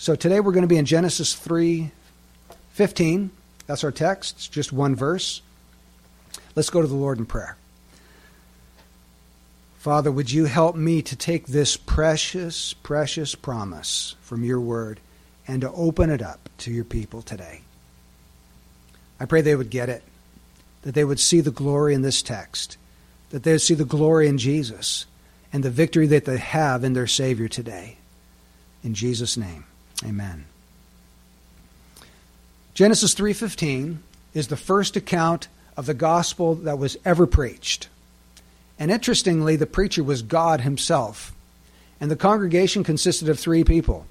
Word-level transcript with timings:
So 0.00 0.14
today 0.14 0.38
we're 0.38 0.52
going 0.52 0.62
to 0.62 0.68
be 0.68 0.78
in 0.78 0.84
Genesis 0.84 1.34
3 1.34 1.90
15. 2.70 3.30
That's 3.66 3.82
our 3.82 3.90
text. 3.90 4.36
It's 4.36 4.48
just 4.48 4.72
one 4.72 4.94
verse. 4.94 5.42
Let's 6.54 6.70
go 6.70 6.80
to 6.80 6.86
the 6.86 6.94
Lord 6.94 7.18
in 7.18 7.26
prayer. 7.26 7.56
Father, 9.78 10.12
would 10.12 10.30
you 10.30 10.44
help 10.44 10.76
me 10.76 11.02
to 11.02 11.16
take 11.16 11.48
this 11.48 11.76
precious, 11.76 12.74
precious 12.74 13.34
promise 13.34 14.14
from 14.22 14.44
your 14.44 14.60
word 14.60 15.00
and 15.48 15.62
to 15.62 15.72
open 15.72 16.10
it 16.10 16.22
up 16.22 16.48
to 16.58 16.70
your 16.70 16.84
people 16.84 17.20
today? 17.20 17.62
I 19.18 19.24
pray 19.24 19.40
they 19.40 19.56
would 19.56 19.70
get 19.70 19.88
it, 19.88 20.04
that 20.82 20.94
they 20.94 21.04
would 21.04 21.18
see 21.18 21.40
the 21.40 21.50
glory 21.50 21.92
in 21.92 22.02
this 22.02 22.22
text, 22.22 22.76
that 23.30 23.42
they 23.42 23.52
would 23.52 23.62
see 23.62 23.74
the 23.74 23.84
glory 23.84 24.28
in 24.28 24.38
Jesus 24.38 25.06
and 25.52 25.64
the 25.64 25.70
victory 25.70 26.06
that 26.06 26.24
they 26.24 26.38
have 26.38 26.84
in 26.84 26.92
their 26.92 27.08
Savior 27.08 27.48
today. 27.48 27.96
In 28.84 28.94
Jesus' 28.94 29.36
name, 29.36 29.64
amen. 30.04 30.44
Genesis 32.74 33.14
3:15 33.14 33.98
is 34.34 34.48
the 34.48 34.56
first 34.56 34.96
account 34.96 35.48
of 35.76 35.86
the 35.86 35.94
gospel 35.94 36.54
that 36.54 36.78
was 36.78 36.96
ever 37.04 37.26
preached. 37.26 37.88
And 38.78 38.90
interestingly, 38.90 39.56
the 39.56 39.66
preacher 39.66 40.04
was 40.04 40.22
God 40.22 40.60
himself. 40.60 41.32
And 42.00 42.10
the 42.10 42.16
congregation 42.16 42.84
consisted 42.84 43.28
of 43.28 43.38
three 43.38 43.64
people 43.64 44.06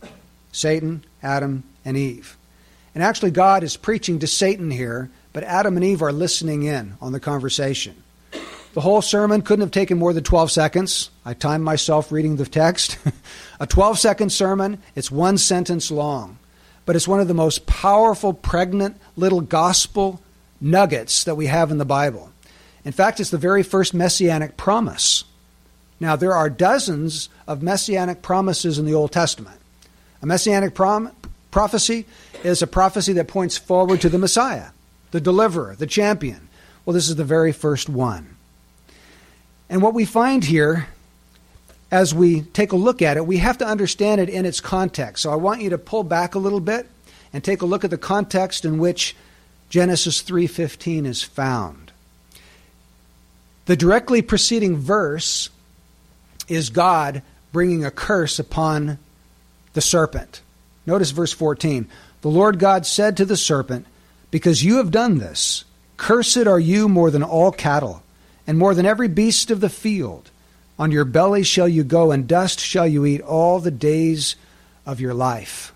Satan, 0.52 1.04
Adam, 1.24 1.64
and 1.86 1.96
Eve. 1.96 2.36
And 2.94 3.04
actually, 3.04 3.32
God 3.32 3.64
is 3.64 3.78
preaching 3.78 4.20
to 4.20 4.28
Satan 4.28 4.72
here, 4.72 5.10
but 5.32 5.44
Adam 5.44 5.78
and 5.78 5.86
Eve 5.86 6.02
are 6.02 6.12
listening 6.12 6.64
in 6.64 6.98
on 7.00 7.12
the 7.12 7.20
conversation. 7.20 7.96
The 8.78 8.82
whole 8.82 9.02
sermon 9.02 9.42
couldn't 9.42 9.64
have 9.64 9.72
taken 9.72 9.98
more 9.98 10.14
than 10.14 10.24
12 10.24 10.52
seconds. 10.52 11.10
I 11.26 11.34
timed 11.34 11.64
myself 11.64 12.12
reading 12.12 12.36
the 12.36 12.46
text. 12.46 13.00
a 13.60 13.66
12 13.66 13.98
second 13.98 14.32
sermon, 14.32 14.84
it's 14.94 15.10
one 15.10 15.40
sentence 15.40 15.90
long. 15.90 16.38
But 16.86 16.96
it's 16.96 17.08
one 17.08 17.20
of 17.20 17.28
the 17.28 17.34
most 17.34 17.66
powerful, 17.66 18.34
pregnant 18.34 18.98
little 19.16 19.42
gospel 19.42 20.22
nuggets 20.62 21.24
that 21.24 21.34
we 21.34 21.48
have 21.48 21.72
in 21.72 21.80
the 21.80 21.86
Bible. 21.86 22.32
In 22.86 22.92
fact, 22.92 23.20
it's 23.20 23.32
the 23.32 23.40
very 23.40 23.64
first 23.64 23.96
messianic 23.96 24.58
promise. 24.58 25.24
Now, 26.00 26.16
there 26.16 26.36
are 26.36 26.48
dozens 26.48 27.30
of 27.48 27.64
messianic 27.64 28.22
promises 28.22 28.78
in 28.78 28.86
the 28.86 28.94
Old 28.94 29.12
Testament. 29.12 29.60
A 30.22 30.28
messianic 30.28 30.76
prom- 30.76 31.14
prophecy 31.50 32.06
is 32.44 32.62
a 32.62 32.68
prophecy 32.68 33.14
that 33.14 33.28
points 33.28 33.58
forward 33.58 34.02
to 34.02 34.10
the 34.10 34.20
Messiah, 34.20 34.68
the 35.10 35.20
deliverer, 35.20 35.76
the 35.76 35.88
champion. 35.88 36.48
Well, 36.86 36.94
this 36.94 37.10
is 37.10 37.16
the 37.16 37.24
very 37.24 37.52
first 37.52 37.90
one. 37.90 38.37
And 39.70 39.82
what 39.82 39.94
we 39.94 40.06
find 40.06 40.44
here, 40.44 40.88
as 41.92 42.14
we 42.14 42.42
take 42.42 42.72
a 42.72 42.78
look 42.78 43.02
at 43.02 43.18
it, 43.18 43.26
we 43.26 43.38
have 43.38 43.58
to 43.60 43.68
understand 43.68 44.22
it 44.22 44.30
in 44.30 44.46
its 44.46 44.60
context. 44.60 45.24
So 45.24 45.32
I 45.32 45.36
want 45.36 45.62
you 45.62 45.70
to 45.72 45.78
pull 45.78 46.04
back 46.04 46.36
a 46.36 46.40
little 46.40 46.60
bit 46.60 46.88
and 47.34 47.44
take 47.44 47.62
a 47.62 47.66
look 47.66 47.84
at 47.84 47.90
the 47.90 47.98
context 47.98 48.66
in 48.66 48.78
which 48.78 49.16
Genesis 49.70 50.22
3:15 50.22 51.06
is 51.06 51.24
found. 51.24 51.92
The 53.66 53.76
directly 53.76 54.22
preceding 54.22 54.78
verse 54.78 55.50
is 56.48 56.70
God 56.70 57.22
bringing 57.52 57.84
a 57.84 57.92
curse 57.92 58.40
upon 58.40 58.98
the 59.74 59.82
serpent. 59.82 60.42
Notice 60.86 61.12
verse 61.12 61.34
14. 61.34 61.88
The 62.22 62.30
Lord 62.30 62.60
God 62.60 62.86
said 62.86 63.18
to 63.18 63.26
the 63.26 63.38
serpent, 63.38 63.86
Because 64.32 64.64
you 64.64 64.78
have 64.78 64.90
done 64.90 65.18
this, 65.18 65.66
cursed 65.98 66.48
are 66.48 66.60
you 66.60 66.88
more 66.88 67.12
than 67.12 67.24
all 67.24 67.52
cattle, 67.52 68.02
and 68.48 68.58
more 68.58 68.74
than 68.74 68.86
every 68.86 69.10
beast 69.10 69.52
of 69.52 69.60
the 69.60 69.70
field. 69.70 70.32
On 70.80 70.92
your 70.92 71.06
belly 71.06 71.44
shall 71.44 71.68
you 71.68 71.84
go, 71.84 72.12
and 72.12 72.28
dust 72.28 72.60
shall 72.60 72.88
you 72.88 73.06
eat 73.06 73.22
all 73.22 73.60
the 73.60 73.72
days 73.72 74.36
of 74.86 75.02
your 75.02 75.14
life. 75.14 75.74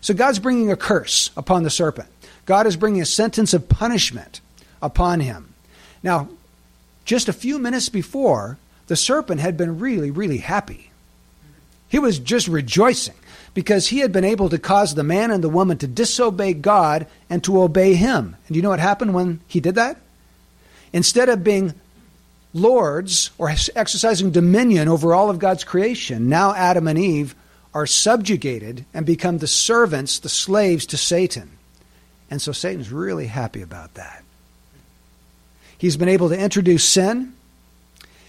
So 0.00 0.14
God's 0.14 0.38
bringing 0.38 0.72
a 0.72 0.76
curse 0.76 1.30
upon 1.36 1.62
the 1.62 1.70
serpent. 1.70 2.08
God 2.46 2.66
is 2.66 2.76
bringing 2.76 3.02
a 3.02 3.06
sentence 3.06 3.52
of 3.54 3.68
punishment 3.68 4.40
upon 4.82 5.20
him. 5.20 5.54
Now, 6.02 6.28
just 7.04 7.28
a 7.28 7.32
few 7.32 7.58
minutes 7.58 7.88
before, 7.88 8.58
the 8.86 8.96
serpent 8.96 9.40
had 9.40 9.56
been 9.56 9.78
really, 9.78 10.10
really 10.10 10.38
happy. 10.38 10.90
He 11.88 11.98
was 11.98 12.18
just 12.18 12.48
rejoicing 12.48 13.14
because 13.54 13.88
he 13.88 14.00
had 14.00 14.12
been 14.12 14.24
able 14.24 14.48
to 14.48 14.58
cause 14.58 14.94
the 14.94 15.04
man 15.04 15.30
and 15.30 15.42
the 15.42 15.48
woman 15.48 15.78
to 15.78 15.86
disobey 15.86 16.54
God 16.54 17.06
and 17.30 17.42
to 17.44 17.62
obey 17.62 17.94
him. 17.94 18.36
And 18.46 18.56
you 18.56 18.62
know 18.62 18.70
what 18.70 18.80
happened 18.80 19.14
when 19.14 19.40
he 19.46 19.60
did 19.60 19.76
that? 19.76 19.96
Instead 20.92 21.28
of 21.28 21.44
being 21.44 21.74
lords 22.54 23.30
or 23.36 23.50
exercising 23.50 24.30
dominion 24.30 24.88
over 24.88 25.12
all 25.12 25.28
of 25.28 25.38
God's 25.38 25.64
creation, 25.64 26.28
now 26.28 26.54
Adam 26.54 26.88
and 26.88 26.98
Eve 26.98 27.34
are 27.74 27.86
subjugated 27.86 28.86
and 28.94 29.04
become 29.04 29.38
the 29.38 29.48
servants, 29.48 30.20
the 30.20 30.28
slaves 30.28 30.86
to 30.86 30.96
Satan. 30.96 31.50
And 32.30 32.40
so 32.40 32.52
Satan's 32.52 32.92
really 32.92 33.26
happy 33.26 33.60
about 33.60 33.94
that. 33.94 34.22
He's 35.76 35.96
been 35.96 36.08
able 36.08 36.28
to 36.28 36.38
introduce 36.38 36.84
sin. 36.84 37.34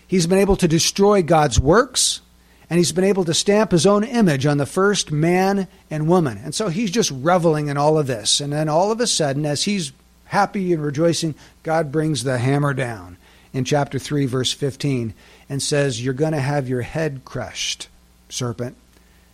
He's 0.08 0.28
been 0.28 0.40
able 0.40 0.56
to 0.58 0.68
destroy 0.68 1.22
God's 1.22 1.59
works. 1.59 2.22
And 2.68 2.80
he's 2.80 2.91
been 2.91 3.03
able 3.03 3.25
to 3.25 3.34
stamp 3.35 3.72
his 3.72 3.85
own 3.85 4.03
image 4.03 4.47
on 4.47 4.58
the 4.58 4.66
first 4.66 5.12
man 5.12 5.68
and 5.91 6.08
woman. 6.08 6.40
And 6.44 6.56
so 6.56 6.69
he's 6.69 6.90
just 6.90 7.12
reveling 7.12 7.68
in 7.68 7.78
all 7.78 8.00
of 8.00 8.08
this. 8.08 8.41
And 8.41 8.52
then 8.52 8.68
all 8.68 8.91
of 8.91 9.00
a 9.00 9.06
sudden, 9.06 9.46
as 9.46 9.64
he's 9.64 9.94
happy 10.25 10.74
and 10.74 10.84
rejoicing, 10.84 11.35
God 11.62 11.91
brings 11.91 12.24
the 12.24 12.40
hammer 12.40 12.74
down 12.74 13.18
in 13.56 13.64
chapter 13.64 13.98
3, 13.98 14.26
verse 14.26 14.52
15, 14.52 15.14
and 15.48 15.64
says, 15.64 16.04
You're 16.04 16.14
going 16.14 16.34
to 16.34 16.42
have 16.42 16.68
your 16.68 16.82
head 16.82 17.22
crushed, 17.24 17.88
serpent, 18.28 18.76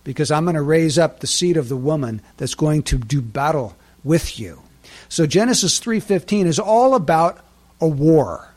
because 0.04 0.30
I'm 0.30 0.46
going 0.46 0.56
to 0.56 0.62
raise 0.62 1.00
up 1.00 1.20
the 1.20 1.28
seed 1.28 1.58
of 1.58 1.70
the 1.70 1.76
woman 1.76 2.22
that's 2.38 2.54
going 2.54 2.84
to 2.84 3.00
do 3.00 3.20
battle 3.20 3.76
with 4.04 4.40
you. 4.40 4.62
So 5.10 5.26
Genesis 5.26 5.80
3:15 5.80 6.46
is 6.46 6.60
all 6.60 6.94
about 6.94 7.44
a 7.81 7.88
war. 7.88 8.50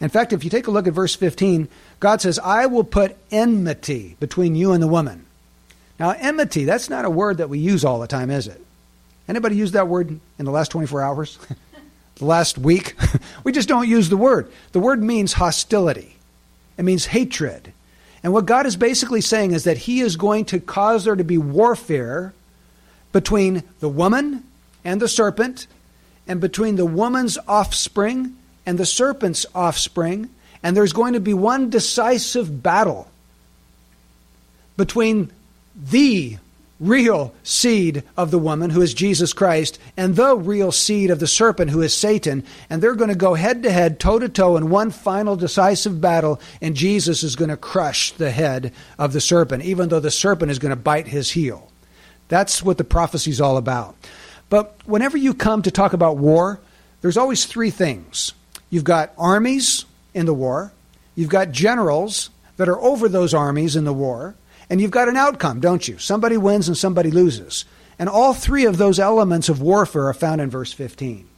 In 0.00 0.08
fact, 0.08 0.32
if 0.32 0.42
you 0.42 0.50
take 0.50 0.66
a 0.66 0.70
look 0.70 0.86
at 0.86 0.94
verse 0.94 1.14
15, 1.14 1.68
God 2.00 2.22
says, 2.22 2.38
I 2.38 2.66
will 2.66 2.84
put 2.84 3.16
enmity 3.30 4.16
between 4.18 4.54
you 4.54 4.72
and 4.72 4.82
the 4.82 4.88
woman. 4.88 5.26
Now, 6.00 6.10
enmity, 6.10 6.64
that's 6.64 6.90
not 6.90 7.04
a 7.04 7.10
word 7.10 7.36
that 7.36 7.50
we 7.50 7.58
use 7.58 7.84
all 7.84 8.00
the 8.00 8.06
time, 8.06 8.30
is 8.30 8.48
it? 8.48 8.60
Anybody 9.28 9.56
use 9.56 9.72
that 9.72 9.88
word 9.88 10.18
in 10.38 10.44
the 10.44 10.50
last 10.50 10.70
24 10.70 11.02
hours? 11.02 11.38
the 12.16 12.24
last 12.24 12.58
week? 12.58 12.94
we 13.44 13.52
just 13.52 13.68
don't 13.68 13.88
use 13.88 14.08
the 14.08 14.16
word. 14.16 14.50
The 14.72 14.80
word 14.80 15.02
means 15.02 15.34
hostility, 15.34 16.16
it 16.76 16.84
means 16.84 17.06
hatred. 17.06 17.72
And 18.22 18.32
what 18.32 18.46
God 18.46 18.64
is 18.64 18.76
basically 18.76 19.20
saying 19.20 19.52
is 19.52 19.64
that 19.64 19.76
He 19.76 20.00
is 20.00 20.16
going 20.16 20.46
to 20.46 20.58
cause 20.58 21.04
there 21.04 21.14
to 21.14 21.24
be 21.24 21.36
warfare 21.36 22.32
between 23.12 23.62
the 23.80 23.88
woman 23.88 24.44
and 24.82 25.00
the 25.00 25.08
serpent, 25.08 25.66
and 26.26 26.40
between 26.40 26.76
the 26.76 26.86
woman's 26.86 27.38
offspring 27.46 28.34
and 28.66 28.78
the 28.78 28.86
serpent's 28.86 29.44
offspring, 29.54 30.30
and 30.62 30.76
there's 30.76 30.92
going 30.92 31.12
to 31.12 31.20
be 31.20 31.34
one 31.34 31.70
decisive 31.70 32.62
battle 32.62 33.08
between 34.76 35.30
the 35.76 36.38
real 36.80 37.34
seed 37.42 38.02
of 38.16 38.30
the 38.30 38.38
woman, 38.38 38.70
who 38.70 38.82
is 38.82 38.94
Jesus 38.94 39.32
Christ, 39.32 39.78
and 39.96 40.16
the 40.16 40.36
real 40.36 40.72
seed 40.72 41.10
of 41.10 41.20
the 41.20 41.26
serpent, 41.26 41.70
who 41.70 41.82
is 41.82 41.94
Satan. 41.94 42.44
And 42.68 42.82
they're 42.82 42.94
going 42.94 43.10
to 43.10 43.14
go 43.14 43.34
head 43.34 43.62
to 43.62 43.70
head, 43.70 44.00
toe 44.00 44.18
to 44.18 44.28
toe, 44.28 44.56
in 44.56 44.70
one 44.70 44.90
final 44.90 45.36
decisive 45.36 46.00
battle, 46.00 46.40
and 46.60 46.74
Jesus 46.74 47.22
is 47.22 47.36
going 47.36 47.50
to 47.50 47.56
crush 47.56 48.12
the 48.12 48.30
head 48.30 48.72
of 48.98 49.12
the 49.12 49.20
serpent, 49.20 49.64
even 49.64 49.88
though 49.88 50.00
the 50.00 50.10
serpent 50.10 50.50
is 50.50 50.58
going 50.58 50.70
to 50.70 50.76
bite 50.76 51.06
his 51.06 51.30
heel. 51.30 51.70
That's 52.28 52.62
what 52.62 52.78
the 52.78 52.84
prophecy's 52.84 53.40
all 53.40 53.56
about. 53.56 53.94
But 54.48 54.76
whenever 54.84 55.16
you 55.16 55.34
come 55.34 55.62
to 55.62 55.70
talk 55.70 55.92
about 55.92 56.16
war, 56.16 56.60
there's 57.00 57.16
always 57.16 57.44
three 57.44 57.70
things. 57.70 58.32
You've 58.70 58.84
got 58.84 59.12
armies 59.18 59.84
in 60.14 60.26
the 60.26 60.34
war, 60.34 60.72
you've 61.14 61.28
got 61.28 61.50
generals 61.50 62.30
that 62.56 62.68
are 62.68 62.80
over 62.80 63.08
those 63.08 63.34
armies 63.34 63.76
in 63.76 63.84
the 63.84 63.92
war, 63.92 64.34
and 64.70 64.80
you've 64.80 64.90
got 64.90 65.08
an 65.08 65.16
outcome, 65.16 65.60
don't 65.60 65.86
you? 65.86 65.98
Somebody 65.98 66.36
wins 66.36 66.68
and 66.68 66.76
somebody 66.76 67.10
loses. 67.10 67.64
And 67.98 68.08
all 68.08 68.34
three 68.34 68.64
of 68.64 68.76
those 68.76 68.98
elements 68.98 69.48
of 69.48 69.60
warfare 69.60 70.08
are 70.08 70.14
found 70.14 70.40
in 70.40 70.50
verse 70.50 70.72
15. 70.72 71.28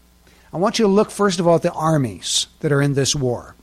I 0.52 0.56
want 0.56 0.78
you 0.78 0.84
to 0.84 0.90
look 0.90 1.10
first 1.10 1.40
of 1.40 1.46
all 1.46 1.56
at 1.56 1.62
the 1.62 1.72
armies 1.72 2.46
that 2.60 2.72
are 2.72 2.80
in 2.80 2.94
this 2.94 3.14
war. 3.14 3.54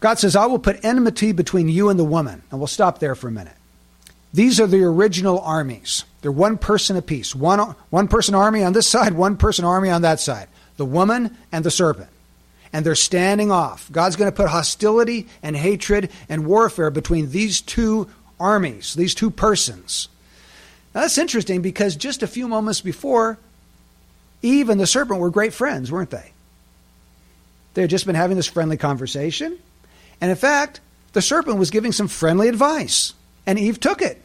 God 0.00 0.18
says, 0.18 0.36
I 0.36 0.46
will 0.46 0.58
put 0.58 0.84
enmity 0.84 1.32
between 1.32 1.68
you 1.68 1.88
and 1.88 1.98
the 1.98 2.04
woman. 2.04 2.42
And 2.50 2.60
we'll 2.60 2.66
stop 2.66 2.98
there 2.98 3.14
for 3.14 3.28
a 3.28 3.32
minute. 3.32 3.56
These 4.32 4.60
are 4.60 4.66
the 4.66 4.82
original 4.82 5.40
armies. 5.40 6.04
They're 6.20 6.32
one 6.32 6.58
person 6.58 6.96
apiece. 6.96 7.34
One, 7.34 7.74
one 7.90 8.08
person 8.08 8.34
army 8.34 8.62
on 8.64 8.72
this 8.72 8.88
side, 8.88 9.14
one 9.14 9.36
person 9.36 9.64
army 9.64 9.90
on 9.90 10.02
that 10.02 10.20
side. 10.20 10.48
The 10.76 10.84
woman 10.84 11.36
and 11.52 11.64
the 11.64 11.70
serpent. 11.70 12.10
And 12.74 12.84
they're 12.84 12.94
standing 12.94 13.50
off. 13.50 13.90
God's 13.90 14.16
going 14.16 14.30
to 14.30 14.36
put 14.36 14.48
hostility 14.48 15.28
and 15.42 15.56
hatred 15.56 16.10
and 16.28 16.44
warfare 16.44 16.90
between 16.90 17.30
these 17.30 17.62
two 17.62 18.10
armies, 18.38 18.94
these 18.94 19.14
two 19.14 19.30
persons. 19.30 20.08
Now 20.94 21.02
that's 21.02 21.16
interesting 21.16 21.62
because 21.62 21.94
just 21.94 22.22
a 22.22 22.26
few 22.26 22.48
moments 22.48 22.80
before, 22.80 23.38
Eve 24.42 24.68
and 24.68 24.80
the 24.80 24.86
serpent 24.86 25.20
were 25.20 25.30
great 25.30 25.54
friends, 25.54 25.90
weren't 25.90 26.10
they? 26.10 26.32
They 27.74 27.82
had 27.82 27.90
just 27.90 28.06
been 28.06 28.14
having 28.14 28.36
this 28.36 28.46
friendly 28.46 28.76
conversation. 28.76 29.58
And 30.20 30.30
in 30.30 30.36
fact, 30.36 30.80
the 31.12 31.22
serpent 31.22 31.58
was 31.58 31.70
giving 31.70 31.92
some 31.92 32.08
friendly 32.08 32.48
advice, 32.48 33.14
and 33.46 33.58
Eve 33.58 33.78
took 33.78 34.02
it. 34.02 34.20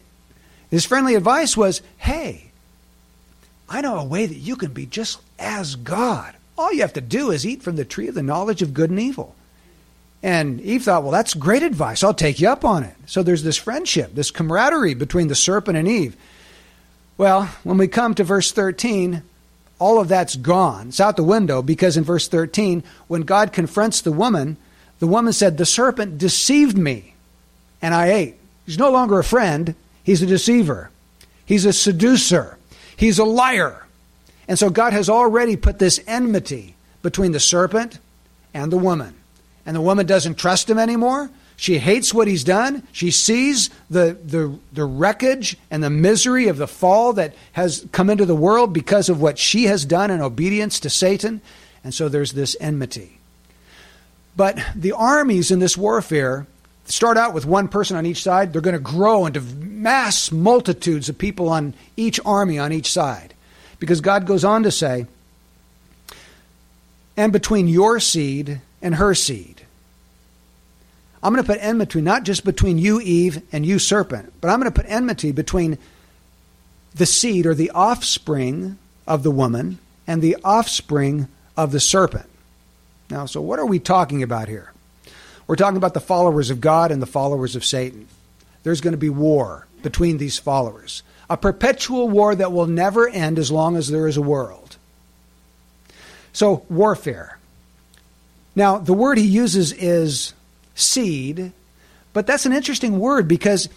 His 0.72 0.86
friendly 0.86 1.16
advice 1.16 1.56
was 1.56 1.81
hey, 1.98 2.51
I 3.69 3.81
know 3.81 3.98
a 4.00 4.06
way 4.06 4.25
that 4.25 4.36
you 4.36 4.56
can 4.56 4.72
be 4.72 4.88
just 4.88 5.19
as 5.38 5.75
God. 5.75 6.36
All 6.60 6.74
you 6.74 6.82
have 6.82 6.94
to 6.94 7.02
do 7.02 7.32
is 7.32 7.48
eat 7.48 7.64
from 7.64 7.78
the 7.78 7.86
tree 7.86 8.10
of 8.10 8.16
the 8.16 8.22
knowledge 8.22 8.62
of 8.62 8.74
good 8.74 8.90
and 8.90 9.00
evil. 9.00 9.34
And 10.22 10.60
Eve 10.60 10.84
thought, 10.84 11.04
well, 11.04 11.12
that's 11.14 11.34
great 11.34 11.64
advice. 11.64 12.04
I'll 12.04 12.14
take 12.14 12.42
you 12.42 12.50
up 12.50 12.66
on 12.66 12.84
it. 12.84 12.96
So 13.06 13.24
there's 13.24 13.44
this 13.44 13.56
friendship, 13.56 14.14
this 14.14 14.30
camaraderie 14.30 14.94
between 14.94 15.30
the 15.30 15.36
serpent 15.36 15.78
and 15.78 15.88
Eve. 15.88 16.18
Well, 17.18 17.46
when 17.64 17.78
we 17.78 17.88
come 17.88 18.14
to 18.16 18.26
verse 18.26 18.52
13, 18.52 19.24
all 19.80 20.00
of 20.00 20.10
that's 20.10 20.36
gone. 20.36 20.90
It's 20.90 21.00
out 21.00 21.16
the 21.16 21.24
window 21.24 21.62
because 21.62 21.96
in 21.96 22.04
verse 22.04 22.28
13, 22.28 22.84
when 23.08 23.22
God 23.22 23.54
confronts 23.54 24.02
the 24.02 24.12
woman, 24.12 24.58
the 25.00 25.08
woman 25.08 25.32
said, 25.32 25.58
The 25.58 25.66
serpent 25.66 26.18
deceived 26.18 26.78
me 26.78 27.16
and 27.82 27.94
I 27.94 28.12
ate. 28.12 28.36
He's 28.66 28.78
no 28.78 28.92
longer 28.92 29.18
a 29.18 29.24
friend, 29.24 29.76
he's 30.04 30.22
a 30.22 30.28
deceiver, 30.28 30.92
he's 31.46 31.64
a 31.64 31.72
seducer, 31.74 32.58
he's 32.98 33.18
a 33.18 33.24
liar. 33.24 33.86
And 34.50 34.60
so 34.60 34.69
God 34.69 34.92
has 34.92 35.07
already 35.07 35.56
put 35.56 35.80
this 35.80 36.01
enmity 36.06 36.75
between 37.01 37.31
the 37.31 37.40
serpent 37.40 38.00
and 38.54 38.69
the 38.69 38.78
woman 38.78 39.16
and 39.69 39.75
the 39.75 39.81
woman 39.81 40.07
doesn't 40.07 40.40
trust 40.40 40.68
him 40.68 40.80
anymore. 40.80 41.30
She 41.56 41.78
hates 41.78 42.12
what 42.12 42.28
he's 42.28 42.44
done. 42.44 42.88
She 42.92 43.12
sees 43.12 43.69
the, 43.88 44.18
the, 44.25 44.57
the 44.74 44.84
wreckage 44.84 45.57
and 45.69 45.84
the 45.84 45.92
misery 45.92 46.48
of 46.48 46.57
the 46.57 46.68
fall 46.68 47.13
that 47.13 47.36
has 47.51 47.86
come 47.92 48.10
into 48.10 48.25
the 48.25 48.34
world 48.34 48.74
because 48.74 49.10
of 49.10 49.22
what 49.22 49.38
she 49.38 49.66
has 49.66 49.86
done 49.86 50.10
in 50.10 50.22
obedience 50.22 50.80
to 50.80 50.90
Satan. 50.90 51.42
And 51.84 51.94
so 51.94 52.10
there's 52.10 52.31
this 52.31 52.57
enmity. 52.60 53.19
But 54.36 54.57
the 54.74 54.94
armies 54.94 55.51
in 55.51 55.60
this 55.60 55.78
warfare 55.78 56.48
start 56.86 57.18
out 57.18 57.36
with 57.36 57.46
one 57.46 57.68
person 57.68 57.96
on 57.96 58.07
each 58.07 58.24
side. 58.24 58.54
They're 58.54 58.62
going 58.62 58.74
to 58.74 58.80
grow 58.80 59.28
into 59.28 59.42
mass 59.42 60.31
multitudes 60.31 61.10
of 61.10 61.18
people 61.19 61.48
on 61.50 61.75
each 61.96 62.19
army 62.25 62.57
on 62.57 62.74
each 62.74 62.92
side. 62.92 63.36
Because 63.80 64.02
God 64.02 64.26
goes 64.26 64.44
on 64.44 64.64
to 64.64 64.72
say, 64.72 65.08
and 67.16 67.34
between 67.34 67.68
your 67.68 68.00
seed 68.00 68.62
and 68.81 68.96
her 68.96 69.14
seed. 69.14 69.62
I'm 71.22 71.34
going 71.34 71.44
to 71.44 71.52
put 71.52 71.62
enmity 71.62 72.00
not 72.00 72.24
just 72.24 72.46
between 72.46 72.78
you, 72.78 73.02
Eve, 73.02 73.42
and 73.52 73.66
you, 73.66 73.78
serpent, 73.78 74.31
but 74.40 74.50
I'm 74.50 74.60
going 74.60 74.72
to 74.72 74.81
put 74.81 74.90
enmity 74.90 75.34
between 75.34 75.78
the 76.96 77.06
seed 77.06 77.46
or 77.46 77.54
the 77.54 77.72
offspring 77.72 78.78
of 79.06 79.24
the 79.24 79.31
woman 79.31 79.80
and 80.08 80.22
the 80.22 80.38
offspring 80.44 81.28
of 81.58 81.72
the 81.72 81.80
serpent. 81.80 82.28
Now, 83.10 83.25
so 83.25 83.42
what 83.42 83.60
are 83.60 83.66
we 83.66 83.80
talking 83.80 84.24
about 84.24 84.48
here? 84.48 84.72
We're 85.46 85.56
talking 85.56 85.78
about 85.78 85.94
the 85.94 86.00
followers 86.00 86.50
of 86.50 86.62
God 86.62 86.92
and 86.92 87.02
the 87.02 87.08
followers 87.08 87.56
of 87.56 87.66
Satan. 87.66 88.08
There's 88.64 88.82
going 88.82 88.94
to 88.94 88.98
be 88.98 89.10
war 89.10 89.68
between 89.82 90.20
these 90.20 90.38
followers, 90.38 91.04
a 91.30 91.38
perpetual 91.38 92.10
war 92.10 92.34
that 92.36 92.52
will 92.52 92.66
never 92.66 93.08
end 93.08 93.38
as 93.38 93.52
long 93.52 93.76
as 93.76 93.90
there 93.90 94.08
is 94.08 94.18
a 94.18 94.22
world. 94.22 94.78
So, 96.34 96.66
warfare. 96.70 97.38
Now, 98.56 98.78
the 98.78 98.94
word 98.94 99.18
he 99.18 99.26
uses 99.26 99.72
is 99.74 100.34
seed, 100.76 101.52
but 102.14 102.26
that's 102.26 102.46
an 102.46 102.54
interesting 102.54 103.00
word 103.00 103.28
because 103.28 103.70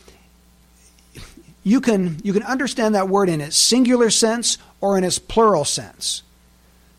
you 1.64 1.80
can, 1.80 2.18
you 2.24 2.32
can 2.32 2.42
understand 2.42 2.94
that 2.94 3.08
word 3.08 3.28
in 3.28 3.40
its 3.40 3.56
singular 3.56 4.10
sense 4.10 4.58
or 4.80 4.96
in 4.98 5.04
its 5.04 5.18
plural 5.18 5.64
sense. 5.64 6.22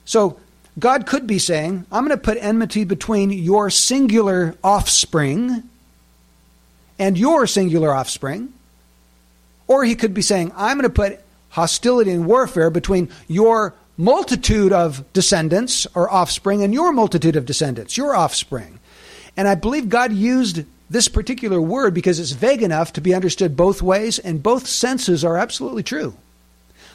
So, 0.06 0.40
God 0.80 1.06
could 1.06 1.28
be 1.28 1.40
saying, 1.40 1.86
I'm 1.92 2.06
going 2.06 2.18
to 2.18 2.24
put 2.24 2.38
enmity 2.40 2.84
between 2.84 3.30
your 3.30 3.70
singular 3.70 4.56
offspring 4.64 5.64
and 6.98 7.18
your 7.18 7.46
singular 7.46 7.94
offspring. 7.94 8.54
Or 9.68 9.84
he 9.84 9.96
could 9.96 10.14
be 10.14 10.22
saying, 10.22 10.52
I'm 10.56 10.78
going 10.78 10.90
to 10.90 10.94
put 10.94 11.20
hostility 11.50 12.12
and 12.12 12.26
warfare 12.26 12.70
between 12.70 13.10
your 13.28 13.74
multitude 13.98 14.74
of 14.74 15.12
descendants 15.14 15.86
or 15.94 16.12
offspring 16.12 16.64
and 16.64 16.74
your 16.74 16.92
multitude 16.92 17.36
of 17.36 17.46
descendants, 17.46 17.98
your 17.98 18.16
offspring. 18.16 18.80
And 19.38 19.48
I 19.48 19.56
believe 19.56 19.90
God 19.90 20.12
used 20.12 20.66
this 20.90 21.08
particular 21.08 21.62
word 21.62 21.94
because 21.94 22.20
it's 22.20 22.32
vague 22.32 22.62
enough 22.62 22.94
to 22.94 23.02
be 23.02 23.16
understood 23.16 23.58
both 23.58 23.82
ways, 23.82 24.20
and 24.20 24.44
both 24.44 24.68
senses 24.68 25.24
are 25.24 25.38
absolutely 25.38 25.84
true. 25.84 26.16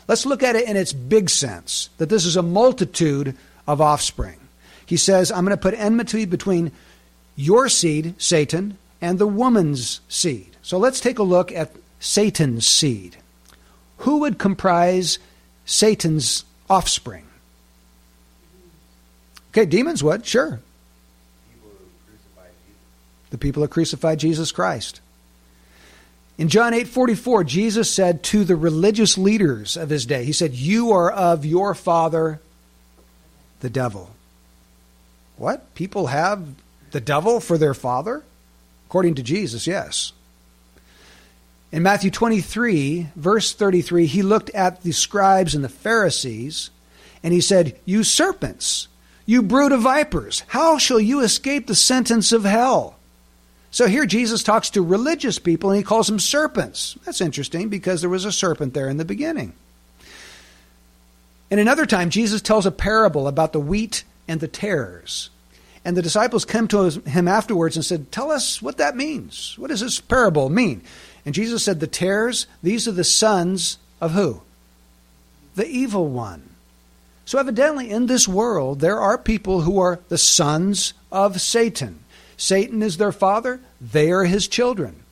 Let's 0.07 0.27
look 0.27 0.43
at 0.43 0.57
it 0.57 0.69
in 0.69 0.77
its 0.77 0.93
big 0.93 1.31
sense 1.31 1.91
that 1.99 2.09
this 2.09 2.25
is 2.25 2.37
a 2.37 2.43
multitude 2.43 3.37
of 3.67 3.81
offspring. 3.81 4.39
He 4.87 4.97
says, 4.97 5.31
I'm 5.31 5.45
going 5.45 5.57
to 5.57 5.61
put 5.61 5.75
enmity 5.75 6.25
between 6.25 6.73
your 7.37 7.69
seed, 7.69 8.15
Satan, 8.19 8.79
and 9.01 9.19
the 9.19 9.27
woman's 9.27 10.01
seed. 10.09 10.57
So 10.63 10.79
let's 10.79 11.01
take 11.01 11.19
a 11.19 11.25
look 11.25 11.53
at 11.53 11.73
Satan's 12.01 12.67
seed. 12.67 13.17
Who 13.99 14.19
would 14.19 14.39
comprise 14.39 15.19
Satan's 15.67 16.45
offspring. 16.71 17.25
Okay, 19.51 19.67
demons 19.67 20.03
would, 20.03 20.25
sure. 20.25 20.61
The 23.31 23.39
people 23.39 23.63
who 23.63 23.69
crucified 23.69 24.19
Jesus 24.19 24.53
Christ. 24.53 25.01
In 26.39 26.49
John 26.49 26.73
8:44, 26.73 27.45
Jesus 27.45 27.91
said 27.91 28.23
to 28.25 28.45
the 28.45 28.57
religious 28.57 29.19
leaders 29.19 29.77
of 29.77 29.91
his 29.91 30.07
day, 30.07 30.25
he 30.25 30.33
said, 30.33 30.55
"You 30.55 30.93
are 30.93 31.11
of 31.11 31.45
your 31.45 31.75
father 31.75 32.41
the 33.61 33.69
devil." 33.69 34.11
What? 35.37 35.75
People 35.75 36.07
have 36.07 36.47
the 36.93 37.01
devil 37.01 37.41
for 37.41 37.59
their 37.59 37.75
father? 37.75 38.23
According 38.87 39.17
to 39.17 39.23
Jesus, 39.23 39.67
yes. 39.67 40.13
In 41.71 41.83
Matthew 41.83 42.11
23, 42.11 43.09
verse 43.15 43.53
33, 43.53 44.07
he 44.07 44.23
looked 44.23 44.51
at 44.51 44.83
the 44.83 44.93
scribes 44.93 45.55
and 45.55 45.63
the 45.63 45.69
Pharisees 45.69 46.71
and 47.23 47.35
he 47.35 47.41
said, 47.41 47.79
You 47.85 48.05
serpents, 48.05 48.89
you 49.27 49.43
brood 49.43 49.73
of 49.73 49.83
vipers, 49.83 50.45
how 50.49 50.79
shall 50.79 51.01
you 51.01 51.21
escape 51.21 51.67
the 51.67 51.75
sentence 51.75 52.33
of 52.33 52.45
hell? 52.45 52.97
So 53.71 53.87
here 53.87 54.07
Jesus 54.07 54.43
talks 54.43 54.71
to 54.71 54.83
religious 54.83 55.39
people 55.39 55.71
and 55.71 55.77
he 55.77 55.83
calls 55.83 56.07
them 56.07 56.19
serpents. 56.19 56.97
That's 57.05 57.21
interesting 57.21 57.69
because 57.69 58.01
there 58.01 58.09
was 58.09 58.25
a 58.25 58.33
serpent 58.33 58.73
there 58.73 58.89
in 58.89 58.97
the 58.97 59.05
beginning. 59.05 59.53
And 61.51 61.61
another 61.61 61.87
time, 61.87 62.11
Jesus 62.11 62.41
tells 62.41 62.67
a 62.67 62.71
parable 62.71 63.29
about 63.29 63.53
the 63.53 63.61
wheat 63.61 64.05
and 64.27 64.41
the 64.41 64.49
tares. 64.49 65.31
And 65.85 65.97
the 65.97 66.03
disciples 66.03 66.45
come 66.45 66.69
to 66.69 66.91
him 66.91 67.29
afterwards 67.29 67.77
and 67.77 67.85
said, 67.85 68.13
Tell 68.13 68.31
us 68.31 68.61
what 68.61 68.79
that 68.79 68.97
means. 68.97 69.55
What 69.59 69.69
does 69.69 69.81
this 69.81 70.01
parable 70.01 70.51
mean? 70.51 70.83
And 71.29 71.35
Jesus 71.35 71.63
said, 71.63 71.79
The 71.79 71.87
tares, 71.87 72.47
these 72.63 72.89
are 72.89 72.93
the 72.93 73.05
sons 73.05 73.77
of 74.01 74.13
who? 74.13 74.41
The 75.57 75.69
evil 75.69 76.09
one. 76.09 76.49
So, 77.27 77.39
evidently, 77.39 77.91
in 77.91 78.07
this 78.07 78.27
world, 78.27 78.81
there 78.81 78.99
are 78.99 79.19
people 79.19 79.61
who 79.61 79.79
are 79.79 80.01
the 80.09 80.17
sons 80.17 80.95
of 81.13 81.43
Satan. 81.43 82.03
Satan 82.39 82.83
is 82.83 82.97
their 82.97 83.13
father, 83.13 83.61
they 83.79 84.11
are 84.11 84.25
his 84.25 84.49
children. 84.49 85.03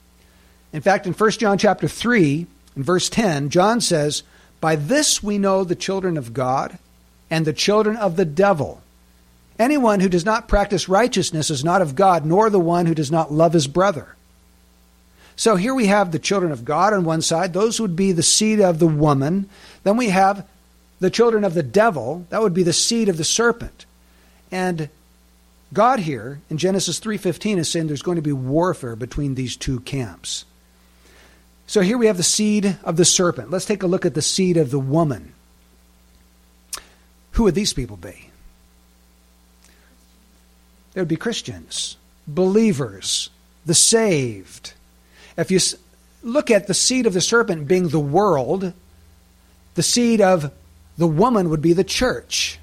In 0.72 0.80
fact, 0.80 1.06
in 1.06 1.12
1 1.12 1.30
John 1.32 1.58
chapter 1.58 1.86
3, 1.86 2.46
in 2.76 2.82
verse 2.82 3.10
10, 3.10 3.50
John 3.50 3.82
says, 3.82 4.22
By 4.58 4.74
this 4.74 5.22
we 5.22 5.36
know 5.36 5.64
the 5.64 5.76
children 5.76 6.16
of 6.16 6.32
God 6.32 6.78
and 7.28 7.44
the 7.44 7.52
children 7.52 7.94
of 7.94 8.16
the 8.16 8.24
devil. 8.24 8.80
Anyone 9.58 10.00
who 10.00 10.08
does 10.08 10.24
not 10.24 10.48
practice 10.48 10.88
righteousness 10.88 11.50
is 11.50 11.62
not 11.62 11.82
of 11.82 11.94
God, 11.94 12.24
nor 12.24 12.48
the 12.48 12.58
one 12.58 12.86
who 12.86 12.94
does 12.94 13.10
not 13.10 13.30
love 13.30 13.52
his 13.52 13.66
brother. 13.66 14.15
So 15.36 15.56
here 15.56 15.74
we 15.74 15.86
have 15.86 16.10
the 16.10 16.18
children 16.18 16.50
of 16.50 16.64
God 16.64 16.94
on 16.94 17.04
one 17.04 17.20
side. 17.20 17.52
Those 17.52 17.78
would 17.78 17.94
be 17.94 18.12
the 18.12 18.22
seed 18.22 18.60
of 18.60 18.78
the 18.78 18.86
woman. 18.86 19.48
Then 19.84 19.98
we 19.98 20.08
have 20.08 20.46
the 20.98 21.10
children 21.10 21.44
of 21.44 21.52
the 21.52 21.62
devil. 21.62 22.26
That 22.30 22.40
would 22.42 22.54
be 22.54 22.62
the 22.62 22.72
seed 22.72 23.10
of 23.10 23.18
the 23.18 23.24
serpent. 23.24 23.84
And 24.50 24.88
God 25.72 26.00
here 26.00 26.40
in 26.48 26.56
Genesis 26.56 26.98
3:15 27.00 27.58
is 27.58 27.68
saying 27.68 27.86
there's 27.86 28.02
going 28.02 28.16
to 28.16 28.22
be 28.22 28.32
warfare 28.32 28.96
between 28.96 29.34
these 29.34 29.56
two 29.56 29.80
camps. 29.80 30.44
So 31.66 31.80
here 31.80 31.98
we 31.98 32.06
have 32.06 32.16
the 32.16 32.22
seed 32.22 32.78
of 32.84 32.96
the 32.96 33.04
serpent. 33.04 33.50
Let's 33.50 33.64
take 33.64 33.82
a 33.82 33.88
look 33.88 34.06
at 34.06 34.14
the 34.14 34.22
seed 34.22 34.56
of 34.56 34.70
the 34.70 34.78
woman. 34.78 35.34
Who 37.32 37.42
would 37.42 37.54
these 37.54 37.74
people 37.74 37.96
be? 37.96 38.30
They 40.94 41.00
would 41.02 41.08
be 41.08 41.16
Christians, 41.16 41.98
believers, 42.26 43.28
the 43.66 43.74
saved. 43.74 44.72
If 45.36 45.50
you 45.50 45.60
look 46.22 46.50
at 46.50 46.66
the 46.66 46.74
seed 46.74 47.06
of 47.06 47.12
the 47.12 47.20
serpent 47.20 47.68
being 47.68 47.88
the 47.88 48.00
world, 48.00 48.72
the 49.74 49.82
seed 49.82 50.20
of 50.20 50.50
the 50.96 51.06
woman 51.06 51.50
would 51.50 51.62
be 51.62 51.72
the 51.72 51.84
church. 51.84 52.58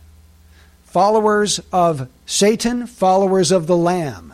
Followers 0.85 1.59
of 1.71 2.09
Satan, 2.25 2.87
followers 2.87 3.51
of 3.51 3.67
the 3.67 3.77
Lamb. 3.77 4.33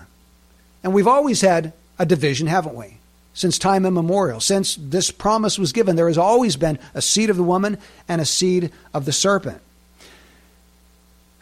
And 0.84 0.94
we've 0.94 1.08
always 1.08 1.42
had 1.42 1.74
a 1.98 2.06
division, 2.06 2.48
haven't 2.48 2.76
we? 2.76 2.98
Since 3.34 3.58
time 3.58 3.86
immemorial. 3.86 4.40
Since 4.40 4.76
this 4.76 5.12
promise 5.12 5.60
was 5.60 5.72
given, 5.74 5.96
there 5.96 6.08
has 6.08 6.18
always 6.18 6.56
been 6.56 6.80
a 6.94 7.02
seed 7.02 7.30
of 7.30 7.38
the 7.38 7.44
woman 7.44 7.78
and 8.08 8.22
a 8.22 8.26
seed 8.26 8.72
of 8.94 9.06
the 9.06 9.12
serpent. 9.12 9.62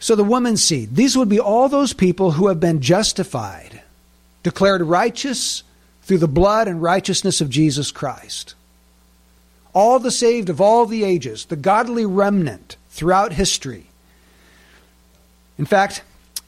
So 0.00 0.14
the 0.14 0.24
woman's 0.24 0.62
seed, 0.62 0.94
these 0.94 1.16
would 1.16 1.28
be 1.28 1.40
all 1.40 1.68
those 1.68 1.92
people 1.92 2.32
who 2.32 2.48
have 2.48 2.60
been 2.60 2.80
justified, 2.80 3.82
declared 4.42 4.82
righteous 4.82 5.64
through 6.08 6.18
the 6.18 6.26
blood 6.26 6.68
and 6.68 6.80
righteousness 6.80 7.42
of 7.42 7.50
Jesus 7.50 7.90
Christ. 7.92 8.54
all 9.74 9.98
the 9.98 10.10
saved 10.10 10.48
of 10.48 10.58
all 10.58 10.86
the 10.86 11.04
ages, 11.04 11.44
the 11.44 11.54
godly 11.54 12.06
remnant 12.06 12.76
throughout 12.88 13.34
history. 13.34 13.84
In 15.58 15.66
fact, 15.66 16.02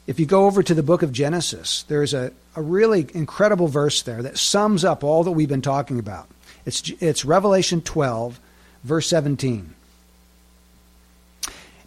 if 0.07 0.19
you 0.19 0.25
go 0.25 0.47
over 0.47 0.63
to 0.63 0.73
the 0.73 0.81
book 0.81 1.03
of 1.03 1.13
Genesis, 1.13 1.83
there's 1.83 2.15
a, 2.15 2.33
a 2.55 2.61
really 2.61 3.07
incredible 3.13 3.67
verse 3.67 4.01
there 4.01 4.23
that 4.23 4.39
sums 4.39 4.83
up 4.83 5.03
all 5.03 5.23
that 5.23 5.31
we've 5.31 5.47
been 5.47 5.61
talking 5.61 5.99
about. 5.99 6.27
It's, 6.65 6.89
it's 6.99 7.23
Revelation 7.23 7.81
12, 7.81 8.39
verse 8.83 9.07
17. 9.07 9.75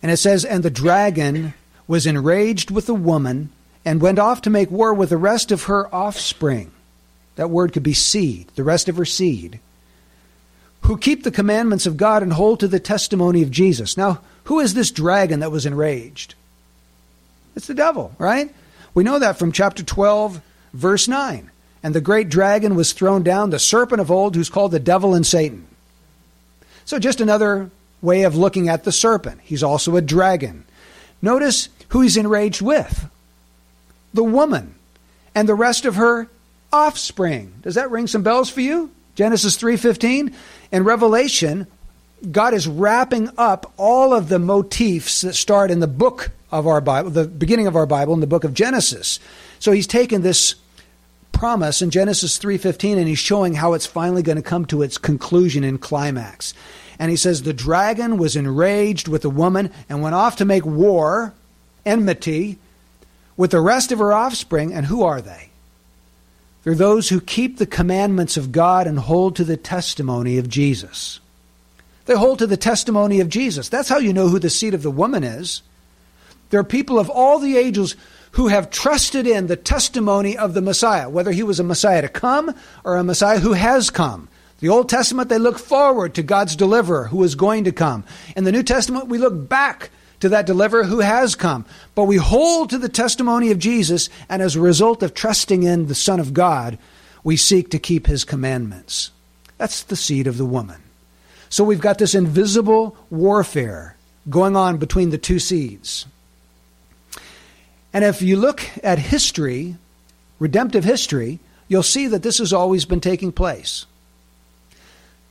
And 0.00 0.12
it 0.12 0.18
says, 0.18 0.44
And 0.44 0.62
the 0.62 0.70
dragon 0.70 1.54
was 1.88 2.06
enraged 2.06 2.70
with 2.70 2.86
the 2.86 2.94
woman 2.94 3.50
and 3.84 4.00
went 4.00 4.20
off 4.20 4.42
to 4.42 4.50
make 4.50 4.70
war 4.70 4.94
with 4.94 5.10
the 5.10 5.16
rest 5.16 5.50
of 5.50 5.64
her 5.64 5.92
offspring. 5.92 6.70
That 7.36 7.50
word 7.50 7.72
could 7.72 7.82
be 7.82 7.94
seed, 7.94 8.48
the 8.54 8.64
rest 8.64 8.88
of 8.88 8.96
her 8.96 9.04
seed, 9.04 9.60
who 10.82 10.96
keep 10.96 11.22
the 11.22 11.30
commandments 11.30 11.86
of 11.86 11.96
God 11.96 12.22
and 12.22 12.32
hold 12.32 12.60
to 12.60 12.68
the 12.68 12.80
testimony 12.80 13.42
of 13.42 13.50
Jesus. 13.50 13.96
Now, 13.96 14.20
who 14.44 14.60
is 14.60 14.74
this 14.74 14.90
dragon 14.90 15.40
that 15.40 15.50
was 15.50 15.66
enraged? 15.66 16.34
It's 17.56 17.66
the 17.66 17.74
devil, 17.74 18.14
right? 18.18 18.54
We 18.92 19.04
know 19.04 19.18
that 19.18 19.38
from 19.38 19.52
chapter 19.52 19.82
12, 19.82 20.40
verse 20.72 21.08
9. 21.08 21.50
And 21.82 21.94
the 21.94 22.00
great 22.00 22.28
dragon 22.28 22.74
was 22.76 22.92
thrown 22.92 23.22
down, 23.22 23.50
the 23.50 23.58
serpent 23.58 24.00
of 24.00 24.10
old, 24.10 24.34
who's 24.34 24.48
called 24.48 24.72
the 24.72 24.80
devil 24.80 25.14
and 25.14 25.26
Satan. 25.26 25.66
So, 26.84 26.98
just 26.98 27.20
another 27.20 27.70
way 28.00 28.22
of 28.22 28.36
looking 28.36 28.68
at 28.68 28.84
the 28.84 28.92
serpent. 28.92 29.40
He's 29.42 29.62
also 29.62 29.96
a 29.96 30.02
dragon. 30.02 30.64
Notice 31.22 31.68
who 31.88 32.02
he's 32.02 32.16
enraged 32.16 32.60
with 32.60 33.08
the 34.12 34.24
woman 34.24 34.74
and 35.34 35.48
the 35.48 35.54
rest 35.54 35.84
of 35.84 35.96
her 35.96 36.28
offspring. 36.74 37.54
Does 37.62 37.76
that 37.76 37.90
ring 37.92 38.08
some 38.08 38.24
bells 38.24 38.50
for 38.50 38.60
you? 38.60 38.90
Genesis 39.14 39.56
3:15 39.56 40.34
and 40.72 40.84
Revelation 40.84 41.68
God 42.32 42.54
is 42.54 42.66
wrapping 42.66 43.30
up 43.36 43.72
all 43.76 44.14
of 44.14 44.28
the 44.28 44.38
motifs 44.38 45.20
that 45.20 45.34
start 45.34 45.70
in 45.70 45.80
the 45.80 45.86
book 45.86 46.30
of 46.50 46.66
our 46.66 46.80
Bible, 46.80 47.10
the 47.10 47.26
beginning 47.26 47.66
of 47.66 47.76
our 47.76 47.86
Bible 47.86 48.14
in 48.14 48.20
the 48.20 48.26
book 48.26 48.44
of 48.44 48.54
Genesis. 48.54 49.20
So 49.58 49.72
he's 49.72 49.86
taken 49.86 50.22
this 50.22 50.54
promise 51.32 51.82
in 51.82 51.90
Genesis 51.90 52.38
3:15 52.38 52.98
and 52.98 53.06
he's 53.06 53.18
showing 53.18 53.54
how 53.54 53.74
it's 53.74 53.86
finally 53.86 54.22
going 54.22 54.36
to 54.36 54.42
come 54.42 54.64
to 54.66 54.82
its 54.82 54.98
conclusion 54.98 55.64
and 55.64 55.80
climax. 55.80 56.54
And 56.98 57.10
he 57.10 57.16
says 57.16 57.42
the 57.42 57.52
dragon 57.52 58.16
was 58.16 58.36
enraged 58.36 59.06
with 59.06 59.22
the 59.22 59.30
woman 59.30 59.70
and 59.88 60.02
went 60.02 60.14
off 60.14 60.36
to 60.36 60.44
make 60.44 60.64
war, 60.64 61.34
enmity 61.84 62.58
with 63.36 63.50
the 63.50 63.60
rest 63.60 63.92
of 63.92 63.98
her 63.98 64.12
offspring, 64.12 64.72
and 64.72 64.86
who 64.86 65.02
are 65.02 65.20
they? 65.20 65.50
They're 66.64 66.74
those 66.74 67.10
who 67.10 67.20
keep 67.20 67.58
the 67.58 67.66
commandments 67.66 68.36
of 68.36 68.50
God 68.50 68.86
and 68.86 68.98
hold 68.98 69.36
to 69.36 69.44
the 69.44 69.56
testimony 69.56 70.38
of 70.38 70.48
Jesus. 70.48 71.20
They 72.06 72.14
hold 72.14 72.38
to 72.40 72.46
the 72.46 72.56
testimony 72.56 73.20
of 73.20 73.28
Jesus. 73.28 73.68
That's 73.68 73.88
how 73.88 73.98
you 73.98 74.12
know 74.12 74.28
who 74.28 74.38
the 74.38 74.50
seed 74.50 74.74
of 74.74 74.82
the 74.82 74.90
woman 74.90 75.24
is. 75.24 75.62
There 76.50 76.60
are 76.60 76.64
people 76.64 76.98
of 76.98 77.10
all 77.10 77.38
the 77.38 77.56
ages 77.56 77.96
who 78.32 78.48
have 78.48 78.70
trusted 78.70 79.26
in 79.26 79.46
the 79.46 79.56
testimony 79.56 80.36
of 80.36 80.54
the 80.54 80.60
Messiah, 80.62 81.08
whether 81.08 81.32
he 81.32 81.42
was 81.42 81.60
a 81.60 81.64
Messiah 81.64 82.02
to 82.02 82.08
come 82.08 82.54
or 82.82 82.96
a 82.96 83.04
Messiah 83.04 83.38
who 83.38 83.52
has 83.52 83.90
come. 83.90 84.28
The 84.60 84.68
Old 84.70 84.88
Testament, 84.88 85.28
they 85.28 85.38
look 85.38 85.58
forward 85.58 86.14
to 86.14 86.22
God's 86.22 86.56
deliverer 86.56 87.08
who 87.08 87.22
is 87.22 87.34
going 87.34 87.64
to 87.64 87.72
come. 87.72 88.04
In 88.36 88.44
the 88.44 88.52
New 88.52 88.62
Testament, 88.62 89.08
we 89.08 89.18
look 89.18 89.48
back 89.48 89.90
to 90.24 90.30
that 90.30 90.46
deliverer 90.46 90.84
who 90.84 91.00
has 91.00 91.34
come. 91.34 91.66
But 91.94 92.04
we 92.04 92.16
hold 92.16 92.70
to 92.70 92.78
the 92.78 92.88
testimony 92.88 93.50
of 93.50 93.58
Jesus, 93.58 94.08
and 94.26 94.40
as 94.40 94.56
a 94.56 94.60
result 94.60 95.02
of 95.02 95.12
trusting 95.12 95.64
in 95.64 95.86
the 95.86 95.94
Son 95.94 96.18
of 96.18 96.32
God, 96.32 96.78
we 97.22 97.36
seek 97.36 97.68
to 97.70 97.78
keep 97.78 98.06
his 98.06 98.24
commandments. 98.24 99.10
That's 99.58 99.82
the 99.82 99.96
seed 99.96 100.26
of 100.26 100.38
the 100.38 100.46
woman. 100.46 100.80
So 101.50 101.62
we've 101.62 101.78
got 101.78 101.98
this 101.98 102.14
invisible 102.14 102.96
warfare 103.10 103.96
going 104.30 104.56
on 104.56 104.78
between 104.78 105.10
the 105.10 105.18
two 105.18 105.38
seeds. 105.38 106.06
And 107.92 108.02
if 108.02 108.22
you 108.22 108.38
look 108.38 108.62
at 108.82 108.98
history, 108.98 109.76
redemptive 110.38 110.84
history, 110.84 111.38
you'll 111.68 111.82
see 111.82 112.06
that 112.06 112.22
this 112.22 112.38
has 112.38 112.54
always 112.54 112.86
been 112.86 113.02
taking 113.02 113.30
place. 113.30 113.84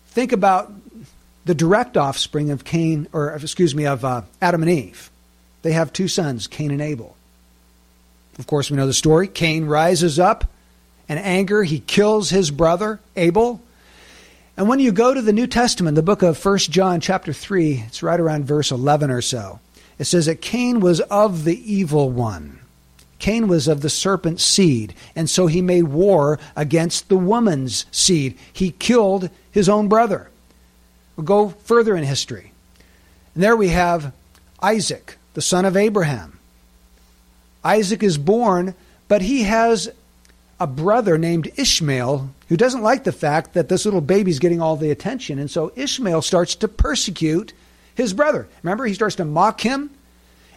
Think 0.09 0.31
about 0.31 0.71
the 1.45 1.55
direct 1.55 1.97
offspring 1.97 2.51
of 2.51 2.63
Cain, 2.63 3.07
or 3.13 3.33
excuse 3.33 3.75
me, 3.75 3.85
of 3.85 4.05
uh, 4.05 4.21
Adam 4.41 4.61
and 4.61 4.71
Eve. 4.71 5.09
They 5.61 5.73
have 5.73 5.91
two 5.91 6.07
sons, 6.07 6.47
Cain 6.47 6.71
and 6.71 6.81
Abel. 6.81 7.15
Of 8.39 8.47
course, 8.47 8.69
we 8.69 8.77
know 8.77 8.87
the 8.87 8.93
story. 8.93 9.27
Cain 9.27 9.65
rises 9.65 10.19
up 10.19 10.45
in 11.07 11.17
anger. 11.17 11.63
He 11.63 11.79
kills 11.79 12.29
his 12.29 12.51
brother, 12.51 12.99
Abel. 13.15 13.61
And 14.55 14.67
when 14.67 14.79
you 14.79 14.91
go 14.91 15.13
to 15.13 15.21
the 15.21 15.33
New 15.33 15.47
Testament, 15.47 15.95
the 15.95 16.03
book 16.03 16.21
of 16.21 16.43
1 16.43 16.57
John, 16.59 17.01
chapter 17.01 17.33
3, 17.33 17.85
it's 17.87 18.03
right 18.03 18.19
around 18.19 18.45
verse 18.45 18.71
11 18.71 19.09
or 19.11 19.21
so. 19.21 19.59
It 19.99 20.05
says 20.05 20.25
that 20.25 20.41
Cain 20.41 20.79
was 20.79 20.99
of 21.01 21.43
the 21.43 21.71
evil 21.71 22.09
one. 22.09 22.59
Cain 23.19 23.47
was 23.47 23.67
of 23.67 23.81
the 23.81 23.89
serpent's 23.89 24.43
seed, 24.43 24.93
and 25.15 25.29
so 25.29 25.47
he 25.47 25.61
made 25.61 25.83
war 25.83 26.39
against 26.55 27.07
the 27.07 27.15
woman's 27.15 27.85
seed. 27.89 28.37
He 28.51 28.71
killed 28.71 29.29
his 29.49 29.69
own 29.69 29.87
brother. 29.87 30.29
We'll 31.15 31.25
go 31.25 31.49
further 31.49 31.95
in 31.95 32.03
history. 32.03 32.51
And 33.35 33.43
there 33.43 33.55
we 33.55 33.69
have 33.69 34.13
Isaac, 34.61 35.17
the 35.33 35.41
son 35.41 35.65
of 35.65 35.77
Abraham. 35.77 36.39
Isaac 37.63 38.03
is 38.03 38.17
born, 38.17 38.75
but 39.07 39.21
he 39.21 39.43
has 39.43 39.89
a 40.59 40.67
brother 40.67 41.17
named 41.17 41.51
Ishmael 41.57 42.29
who 42.49 42.57
doesn't 42.57 42.81
like 42.81 43.03
the 43.03 43.11
fact 43.11 43.53
that 43.53 43.69
this 43.69 43.85
little 43.85 44.01
baby's 44.01 44.39
getting 44.39 44.61
all 44.61 44.75
the 44.75 44.91
attention. 44.91 45.39
And 45.39 45.49
so 45.49 45.71
Ishmael 45.75 46.21
starts 46.21 46.55
to 46.55 46.67
persecute 46.67 47.53
his 47.95 48.13
brother. 48.13 48.47
Remember, 48.61 48.85
he 48.85 48.93
starts 48.93 49.15
to 49.15 49.25
mock 49.25 49.61
him. 49.61 49.89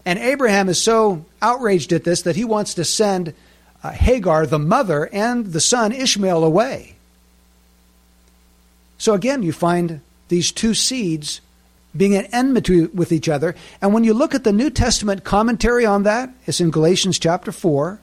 And 0.05 0.19
Abraham 0.19 0.69
is 0.69 0.81
so 0.81 1.25
outraged 1.43 1.93
at 1.93 2.05
this 2.05 2.23
that 2.23 2.37
he 2.37 2.45
wants 2.45 2.75
to 2.75 2.85
send 2.85 3.35
uh, 3.83 3.91
Hagar, 3.91 4.47
the 4.47 4.59
mother, 4.59 5.09
and 5.13 5.47
the 5.47 5.61
son 5.61 5.93
Ishmael 5.93 6.45
away. 6.45 6.95
So 8.99 9.15
again, 9.15 9.43
you 9.43 9.53
find 9.53 10.01
these 10.29 10.53
two 10.53 10.75
seeds 10.75 11.41
being 11.97 12.15
at 12.15 12.33
enmity 12.33 12.87
with 12.87 13.13
each 13.13 13.29
other. 13.29 13.55
And 13.81 13.95
when 13.95 14.05
you 14.05 14.15
look 14.15 14.35
at 14.35 14.45
the 14.45 14.53
New 14.53 14.71
Testament 14.71 15.25
commentary 15.25 15.87
on 15.87 16.03
that, 16.03 16.31
it's 16.47 16.61
in 16.61 16.71
Galatians 16.71 17.19
chapter 17.19 17.53
4, 17.53 17.99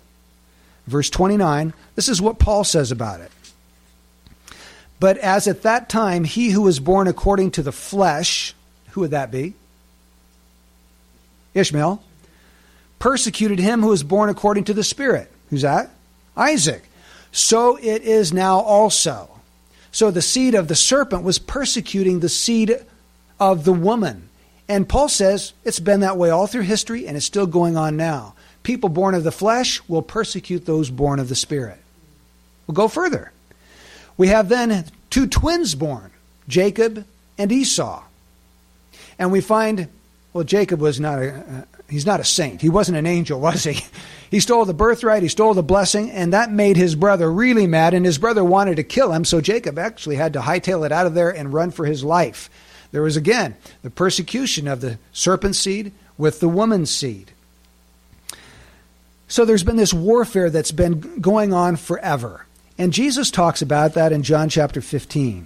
verse 0.87 1.09
29. 1.09 1.73
This 1.95 2.09
is 2.09 2.21
what 2.21 2.39
Paul 2.39 2.63
says 2.63 2.91
about 2.91 3.19
it. 3.21 3.31
But 4.99 5.17
as 5.17 5.47
at 5.47 5.63
that 5.63 5.89
time 5.89 6.23
he 6.23 6.49
who 6.49 6.61
was 6.61 6.79
born 6.79 7.07
according 7.07 7.51
to 7.51 7.61
the 7.61 7.71
flesh, 7.71 8.55
who 8.91 9.01
would 9.01 9.11
that 9.11 9.31
be? 9.31 9.53
Ishmael. 11.53 12.01
Persecuted 12.99 13.59
him 13.59 13.81
who 13.81 13.89
was 13.89 14.03
born 14.03 14.29
according 14.29 14.63
to 14.65 14.73
the 14.73 14.83
Spirit. 14.83 15.29
Who's 15.49 15.63
that? 15.63 15.89
Isaac. 16.37 16.83
So 17.31 17.75
it 17.75 18.03
is 18.03 18.31
now 18.31 18.59
also. 18.59 19.29
So 19.93 20.09
the 20.09 20.23
seed 20.23 20.55
of 20.55 20.67
the 20.67 20.75
serpent 20.75 21.23
was 21.23 21.37
persecuting 21.39 22.19
the 22.19 22.27
seed 22.27 22.75
of 23.39 23.63
the 23.63 23.71
woman. 23.71 24.27
And 24.67 24.89
Paul 24.89 25.07
says 25.07 25.53
it's 25.63 25.79
been 25.79 25.99
that 25.99 26.17
way 26.17 26.31
all 26.31 26.47
through 26.47 26.63
history 26.63 27.07
and 27.07 27.15
it's 27.15 27.25
still 27.25 27.45
going 27.45 27.77
on 27.77 27.95
now. 27.95 28.33
People 28.63 28.89
born 28.89 29.13
of 29.13 29.23
the 29.23 29.31
flesh 29.31 29.81
will 29.87 30.01
persecute 30.01 30.65
those 30.65 30.89
born 30.89 31.19
of 31.19 31.29
the 31.29 31.35
Spirit. 31.35 31.77
We'll 32.65 32.73
go 32.73 32.87
further. 32.87 33.31
We 34.17 34.29
have 34.29 34.49
then 34.49 34.85
two 35.11 35.27
twins 35.27 35.75
born, 35.75 36.09
Jacob 36.47 37.05
and 37.37 37.51
Esau. 37.51 38.03
And 39.19 39.31
we 39.31 39.41
find, 39.41 39.89
well, 40.33 40.43
Jacob 40.43 40.79
was 40.79 40.99
not 40.99 41.19
a, 41.19 41.35
uh, 41.35 41.61
he's 41.87 42.05
not 42.05 42.19
a 42.19 42.23
saint. 42.23 42.61
He 42.61 42.69
wasn't 42.69 42.97
an 42.97 43.05
angel, 43.05 43.39
was 43.39 43.63
he? 43.63 43.85
He 44.33 44.39
stole 44.39 44.65
the 44.65 44.73
birthright, 44.73 45.21
he 45.21 45.29
stole 45.29 45.53
the 45.53 45.61
blessing, 45.61 46.09
and 46.09 46.33
that 46.33 46.51
made 46.51 46.75
his 46.75 46.95
brother 46.95 47.31
really 47.31 47.67
mad, 47.67 47.93
and 47.93 48.03
his 48.03 48.17
brother 48.17 48.43
wanted 48.43 48.77
to 48.77 48.83
kill 48.83 49.13
him, 49.13 49.25
so 49.25 49.39
Jacob 49.41 49.77
actually 49.77 50.15
had 50.15 50.33
to 50.33 50.39
hightail 50.39 50.83
it 50.83 50.91
out 50.91 51.05
of 51.05 51.13
there 51.13 51.29
and 51.29 51.53
run 51.53 51.69
for 51.69 51.85
his 51.85 52.03
life. 52.03 52.49
There 52.91 53.03
was 53.03 53.15
again 53.15 53.55
the 53.83 53.91
persecution 53.91 54.67
of 54.67 54.81
the 54.81 54.97
serpent 55.11 55.55
seed 55.55 55.91
with 56.17 56.39
the 56.39 56.49
woman's 56.49 56.89
seed. 56.89 57.29
So 59.27 59.45
there's 59.45 59.61
been 59.61 59.75
this 59.75 59.93
warfare 59.93 60.49
that's 60.49 60.71
been 60.71 61.19
going 61.21 61.53
on 61.53 61.75
forever. 61.75 62.47
And 62.75 62.91
Jesus 62.91 63.29
talks 63.29 63.61
about 63.61 63.93
that 63.93 64.11
in 64.11 64.23
John 64.23 64.49
chapter 64.49 64.81
15. 64.81 65.45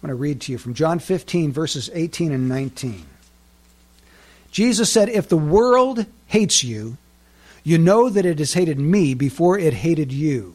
going 0.00 0.08
to 0.08 0.14
read 0.14 0.40
to 0.40 0.52
you 0.52 0.56
from 0.56 0.72
John 0.72 0.98
15, 0.98 1.52
verses 1.52 1.90
18 1.92 2.32
and 2.32 2.48
19. 2.48 3.04
Jesus 4.52 4.92
said, 4.92 5.08
If 5.08 5.28
the 5.28 5.36
world 5.36 6.06
hates 6.26 6.62
you, 6.62 6.98
you 7.64 7.78
know 7.78 8.08
that 8.08 8.26
it 8.26 8.38
has 8.38 8.52
hated 8.52 8.78
me 8.78 9.14
before 9.14 9.58
it 9.58 9.74
hated 9.74 10.12
you. 10.12 10.54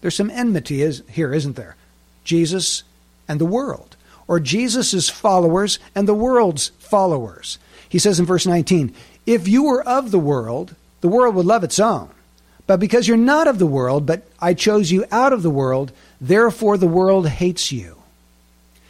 There's 0.00 0.14
some 0.14 0.30
enmity 0.30 0.82
is, 0.82 1.02
here, 1.10 1.34
isn't 1.34 1.56
there? 1.56 1.76
Jesus 2.24 2.84
and 3.26 3.40
the 3.40 3.46
world, 3.46 3.96
or 4.28 4.40
Jesus' 4.40 5.10
followers 5.10 5.78
and 5.94 6.06
the 6.06 6.14
world's 6.14 6.68
followers. 6.78 7.58
He 7.88 7.98
says 7.98 8.20
in 8.20 8.26
verse 8.26 8.46
19, 8.46 8.94
If 9.26 9.48
you 9.48 9.64
were 9.64 9.82
of 9.82 10.10
the 10.10 10.18
world, 10.18 10.74
the 11.00 11.08
world 11.08 11.34
would 11.34 11.46
love 11.46 11.64
its 11.64 11.78
own. 11.78 12.10
But 12.66 12.80
because 12.80 13.08
you're 13.08 13.16
not 13.16 13.48
of 13.48 13.58
the 13.58 13.66
world, 13.66 14.06
but 14.06 14.26
I 14.40 14.54
chose 14.54 14.90
you 14.90 15.04
out 15.10 15.32
of 15.32 15.42
the 15.42 15.50
world, 15.50 15.92
therefore 16.20 16.78
the 16.78 16.86
world 16.86 17.28
hates 17.28 17.72
you. 17.72 17.96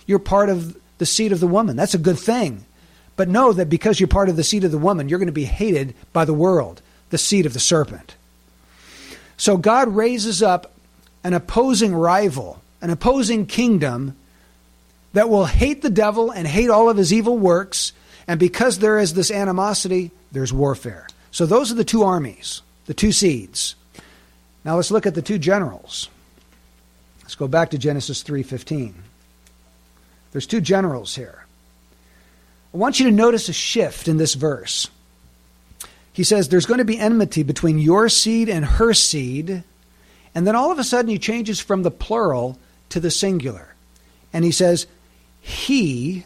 you're 0.07 0.19
part 0.19 0.51
of 0.51 0.77
the 0.99 1.07
seed 1.07 1.33
of 1.33 1.41
the 1.41 1.47
woman. 1.47 1.77
That's 1.77 1.95
a 1.95 1.99
good 1.99 2.19
thing. 2.19 2.67
But 3.17 3.29
know 3.29 3.53
that 3.53 3.69
because 3.69 4.01
you're 4.01 4.09
part 4.09 4.29
of 4.29 4.37
the 4.37 4.45
seed 4.45 4.65
of 4.65 4.73
the 4.73 4.79
woman, 4.79 5.09
you're 5.09 5.19
going 5.19 5.27
to 5.27 5.33
be 5.33 5.45
hated 5.45 5.95
by 6.13 6.25
the 6.25 6.35
world, 6.35 6.83
the 7.11 7.19
seed 7.19 7.47
of 7.47 7.53
the 7.53 7.61
serpent. 7.61 8.17
So 9.37 9.57
God 9.57 9.95
raises 9.95 10.43
up 10.43 10.73
an 11.23 11.33
opposing 11.33 11.95
rival, 11.95 12.61
an 12.81 12.91
opposing 12.91 13.47
kingdom 13.47 14.17
that 15.13 15.29
will 15.29 15.47
hate 15.47 15.83
the 15.83 15.91
devil 15.91 16.31
and 16.31 16.47
hate 16.47 16.71
all 16.71 16.91
of 16.91 16.97
his 16.97 17.13
evil 17.13 17.39
works. 17.39 17.93
And 18.27 18.41
because 18.41 18.79
there 18.79 18.99
is 18.99 19.15
this 19.15 19.31
animosity, 19.31 20.11
there's 20.33 20.53
warfare. 20.53 21.07
So 21.31 21.47
those 21.47 21.71
are 21.71 21.77
the 21.77 21.85
two 21.85 22.03
armies, 22.03 22.63
the 22.87 22.95
two 22.95 23.13
seeds. 23.13 23.77
Now 24.65 24.77
let's 24.77 24.91
look 24.91 25.07
at 25.07 25.15
the 25.15 25.23
two 25.23 25.39
generals. 25.39 26.09
Let's 27.23 27.35
go 27.35 27.49
back 27.49 27.71
to 27.71 27.79
Genesis 27.79 28.23
3:15. 28.23 28.95
There's 30.33 30.47
two 30.47 30.61
generals 30.61 31.15
here. 31.15 31.44
I 32.75 32.77
want 32.77 32.99
you 32.99 33.07
to 33.07 33.13
notice 33.13 33.49
a 33.49 33.53
shift 33.53 34.09
in 34.09 34.17
this 34.17 34.35
verse. 34.35 34.89
He 36.13 36.25
says 36.25 36.49
there's 36.49 36.67
going 36.67 36.79
to 36.79 36.85
be 36.85 36.99
enmity 36.99 37.45
between 37.45 37.79
your 37.79 38.09
seed 38.09 38.49
and 38.49 38.65
her 38.65 38.93
seed, 38.93 39.63
and 40.35 40.47
then 40.47 40.57
all 40.57 40.73
of 40.73 40.81
a 40.81 40.85
sudden 40.85 41.09
he 41.09 41.19
changes 41.19 41.61
from 41.61 41.85
the 41.85 41.93
plural 41.93 42.59
to 42.89 42.99
the 42.99 43.13
singular. 43.13 43.75
And 44.33 44.45
he 44.45 44.51
says, 44.51 44.89
He, 45.41 46.25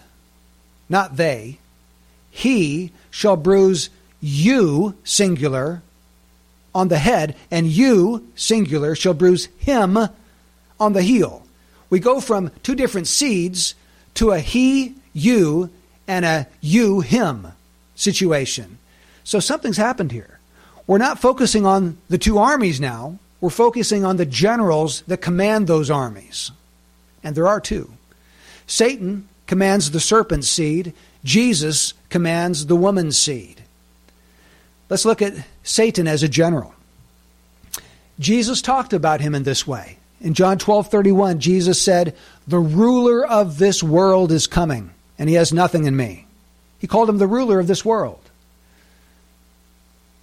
not 0.88 1.18
they, 1.18 1.58
he 2.30 2.92
shall 3.10 3.36
bruise 3.36 3.90
you, 4.20 4.94
singular, 5.04 5.82
on 6.74 6.88
the 6.88 6.98
head, 6.98 7.36
and 7.50 7.66
you, 7.66 8.26
singular, 8.36 8.94
shall 8.94 9.14
bruise 9.14 9.46
him 9.58 9.98
on 10.80 10.92
the 10.94 11.02
heel. 11.02 11.46
We 11.90 12.00
go 12.00 12.20
from 12.20 12.52
two 12.62 12.74
different 12.74 13.06
seeds 13.06 13.74
to 14.14 14.30
a 14.30 14.38
he, 14.38 14.94
you, 15.12 15.70
and 16.08 16.24
a 16.24 16.48
you, 16.60 17.00
him 17.00 17.48
situation. 17.94 18.78
So 19.22 19.38
something's 19.38 19.76
happened 19.76 20.10
here. 20.10 20.40
We're 20.86 20.98
not 20.98 21.20
focusing 21.20 21.66
on 21.66 21.98
the 22.08 22.18
two 22.18 22.38
armies 22.38 22.80
now. 22.80 23.18
We're 23.40 23.50
focusing 23.50 24.04
on 24.04 24.16
the 24.16 24.26
generals 24.26 25.02
that 25.02 25.18
command 25.18 25.66
those 25.66 25.90
armies. 25.90 26.50
And 27.22 27.36
there 27.36 27.46
are 27.46 27.60
two. 27.60 27.92
Satan 28.66 29.28
commands 29.46 29.90
the 29.90 30.00
serpent's 30.00 30.48
seed, 30.48 30.94
Jesus 31.24 31.94
commands 32.10 32.66
the 32.66 32.76
woman's 32.76 33.18
seed. 33.18 33.62
Let's 34.88 35.04
look 35.04 35.20
at 35.20 35.34
Satan 35.62 36.08
as 36.08 36.22
a 36.22 36.28
general. 36.28 36.74
Jesus 38.18 38.62
talked 38.62 38.92
about 38.92 39.20
him 39.20 39.34
in 39.34 39.42
this 39.42 39.66
way. 39.66 39.98
In 40.20 40.34
John 40.34 40.58
12:31, 40.58 41.38
Jesus 41.38 41.80
said, 41.80 42.14
"The 42.46 42.58
ruler 42.58 43.24
of 43.24 43.58
this 43.58 43.82
world 43.82 44.32
is 44.32 44.46
coming, 44.46 44.90
and 45.18 45.28
he 45.28 45.34
has 45.34 45.52
nothing 45.52 45.84
in 45.84 45.96
me." 45.96 46.26
He 46.78 46.86
called 46.86 47.08
him 47.08 47.18
the 47.18 47.26
ruler 47.26 47.58
of 47.58 47.66
this 47.66 47.84
world. 47.84 48.20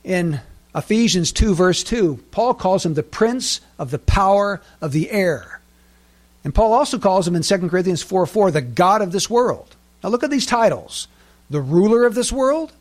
In 0.03 0.39
Ephesians 0.75 1.31
2 1.31 1.55
verse 1.55 1.83
2, 1.83 2.19
Paul 2.31 2.53
calls 2.53 2.85
him 2.85 2.93
the 2.93 3.03
prince 3.03 3.61
of 3.79 3.91
the 3.91 3.99
power 3.99 4.61
of 4.81 4.91
the 4.91 5.09
air. 5.11 5.59
And 6.43 6.53
Paul 6.53 6.73
also 6.73 6.99
calls 6.99 7.27
him 7.27 7.35
in 7.35 7.41
2 7.41 7.69
Corinthians 7.69 8.03
4 8.03 8.25
4, 8.25 8.51
the 8.51 8.61
God 8.61 9.01
of 9.01 9.11
this 9.11 9.29
world. 9.29 9.75
Now 10.03 10.09
look 10.09 10.23
at 10.23 10.29
these 10.29 10.45
titles 10.45 11.07
the 11.49 11.61
ruler 11.61 12.05
of 12.05 12.15
this 12.15 12.31
world, 12.31 12.71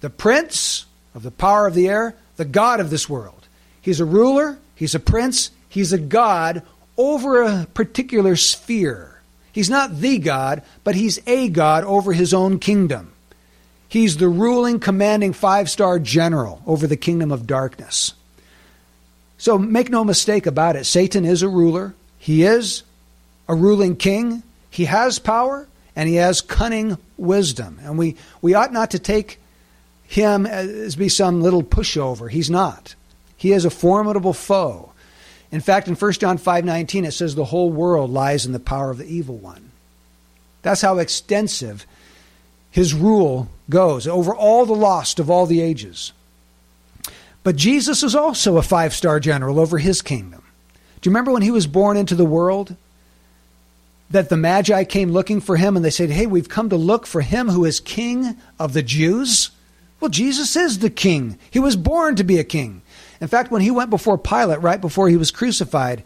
the 0.00 0.10
prince 0.10 0.86
of 1.14 1.22
the 1.22 1.30
power 1.30 1.66
of 1.66 1.74
the 1.74 1.88
air, 1.88 2.14
the 2.36 2.44
God 2.44 2.80
of 2.80 2.90
this 2.90 3.08
world. 3.08 3.48
He's 3.80 4.00
a 4.00 4.04
ruler, 4.04 4.58
he's 4.74 4.94
a 4.94 5.00
prince, 5.00 5.50
he's 5.68 5.92
a 5.92 5.98
God 5.98 6.62
over 6.96 7.42
a 7.42 7.66
particular 7.74 8.36
sphere. 8.36 9.13
He's 9.54 9.70
not 9.70 10.00
the 10.00 10.18
God, 10.18 10.62
but 10.82 10.96
he's 10.96 11.20
a 11.28 11.48
God 11.48 11.84
over 11.84 12.12
his 12.12 12.34
own 12.34 12.58
kingdom. 12.58 13.12
He's 13.88 14.16
the 14.16 14.28
ruling, 14.28 14.80
commanding 14.80 15.32
five 15.32 15.70
star 15.70 16.00
general 16.00 16.60
over 16.66 16.88
the 16.88 16.96
kingdom 16.96 17.30
of 17.30 17.46
darkness. 17.46 18.14
So 19.38 19.56
make 19.56 19.90
no 19.90 20.02
mistake 20.02 20.46
about 20.46 20.74
it 20.74 20.86
Satan 20.86 21.24
is 21.24 21.42
a 21.42 21.48
ruler, 21.48 21.94
he 22.18 22.42
is 22.42 22.82
a 23.48 23.54
ruling 23.54 23.94
king, 23.94 24.42
he 24.70 24.86
has 24.86 25.20
power, 25.20 25.68
and 25.94 26.08
he 26.08 26.16
has 26.16 26.40
cunning 26.40 26.98
wisdom. 27.16 27.78
And 27.80 27.96
we, 27.96 28.16
we 28.42 28.54
ought 28.54 28.72
not 28.72 28.90
to 28.90 28.98
take 28.98 29.38
him 30.02 30.46
as 30.46 30.96
be 30.96 31.08
some 31.08 31.40
little 31.40 31.62
pushover. 31.62 32.28
He's 32.28 32.50
not. 32.50 32.96
He 33.36 33.52
is 33.52 33.64
a 33.64 33.70
formidable 33.70 34.32
foe. 34.32 34.90
In 35.50 35.60
fact, 35.60 35.88
in 35.88 35.94
1 35.94 36.12
John 36.14 36.38
5:19 36.38 37.04
it 37.04 37.12
says 37.12 37.34
the 37.34 37.46
whole 37.46 37.70
world 37.70 38.10
lies 38.10 38.46
in 38.46 38.52
the 38.52 38.58
power 38.58 38.90
of 38.90 38.98
the 38.98 39.06
evil 39.06 39.36
one. 39.36 39.70
That's 40.62 40.80
how 40.80 40.98
extensive 40.98 41.86
his 42.70 42.94
rule 42.94 43.48
goes 43.70 44.06
over 44.06 44.34
all 44.34 44.66
the 44.66 44.74
lost 44.74 45.20
of 45.20 45.30
all 45.30 45.46
the 45.46 45.60
ages. 45.60 46.12
But 47.42 47.56
Jesus 47.56 48.02
is 48.02 48.14
also 48.14 48.56
a 48.56 48.62
five-star 48.62 49.20
general 49.20 49.60
over 49.60 49.78
his 49.78 50.00
kingdom. 50.00 50.42
Do 51.00 51.08
you 51.08 51.10
remember 51.10 51.30
when 51.30 51.42
he 51.42 51.50
was 51.50 51.66
born 51.66 51.96
into 51.96 52.14
the 52.14 52.24
world? 52.24 52.76
that 54.14 54.28
the 54.28 54.36
Magi 54.36 54.84
came 54.84 55.10
looking 55.10 55.40
for 55.40 55.56
him 55.56 55.76
and 55.76 55.84
they 55.84 55.90
said, 55.90 56.10
Hey, 56.10 56.26
we've 56.26 56.48
come 56.48 56.68
to 56.70 56.76
look 56.76 57.06
for 57.06 57.20
him 57.20 57.48
who 57.48 57.64
is 57.64 57.80
king 57.80 58.36
of 58.58 58.72
the 58.72 58.82
Jews? 58.82 59.50
Well, 60.00 60.08
Jesus 60.08 60.56
is 60.56 60.78
the 60.78 60.90
king. 60.90 61.38
He 61.50 61.58
was 61.58 61.76
born 61.76 62.16
to 62.16 62.24
be 62.24 62.38
a 62.38 62.44
king. 62.44 62.82
In 63.24 63.28
fact, 63.28 63.50
when 63.50 63.62
he 63.62 63.70
went 63.70 63.88
before 63.88 64.18
Pilate, 64.18 64.60
right 64.60 64.78
before 64.78 65.08
he 65.08 65.16
was 65.16 65.30
crucified, 65.30 66.02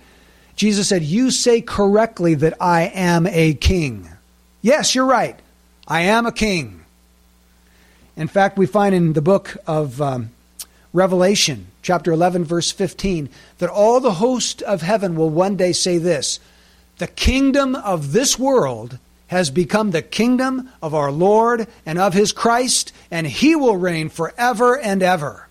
Jesus 0.55 0.87
said, 0.87 1.03
You 1.03 1.33
say 1.33 1.61
correctly 1.61 2.37
that 2.37 2.55
I 2.61 2.83
am 2.95 3.27
a 3.27 3.55
king. 3.55 4.09
Yes, 4.63 4.95
you're 4.95 5.05
right. 5.05 5.37
I 5.89 6.03
am 6.03 6.27
a 6.27 6.33
king. 6.33 6.85
In 8.17 8.29
fact, 8.29 8.57
we 8.57 8.67
find 8.67 8.95
in 8.95 9.15
the 9.15 9.21
book 9.21 9.57
of 9.67 10.01
um, 10.01 10.31
Revelation, 10.93 11.67
chapter 11.83 12.13
11, 12.13 12.45
verse 12.45 12.71
15, 12.71 13.29
that 13.59 13.69
all 13.69 13.99
the 13.99 14.13
host 14.13 14.63
of 14.63 14.83
heaven 14.83 15.17
will 15.17 15.29
one 15.29 15.57
day 15.57 15.73
say 15.73 15.99
this 15.99 16.39
the 16.99 17.09
kingdom 17.09 17.75
of 17.75 18.13
this 18.13 18.39
world 18.39 18.97
has 19.27 19.51
become 19.51 19.91
the 19.91 20.03
kingdom 20.03 20.71
of 20.81 20.95
our 20.95 21.11
Lord 21.11 21.67
and 21.85 21.99
of 21.99 22.15
his 22.15 22.31
Christ, 22.31 22.93
and 23.11 23.27
he 23.27 23.57
will 23.57 23.77
reign 23.77 24.09
forever 24.09 24.79
and 24.79 25.03
ever. 25.03 25.48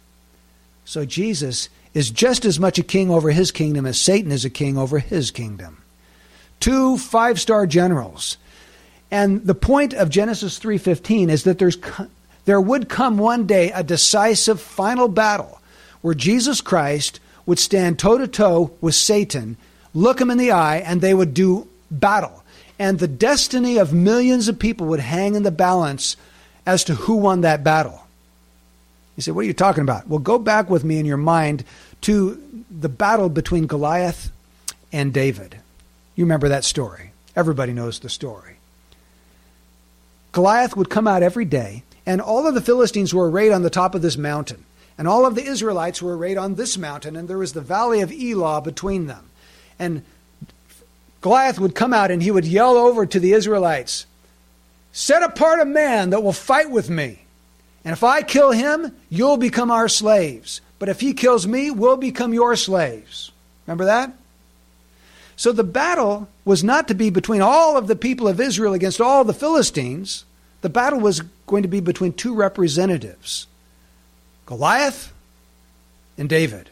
So 0.87 1.03
Jesus 1.03 1.67
is 1.93 2.09
just 2.09 2.45
as 2.45 2.61
much 2.61 2.79
a 2.79 2.83
king 2.83 3.11
over 3.11 3.31
his 3.31 3.51
kingdom 3.51 3.85
as 3.85 3.99
Satan 3.99 4.31
is 4.31 4.45
a 4.45 4.49
king 4.49 4.77
over 4.77 4.99
his 4.99 5.31
kingdom. 5.31 5.83
Two 6.61 6.97
five-star 6.97 7.67
generals. 7.67 8.37
And 9.11 9.45
the 9.45 9.53
point 9.53 9.93
of 9.93 10.09
Genesis 10.09 10.57
3:15 10.59 11.29
is 11.29 11.43
that 11.43 11.59
there's 11.59 11.77
there 12.45 12.61
would 12.61 12.87
come 12.87 13.17
one 13.17 13.45
day 13.45 13.69
a 13.71 13.83
decisive 13.83 14.61
final 14.61 15.09
battle 15.09 15.59
where 15.99 16.13
Jesus 16.13 16.61
Christ 16.61 17.19
would 17.45 17.59
stand 17.59 17.99
toe 17.99 18.17
to 18.17 18.25
toe 18.25 18.71
with 18.79 18.95
Satan 18.95 19.57
look 19.93 20.21
him 20.21 20.31
in 20.31 20.37
the 20.37 20.51
eye, 20.51 20.77
and 20.77 21.01
they 21.01 21.13
would 21.13 21.33
do 21.33 21.67
battle. 21.91 22.45
And 22.79 22.99
the 22.99 23.09
destiny 23.09 23.77
of 23.77 23.91
millions 23.91 24.47
of 24.47 24.57
people 24.57 24.87
would 24.87 25.01
hang 25.01 25.35
in 25.35 25.43
the 25.43 25.51
balance 25.51 26.15
as 26.65 26.85
to 26.85 26.95
who 26.95 27.15
won 27.15 27.41
that 27.41 27.61
battle. 27.61 28.06
You 29.17 29.23
say, 29.23 29.31
What 29.31 29.41
are 29.41 29.47
you 29.47 29.53
talking 29.53 29.81
about? 29.81 30.07
Well, 30.07 30.19
go 30.19 30.39
back 30.39 30.69
with 30.69 30.85
me 30.85 30.99
in 30.99 31.05
your 31.05 31.17
mind 31.17 31.65
to 32.01 32.41
the 32.71 32.87
battle 32.87 33.27
between 33.27 33.67
Goliath 33.67 34.31
and 34.93 35.13
David. 35.13 35.57
You 36.15 36.23
remember 36.23 36.47
that 36.49 36.63
story. 36.63 37.11
Everybody 37.35 37.73
knows 37.73 37.99
the 37.99 38.09
story. 38.09 38.57
Goliath 40.31 40.77
would 40.77 40.89
come 40.89 41.07
out 41.07 41.23
every 41.23 41.45
day, 41.45 41.83
and 42.05 42.21
all 42.21 42.47
of 42.47 42.53
the 42.53 42.61
Philistines 42.61 43.13
were 43.13 43.29
arrayed 43.29 43.51
on 43.51 43.63
the 43.63 43.69
top 43.69 43.95
of 43.95 44.01
this 44.01 44.17
mountain. 44.17 44.63
And 44.97 45.07
all 45.07 45.25
of 45.25 45.35
the 45.35 45.43
Israelites 45.43 46.01
were 46.01 46.17
arrayed 46.17 46.37
on 46.37 46.55
this 46.55 46.77
mountain, 46.77 47.15
and 47.15 47.27
there 47.27 47.37
was 47.37 47.53
the 47.53 47.61
valley 47.61 48.01
of 48.01 48.11
Elah 48.11 48.61
between 48.61 49.07
them. 49.07 49.29
And 49.77 50.03
Goliath 51.21 51.59
would 51.59 51.75
come 51.75 51.93
out 51.93 52.09
and 52.09 52.21
he 52.21 52.31
would 52.31 52.45
yell 52.45 52.75
over 52.77 53.05
to 53.05 53.19
the 53.19 53.33
Israelites, 53.33 54.05
Set 54.91 55.21
apart 55.21 55.59
a 55.59 55.65
man 55.65 56.09
that 56.09 56.23
will 56.23 56.33
fight 56.33 56.71
with 56.71 56.89
me. 56.89 57.26
And 57.87 57.93
if 57.93 58.03
I 58.03 58.21
kill 58.21 58.51
him, 58.51 58.91
you'll 59.07 59.37
become 59.37 59.71
our 59.71 59.87
slaves. 59.87 60.59
But 60.77 60.89
if 60.89 60.99
he 60.99 61.13
kills 61.13 61.47
me, 61.47 61.71
we'll 61.71 61.95
become 61.95 62.33
your 62.33 62.57
slaves. 62.57 63.31
Remember 63.65 63.85
that? 63.85 64.11
So 65.37 65.53
the 65.53 65.63
battle 65.63 66.27
was 66.43 66.65
not 66.65 66.89
to 66.89 66.93
be 66.93 67.09
between 67.09 67.41
all 67.41 67.77
of 67.77 67.87
the 67.87 67.95
people 67.95 68.27
of 68.27 68.41
Israel 68.41 68.73
against 68.73 68.99
all 68.99 69.23
the 69.23 69.33
Philistines. 69.33 70.25
The 70.63 70.69
battle 70.69 70.99
was 70.99 71.21
going 71.45 71.61
to 71.61 71.69
be 71.69 71.79
between 71.79 72.11
two 72.11 72.35
representatives 72.35 73.47
Goliath 74.45 75.13
and 76.17 76.27
David. 76.27 76.69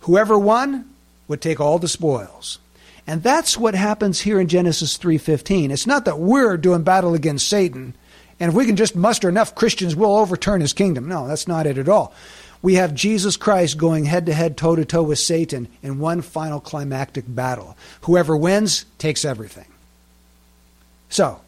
Whoever 0.00 0.38
won 0.38 0.84
would 1.28 1.40
take 1.40 1.60
all 1.60 1.78
the 1.78 1.88
spoils. 1.88 2.58
And 3.06 3.22
that's 3.22 3.56
what 3.56 3.74
happens 3.74 4.20
here 4.20 4.38
in 4.38 4.48
Genesis 4.48 4.98
3:15. 4.98 5.70
It's 5.70 5.86
not 5.86 6.04
that 6.04 6.18
we're 6.18 6.58
doing 6.58 6.82
battle 6.82 7.14
against 7.14 7.48
Satan 7.48 7.94
and 8.42 8.48
if 8.48 8.56
we 8.56 8.66
can 8.66 8.74
just 8.74 8.96
muster 8.96 9.28
enough 9.28 9.54
Christians 9.54 9.94
we'll 9.94 10.16
overturn 10.16 10.62
his 10.62 10.72
kingdom. 10.72 11.06
No, 11.06 11.28
that's 11.28 11.46
not 11.46 11.64
it 11.64 11.78
at 11.78 11.88
all. 11.88 12.12
We 12.60 12.74
have 12.74 12.92
Jesus 12.92 13.36
Christ 13.36 13.78
going 13.78 14.04
head 14.04 14.26
to 14.26 14.34
head, 14.34 14.56
toe 14.56 14.74
to 14.74 14.84
toe 14.84 15.04
with 15.04 15.20
Satan 15.20 15.68
in 15.80 16.00
one 16.00 16.22
final 16.22 16.58
climactic 16.58 17.24
battle. 17.28 17.76
Whoever 18.00 18.36
wins 18.36 18.84
takes 18.98 19.24
everything. 19.24 19.66
So, 21.08 21.40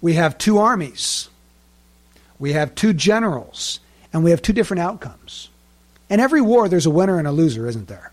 we 0.00 0.14
have 0.14 0.36
two 0.36 0.58
armies, 0.58 1.28
we 2.40 2.54
have 2.54 2.74
two 2.74 2.92
generals, 2.92 3.78
and 4.12 4.24
we 4.24 4.32
have 4.32 4.42
two 4.42 4.52
different 4.52 4.80
outcomes. 4.80 5.48
In 6.10 6.18
every 6.18 6.40
war, 6.40 6.68
there's 6.68 6.86
a 6.86 6.90
winner 6.90 7.20
and 7.20 7.28
a 7.28 7.32
loser, 7.32 7.68
isn't 7.68 7.86
there? 7.86 8.10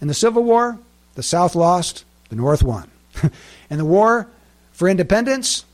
In 0.00 0.08
the 0.08 0.14
Civil 0.14 0.42
War, 0.42 0.80
the 1.14 1.22
South 1.22 1.54
lost, 1.54 2.04
the 2.28 2.34
North 2.34 2.64
won. 2.64 2.90
in 3.70 3.78
the 3.78 3.84
war 3.84 4.26
for 4.72 4.88
independence, 4.88 5.64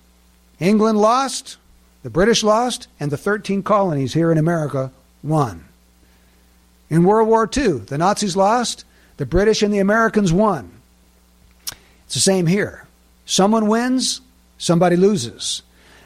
England 0.61 0.99
lost, 0.99 1.57
the 2.03 2.11
British 2.11 2.43
lost, 2.43 2.87
and 3.01 3.11
the 3.11 3.17
13 3.17 3.63
colonies 3.63 4.13
here 4.15 4.31
in 4.31 4.39
America 4.39 4.93
won. 5.23 5.65
In 6.89 7.05
World 7.05 7.29
War 7.29 7.49
II, 7.55 7.79
the 7.79 7.99
Nazis 7.99 8.37
lost, 8.37 8.85
the 9.17 9.27
British 9.27 9.63
and 9.63 9.73
the 9.73 9.79
Americans 9.79 10.33
won. 10.33 10.71
It's 12.05 12.15
the 12.15 12.21
same 12.21 12.47
here. 12.47 12.87
Someone 13.25 13.69
wins, 13.69 14.21
somebody 14.59 14.97
loses. 14.97 15.63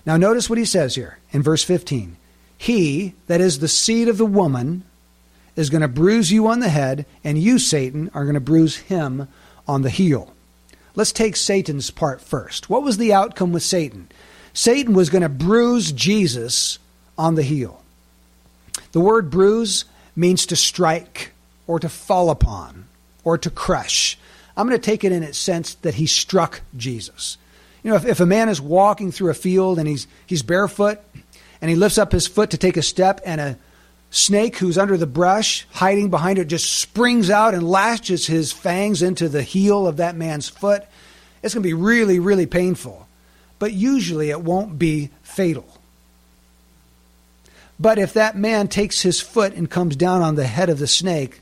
Now, 0.07 0.17
notice 0.17 0.51
what 0.51 0.59
he 0.59 0.65
says 0.65 0.95
here 0.95 1.19
in 1.33 1.43
verse 1.43 1.65
15. 1.65 2.17
He, 2.59 3.15
that 3.27 3.41
is 3.41 3.59
the 3.59 3.69
seed 3.69 4.09
of 4.09 4.19
the 4.19 4.27
woman, 4.27 4.85
is 5.57 5.71
going 5.71 5.83
to 5.83 5.89
bruise 5.89 6.31
you 6.31 6.47
on 6.47 6.61
the 6.61 6.69
head, 6.69 7.07
and 7.23 7.39
you, 7.39 7.59
Satan, 7.59 8.11
are 8.15 8.25
going 8.25 8.35
to 8.35 8.41
bruise 8.41 8.77
him 8.77 9.29
on 9.67 9.83
the 9.83 9.91
heel. 9.91 10.35
Let's 10.95 11.13
take 11.13 11.37
Satan's 11.37 11.91
part 11.91 12.21
first. 12.21 12.69
What 12.69 12.83
was 12.83 12.99
the 12.99 13.13
outcome 13.13 13.53
with 13.53 13.63
Satan? 13.63 14.09
Satan 14.55 14.95
was 14.95 15.11
going 15.11 15.23
to 15.23 15.29
bruise 15.29 15.93
Jesus 15.93 16.79
on 17.19 17.35
the 17.35 17.43
heel. 17.43 17.83
The 18.93 19.01
word 19.01 19.29
bruise 19.29 19.85
means 20.17 20.47
to 20.47 20.57
strike 20.57 21.33
or 21.67 21.81
to 21.81 21.89
fall 21.89 22.31
upon 22.31 22.87
or 23.25 23.37
to 23.37 23.51
crush. 23.51 24.17
I'm 24.57 24.69
going 24.69 24.81
to 24.81 24.85
take 24.85 25.03
it 25.03 25.13
in 25.13 25.25
its 25.25 25.39
sense 25.39 25.75
that 25.77 25.95
he 25.95 26.07
struck 26.07 26.61
Jesus. 26.77 27.37
You 27.83 27.91
know, 27.91 27.97
if, 27.97 28.07
if 28.07 28.21
a 28.21 28.27
man 28.27 28.49
is 28.49 28.61
walking 28.61 29.11
through 29.11 29.31
a 29.31 29.35
field 29.35 29.79
and 29.79 29.89
he's, 29.89 30.07
he's 30.27 30.43
barefoot 30.43 31.01
and 31.61 31.69
he 31.69 31.77
lifts 31.77 31.99
up 31.99 32.13
his 32.13 32.29
foot 32.29 32.51
to 32.51 32.57
take 32.57 32.77
a 32.77 32.83
step 32.83 33.21
and 33.27 33.41
a 33.41 33.59
snake 34.11 34.57
who's 34.57 34.79
under 34.79 34.97
the 34.97 35.07
brush, 35.07 35.67
hiding 35.73 36.11
behind 36.11 36.39
it, 36.39 36.45
just 36.45 36.73
springs 36.73 37.29
out 37.29 37.55
and 37.55 37.69
lashes 37.69 38.29
his 38.29 38.53
fangs 38.53 39.03
into 39.03 39.29
the 39.29 39.43
heel 39.43 39.89
of 39.89 39.97
that 39.97 40.15
man's 40.15 40.49
foot, 40.49 40.85
it's 41.43 41.53
going 41.53 41.63
to 41.63 41.69
be 41.69 41.75
really, 41.75 42.21
really 42.21 42.47
painful. 42.47 43.09
But 43.65 43.73
usually 43.73 44.29
it 44.29 44.43
won't 44.43 44.79
be 44.79 45.09
fatal. 45.23 45.65
But 47.81 47.99
if 47.99 48.13
that 48.13 48.37
man 48.37 48.69
takes 48.69 49.01
his 49.01 49.23
foot 49.23 49.55
and 49.55 49.71
comes 49.71 49.97
down 49.97 50.21
on 50.21 50.35
the 50.35 50.47
head 50.47 50.69
of 50.69 50.79
the 50.79 50.87
snake, 50.87 51.41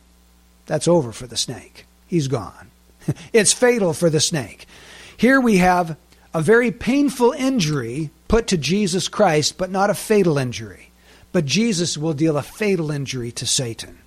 that's 0.67 0.87
over 0.87 1.11
for 1.11 1.27
the 1.27 1.37
snake. 1.37 1.85
He's 2.07 2.29
gone. 2.29 2.71
it's 3.33 3.53
fatal 3.53 3.93
for 3.93 4.09
the 4.09 4.21
snake. 4.21 4.69
Here 5.17 5.41
we 5.41 5.57
have 5.57 5.97
a 6.33 6.41
very 6.41 6.71
painful 6.71 7.33
injury 7.33 8.11
put 8.29 8.47
to 8.47 8.57
Jesus 8.57 9.09
Christ, 9.09 9.59
but 9.59 9.73
not 9.73 9.91
a 9.91 9.95
fatal 9.95 10.39
injury. 10.39 10.91
But 11.33 11.45
Jesus 11.45 11.99
will 11.99 12.15
deal 12.15 12.37
a 12.37 12.43
fatal 12.45 12.93
injury 12.93 13.33
to 13.33 13.49
Satan. 13.49 13.99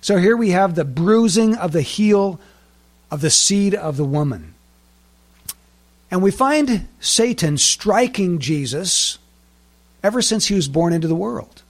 So 0.00 0.18
here 0.18 0.36
we 0.36 0.50
have 0.50 0.74
the 0.74 0.84
bruising 0.84 1.54
of 1.54 1.70
the 1.70 1.82
heel 1.82 2.40
of 3.08 3.20
the 3.20 3.30
seed 3.30 3.72
of 3.72 3.96
the 3.96 4.04
woman. 4.04 4.55
And 6.10 6.22
we 6.22 6.30
find 6.30 6.86
Satan 7.00 7.58
striking 7.58 8.38
Jesus 8.38 9.18
ever 10.02 10.22
since 10.22 10.46
he 10.46 10.54
was 10.54 10.68
born 10.68 10.92
into 10.92 11.08
the 11.08 11.14
world. 11.14 11.62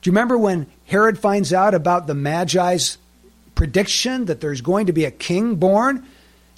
Do 0.00 0.08
you 0.08 0.12
remember 0.12 0.38
when 0.38 0.66
Herod 0.84 1.18
finds 1.18 1.52
out 1.52 1.74
about 1.74 2.06
the 2.06 2.14
Magi's 2.14 2.98
prediction 3.56 4.26
that 4.26 4.40
there's 4.40 4.60
going 4.60 4.86
to 4.86 4.92
be 4.92 5.04
a 5.04 5.10
king 5.10 5.56
born? 5.56 5.96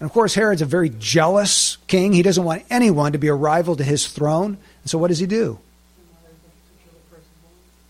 And 0.00 0.06
of 0.06 0.12
course, 0.12 0.34
Herod's 0.34 0.62
a 0.62 0.66
very 0.66 0.90
jealous 0.90 1.78
king. 1.86 2.12
He 2.12 2.22
doesn't 2.22 2.44
want 2.44 2.64
anyone 2.68 3.12
to 3.12 3.18
be 3.18 3.28
a 3.28 3.34
rival 3.34 3.76
to 3.76 3.84
his 3.84 4.06
throne. 4.06 4.58
And 4.82 4.90
so 4.90 4.98
what 4.98 5.08
does 5.08 5.18
he 5.18 5.26
do? 5.26 5.58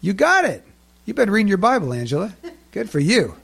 You 0.01 0.13
got 0.13 0.45
it. 0.45 0.65
You've 1.05 1.17
been 1.17 1.31
reading 1.31 1.49
your 1.49 1.59
Bible, 1.59 1.93
Angela. 1.93 2.33
Good 2.71 2.89
for 2.89 3.01
you. 3.01 3.35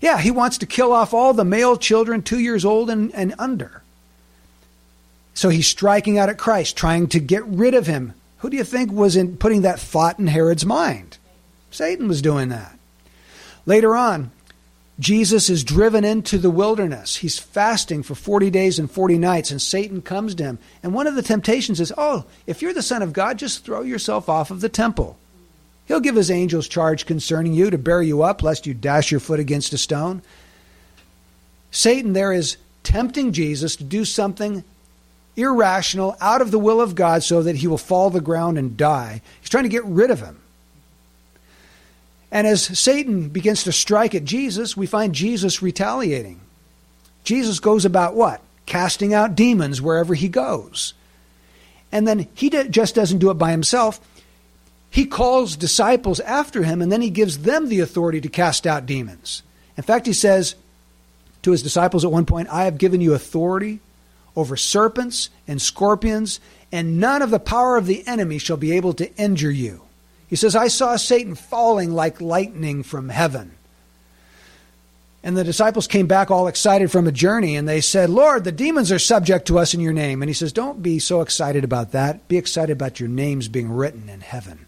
Yeah, 0.00 0.18
he 0.18 0.30
wants 0.30 0.58
to 0.58 0.66
kill 0.66 0.92
off 0.92 1.14
all 1.14 1.32
the 1.32 1.44
male 1.44 1.76
children 1.76 2.22
two 2.22 2.38
years 2.38 2.64
old 2.64 2.90
and, 2.90 3.14
and 3.14 3.34
under. 3.38 3.82
So 5.34 5.48
he's 5.48 5.66
striking 5.66 6.18
out 6.18 6.28
at 6.28 6.38
Christ, 6.38 6.76
trying 6.76 7.08
to 7.08 7.20
get 7.20 7.44
rid 7.46 7.74
of 7.74 7.86
him. 7.86 8.14
Who 8.38 8.50
do 8.50 8.56
you 8.56 8.64
think 8.64 8.90
was 8.90 9.16
in 9.16 9.36
putting 9.36 9.62
that 9.62 9.80
thought 9.80 10.18
in 10.18 10.26
Herod's 10.26 10.66
mind? 10.66 11.18
Satan 11.70 12.08
was 12.08 12.22
doing 12.22 12.48
that. 12.48 12.78
Later 13.66 13.94
on, 13.94 14.30
Jesus 14.98 15.48
is 15.48 15.64
driven 15.64 16.04
into 16.04 16.36
the 16.36 16.50
wilderness. 16.50 17.16
He's 17.16 17.38
fasting 17.38 18.02
for 18.02 18.14
40 18.14 18.50
days 18.50 18.78
and 18.78 18.90
40 18.90 19.18
nights, 19.18 19.50
and 19.50 19.60
Satan 19.60 20.02
comes 20.02 20.34
to 20.34 20.44
him. 20.44 20.58
And 20.82 20.92
one 20.92 21.06
of 21.06 21.14
the 21.14 21.22
temptations 21.22 21.80
is, 21.80 21.92
Oh, 21.96 22.26
if 22.46 22.60
you're 22.60 22.74
the 22.74 22.82
Son 22.82 23.02
of 23.02 23.14
God, 23.14 23.38
just 23.38 23.64
throw 23.64 23.82
yourself 23.82 24.28
off 24.28 24.50
of 24.50 24.60
the 24.60 24.68
temple. 24.68 25.16
He'll 25.86 26.00
give 26.00 26.16
his 26.16 26.30
angels 26.30 26.68
charge 26.68 27.06
concerning 27.06 27.54
you 27.54 27.70
to 27.70 27.78
bear 27.78 28.02
you 28.02 28.22
up, 28.22 28.42
lest 28.42 28.66
you 28.66 28.74
dash 28.74 29.10
your 29.10 29.20
foot 29.20 29.40
against 29.40 29.72
a 29.72 29.78
stone. 29.78 30.22
Satan 31.70 32.12
there 32.12 32.32
is 32.32 32.58
tempting 32.82 33.32
Jesus 33.32 33.76
to 33.76 33.84
do 33.84 34.04
something 34.04 34.64
irrational, 35.36 36.16
out 36.20 36.40
of 36.40 36.50
the 36.50 36.58
will 36.58 36.80
of 36.80 36.94
God, 36.94 37.22
so 37.22 37.42
that 37.42 37.56
he 37.56 37.66
will 37.66 37.78
fall 37.78 38.10
to 38.10 38.18
the 38.18 38.24
ground 38.24 38.58
and 38.58 38.76
die. 38.76 39.22
He's 39.40 39.50
trying 39.50 39.64
to 39.64 39.70
get 39.70 39.84
rid 39.84 40.10
of 40.10 40.20
him. 40.20 40.40
And 42.32 42.46
as 42.46 42.78
Satan 42.78 43.28
begins 43.28 43.64
to 43.64 43.72
strike 43.72 44.14
at 44.14 44.24
Jesus, 44.24 44.76
we 44.76 44.86
find 44.86 45.14
Jesus 45.14 45.62
retaliating. 45.62 46.40
Jesus 47.24 47.58
goes 47.58 47.84
about 47.84 48.14
what? 48.14 48.40
Casting 48.66 49.12
out 49.12 49.34
demons 49.34 49.82
wherever 49.82 50.14
he 50.14 50.28
goes. 50.28 50.94
And 51.90 52.06
then 52.06 52.28
he 52.34 52.50
just 52.50 52.94
doesn't 52.94 53.18
do 53.18 53.30
it 53.30 53.34
by 53.34 53.50
himself. 53.50 54.00
He 54.90 55.06
calls 55.06 55.56
disciples 55.56 56.20
after 56.20 56.62
him, 56.62 56.82
and 56.82 56.90
then 56.90 57.02
he 57.02 57.10
gives 57.10 57.38
them 57.38 57.68
the 57.68 57.80
authority 57.80 58.20
to 58.20 58.28
cast 58.28 58.66
out 58.66 58.86
demons. 58.86 59.42
In 59.76 59.82
fact, 59.82 60.06
he 60.06 60.12
says 60.12 60.54
to 61.42 61.50
his 61.50 61.62
disciples 61.62 62.04
at 62.04 62.12
one 62.12 62.26
point, 62.26 62.48
I 62.48 62.64
have 62.64 62.78
given 62.78 63.00
you 63.00 63.14
authority 63.14 63.80
over 64.36 64.56
serpents 64.56 65.30
and 65.46 65.60
scorpions, 65.60 66.40
and 66.72 67.00
none 67.00 67.22
of 67.22 67.30
the 67.30 67.40
power 67.40 67.76
of 67.76 67.86
the 67.86 68.06
enemy 68.06 68.38
shall 68.38 68.56
be 68.56 68.72
able 68.72 68.92
to 68.94 69.14
injure 69.16 69.50
you. 69.50 69.82
He 70.28 70.36
says, 70.36 70.54
I 70.54 70.68
saw 70.68 70.96
Satan 70.96 71.34
falling 71.34 71.92
like 71.92 72.20
lightning 72.20 72.82
from 72.82 73.08
heaven. 73.08 73.52
And 75.22 75.36
the 75.36 75.44
disciples 75.44 75.86
came 75.86 76.06
back 76.06 76.30
all 76.30 76.48
excited 76.48 76.90
from 76.90 77.06
a 77.06 77.12
journey, 77.12 77.56
and 77.56 77.68
they 77.68 77.82
said, 77.82 78.08
Lord, 78.08 78.44
the 78.44 78.52
demons 78.52 78.90
are 78.90 78.98
subject 78.98 79.46
to 79.48 79.58
us 79.58 79.74
in 79.74 79.80
your 79.80 79.92
name. 79.92 80.22
And 80.22 80.30
he 80.30 80.34
says, 80.34 80.52
Don't 80.52 80.82
be 80.82 80.98
so 80.98 81.20
excited 81.20 81.62
about 81.62 81.92
that. 81.92 82.26
Be 82.28 82.38
excited 82.38 82.72
about 82.72 83.00
your 83.00 83.08
names 83.08 83.48
being 83.48 83.70
written 83.70 84.08
in 84.08 84.20
heaven. 84.20 84.66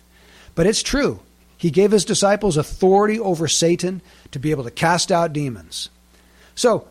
But 0.55 0.66
it's 0.66 0.83
true. 0.83 1.20
He 1.57 1.70
gave 1.70 1.90
his 1.90 2.05
disciples 2.05 2.57
authority 2.57 3.18
over 3.18 3.48
Satan 3.48 4.03
to 4.33 4.38
be 4.38 4.51
able 4.51 4.64
to 4.64 4.70
cast 4.70 5.11
out 5.11 5.33
demons. 5.33 5.88
So, 6.55 6.87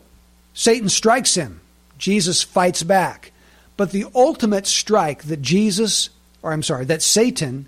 Satan 0.54 0.90
strikes 0.90 1.36
him. 1.36 1.61
Jesus 2.02 2.44
fights 2.44 2.84
back. 2.84 3.32
But 3.78 3.92
the 3.92 4.06
ultimate 4.14 4.68
strike 4.68 5.24
that 5.24 5.42
Jesus, 5.42 6.10
or 6.44 6.52
I'm 6.52 6.64
sorry, 6.64 6.86
that 6.86 7.02
Satan 7.02 7.68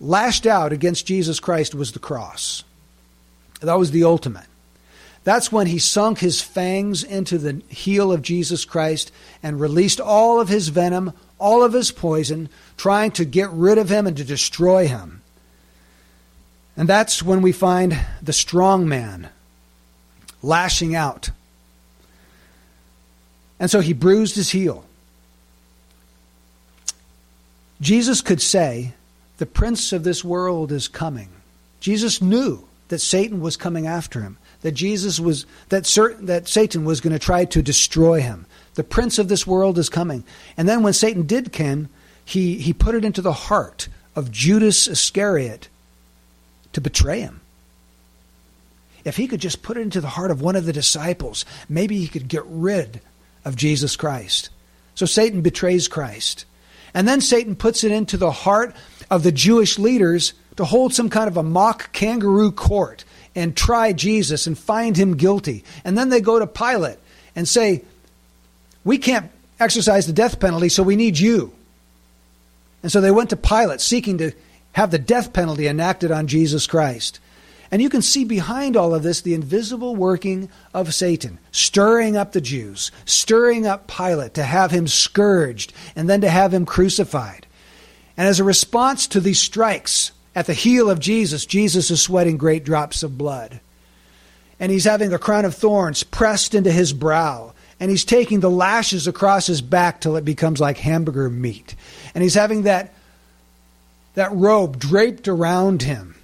lashed 0.00 0.46
out 0.46 0.72
against 0.72 1.06
Jesus 1.06 1.38
Christ 1.38 1.74
was 1.74 1.92
the 1.92 1.98
cross. 1.98 2.64
That 3.60 3.78
was 3.78 3.92
the 3.92 4.04
ultimate. 4.04 4.46
That's 5.22 5.52
when 5.52 5.66
he 5.66 5.78
sunk 5.78 6.18
his 6.18 6.40
fangs 6.40 7.04
into 7.04 7.36
the 7.36 7.62
heel 7.68 8.10
of 8.10 8.22
Jesus 8.22 8.64
Christ 8.64 9.12
and 9.42 9.60
released 9.60 10.00
all 10.00 10.40
of 10.40 10.48
his 10.48 10.68
venom, 10.68 11.12
all 11.38 11.62
of 11.62 11.74
his 11.74 11.92
poison, 11.92 12.48
trying 12.78 13.10
to 13.12 13.26
get 13.26 13.50
rid 13.50 13.76
of 13.76 13.90
him 13.90 14.06
and 14.06 14.16
to 14.16 14.24
destroy 14.24 14.88
him. 14.88 15.20
And 16.76 16.88
that's 16.88 17.22
when 17.22 17.42
we 17.42 17.52
find 17.52 17.98
the 18.22 18.32
strong 18.32 18.88
man 18.88 19.28
lashing 20.42 20.94
out. 20.94 21.30
And 23.60 23.70
so 23.70 23.80
he 23.80 23.92
bruised 23.92 24.34
his 24.34 24.50
heel. 24.50 24.84
Jesus 27.80 28.22
could 28.22 28.40
say, 28.40 28.94
The 29.36 29.46
prince 29.46 29.92
of 29.92 30.02
this 30.02 30.24
world 30.24 30.72
is 30.72 30.88
coming. 30.88 31.28
Jesus 31.78 32.20
knew 32.20 32.64
that 32.88 32.98
Satan 33.00 33.40
was 33.40 33.56
coming 33.56 33.86
after 33.86 34.22
him, 34.22 34.38
that 34.62 34.72
Jesus 34.72 35.20
was 35.20 35.46
that 35.68 35.86
certain, 35.86 36.26
that 36.26 36.48
Satan 36.48 36.84
was 36.84 37.00
going 37.00 37.12
to 37.12 37.18
try 37.18 37.44
to 37.44 37.62
destroy 37.62 38.20
him. 38.20 38.46
The 38.74 38.84
prince 38.84 39.18
of 39.18 39.28
this 39.28 39.46
world 39.46 39.78
is 39.78 39.88
coming. 39.88 40.24
And 40.56 40.68
then 40.68 40.82
when 40.82 40.92
Satan 40.92 41.26
did 41.26 41.52
come, 41.52 41.88
he, 42.24 42.56
he 42.56 42.72
put 42.72 42.94
it 42.94 43.04
into 43.04 43.22
the 43.22 43.32
heart 43.32 43.88
of 44.16 44.30
Judas 44.30 44.88
Iscariot 44.88 45.68
to 46.72 46.80
betray 46.80 47.20
him. 47.20 47.40
If 49.04 49.16
he 49.16 49.28
could 49.28 49.40
just 49.40 49.62
put 49.62 49.76
it 49.76 49.80
into 49.80 50.00
the 50.00 50.08
heart 50.08 50.30
of 50.30 50.42
one 50.42 50.56
of 50.56 50.66
the 50.66 50.72
disciples, 50.72 51.44
maybe 51.68 51.98
he 51.98 52.08
could 52.08 52.28
get 52.28 52.44
rid 52.46 53.00
of 53.44 53.56
Jesus 53.56 53.96
Christ. 53.96 54.50
So 54.94 55.06
Satan 55.06 55.40
betrays 55.40 55.88
Christ. 55.88 56.44
And 56.92 57.06
then 57.06 57.20
Satan 57.20 57.56
puts 57.56 57.84
it 57.84 57.92
into 57.92 58.16
the 58.16 58.30
heart 58.30 58.74
of 59.10 59.22
the 59.22 59.32
Jewish 59.32 59.78
leaders 59.78 60.34
to 60.56 60.64
hold 60.64 60.92
some 60.92 61.08
kind 61.08 61.28
of 61.28 61.36
a 61.36 61.42
mock 61.42 61.92
kangaroo 61.92 62.52
court 62.52 63.04
and 63.34 63.56
try 63.56 63.92
Jesus 63.92 64.46
and 64.46 64.58
find 64.58 64.96
him 64.96 65.16
guilty. 65.16 65.64
And 65.84 65.96
then 65.96 66.08
they 66.08 66.20
go 66.20 66.38
to 66.38 66.46
Pilate 66.46 66.98
and 67.36 67.48
say, 67.48 67.84
We 68.84 68.98
can't 68.98 69.30
exercise 69.58 70.06
the 70.06 70.12
death 70.12 70.40
penalty, 70.40 70.68
so 70.68 70.82
we 70.82 70.96
need 70.96 71.18
you. 71.18 71.52
And 72.82 72.90
so 72.90 73.00
they 73.00 73.10
went 73.10 73.30
to 73.30 73.36
Pilate 73.36 73.80
seeking 73.80 74.18
to 74.18 74.32
have 74.72 74.90
the 74.90 74.98
death 74.98 75.32
penalty 75.32 75.66
enacted 75.66 76.10
on 76.10 76.26
Jesus 76.26 76.66
Christ. 76.66 77.20
And 77.72 77.80
you 77.80 77.88
can 77.88 78.02
see 78.02 78.24
behind 78.24 78.76
all 78.76 78.94
of 78.94 79.02
this 79.02 79.20
the 79.20 79.34
invisible 79.34 79.94
working 79.94 80.48
of 80.74 80.92
Satan, 80.92 81.38
stirring 81.52 82.16
up 82.16 82.32
the 82.32 82.40
Jews, 82.40 82.90
stirring 83.04 83.66
up 83.66 83.86
Pilate 83.86 84.34
to 84.34 84.42
have 84.42 84.72
him 84.72 84.88
scourged 84.88 85.72
and 85.94 86.10
then 86.10 86.20
to 86.22 86.28
have 86.28 86.52
him 86.52 86.66
crucified. 86.66 87.46
And 88.16 88.26
as 88.26 88.40
a 88.40 88.44
response 88.44 89.06
to 89.08 89.20
these 89.20 89.40
strikes 89.40 90.10
at 90.34 90.46
the 90.46 90.54
heel 90.54 90.90
of 90.90 90.98
Jesus, 90.98 91.46
Jesus 91.46 91.90
is 91.90 92.02
sweating 92.02 92.36
great 92.36 92.64
drops 92.64 93.02
of 93.02 93.16
blood. 93.16 93.60
And 94.58 94.70
he's 94.72 94.84
having 94.84 95.12
a 95.12 95.18
crown 95.18 95.44
of 95.44 95.54
thorns 95.54 96.02
pressed 96.02 96.54
into 96.54 96.72
his 96.72 96.92
brow. 96.92 97.54
And 97.78 97.90
he's 97.90 98.04
taking 98.04 98.40
the 98.40 98.50
lashes 98.50 99.06
across 99.06 99.46
his 99.46 99.62
back 99.62 100.00
till 100.00 100.16
it 100.16 100.24
becomes 100.24 100.60
like 100.60 100.76
hamburger 100.76 101.30
meat. 101.30 101.76
And 102.14 102.22
he's 102.22 102.34
having 102.34 102.62
that, 102.64 102.92
that 104.14 104.32
robe 104.32 104.78
draped 104.78 105.28
around 105.28 105.82
him 105.82 106.16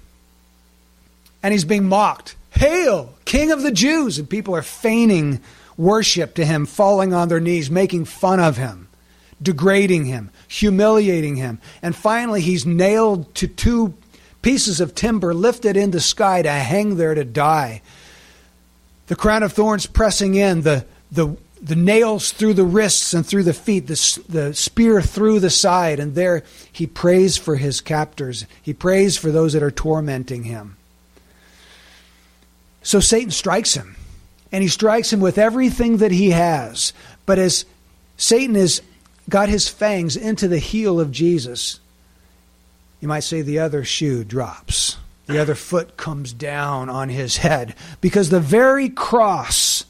and 1.43 1.51
he's 1.51 1.65
being 1.65 1.87
mocked. 1.87 2.35
Hail, 2.51 3.13
King 3.25 3.51
of 3.51 3.61
the 3.61 3.71
Jews! 3.71 4.17
And 4.17 4.29
people 4.29 4.55
are 4.55 4.61
feigning 4.61 5.41
worship 5.77 6.33
to 6.35 6.45
him, 6.45 6.65
falling 6.65 7.13
on 7.13 7.27
their 7.27 7.39
knees, 7.39 7.69
making 7.69 8.05
fun 8.05 8.39
of 8.39 8.57
him, 8.57 8.87
degrading 9.41 10.05
him, 10.05 10.31
humiliating 10.47 11.35
him. 11.35 11.59
And 11.81 11.95
finally, 11.95 12.41
he's 12.41 12.65
nailed 12.65 13.33
to 13.35 13.47
two 13.47 13.93
pieces 14.41 14.81
of 14.81 14.95
timber, 14.95 15.33
lifted 15.33 15.77
in 15.77 15.91
the 15.91 15.99
sky 15.99 16.41
to 16.41 16.49
hang 16.49 16.95
there 16.95 17.13
to 17.13 17.23
die. 17.23 17.81
The 19.07 19.15
crown 19.15 19.43
of 19.43 19.53
thorns 19.53 19.85
pressing 19.85 20.35
in, 20.35 20.61
the, 20.61 20.85
the, 21.11 21.37
the 21.61 21.75
nails 21.75 22.31
through 22.31 22.55
the 22.55 22.63
wrists 22.63 23.13
and 23.13 23.25
through 23.25 23.43
the 23.43 23.53
feet, 23.53 23.87
the, 23.87 24.23
the 24.27 24.53
spear 24.53 25.01
through 25.01 25.41
the 25.41 25.49
side. 25.49 25.99
And 25.99 26.15
there 26.15 26.43
he 26.71 26.87
prays 26.87 27.37
for 27.37 27.57
his 27.57 27.81
captors. 27.81 28.45
He 28.61 28.73
prays 28.73 29.17
for 29.17 29.31
those 29.31 29.53
that 29.53 29.63
are 29.63 29.71
tormenting 29.71 30.43
him. 30.43 30.76
So 32.87 33.01
Satan 33.01 33.31
strikes 33.31 33.73
him, 33.73 33.97
and 34.49 34.61
he 34.61 34.69
strikes 34.69 35.11
him 35.11 35.19
with 35.19 35.37
everything 35.37 35.97
that 35.97 36.13
he 36.13 36.29
has. 36.29 36.93
But 37.25 37.37
as 37.37 37.65
Satan 38.15 38.55
has 38.55 38.81
got 39.27 39.49
his 39.49 39.67
fangs 39.67 40.15
into 40.15 40.47
the 40.47 40.57
heel 40.57 41.01
of 41.01 41.11
Jesus, 41.11 41.81
you 43.01 43.09
might 43.09 43.25
say 43.25 43.41
the 43.41 43.59
other 43.59 43.83
shoe 43.83 44.23
drops. 44.23 44.95
The 45.25 45.37
other 45.37 45.53
foot 45.53 45.97
comes 45.97 46.31
down 46.31 46.87
on 46.87 47.09
his 47.09 47.35
head 47.35 47.75
because 47.99 48.29
the 48.29 48.39
very 48.39 48.87
cross 48.87 49.83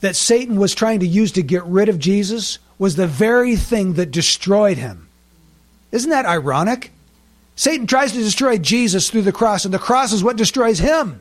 that 0.00 0.16
Satan 0.16 0.56
was 0.56 0.74
trying 0.74 1.00
to 1.00 1.06
use 1.06 1.32
to 1.32 1.42
get 1.42 1.66
rid 1.66 1.90
of 1.90 1.98
Jesus 1.98 2.60
was 2.78 2.96
the 2.96 3.06
very 3.06 3.56
thing 3.56 3.92
that 3.92 4.10
destroyed 4.10 4.78
him. 4.78 5.06
Isn't 5.90 6.08
that 6.08 6.24
ironic? 6.24 6.92
Satan 7.56 7.86
tries 7.86 8.12
to 8.12 8.22
destroy 8.22 8.56
Jesus 8.56 9.10
through 9.10 9.20
the 9.20 9.32
cross, 9.32 9.66
and 9.66 9.74
the 9.74 9.78
cross 9.78 10.14
is 10.14 10.24
what 10.24 10.36
destroys 10.38 10.78
him. 10.78 11.20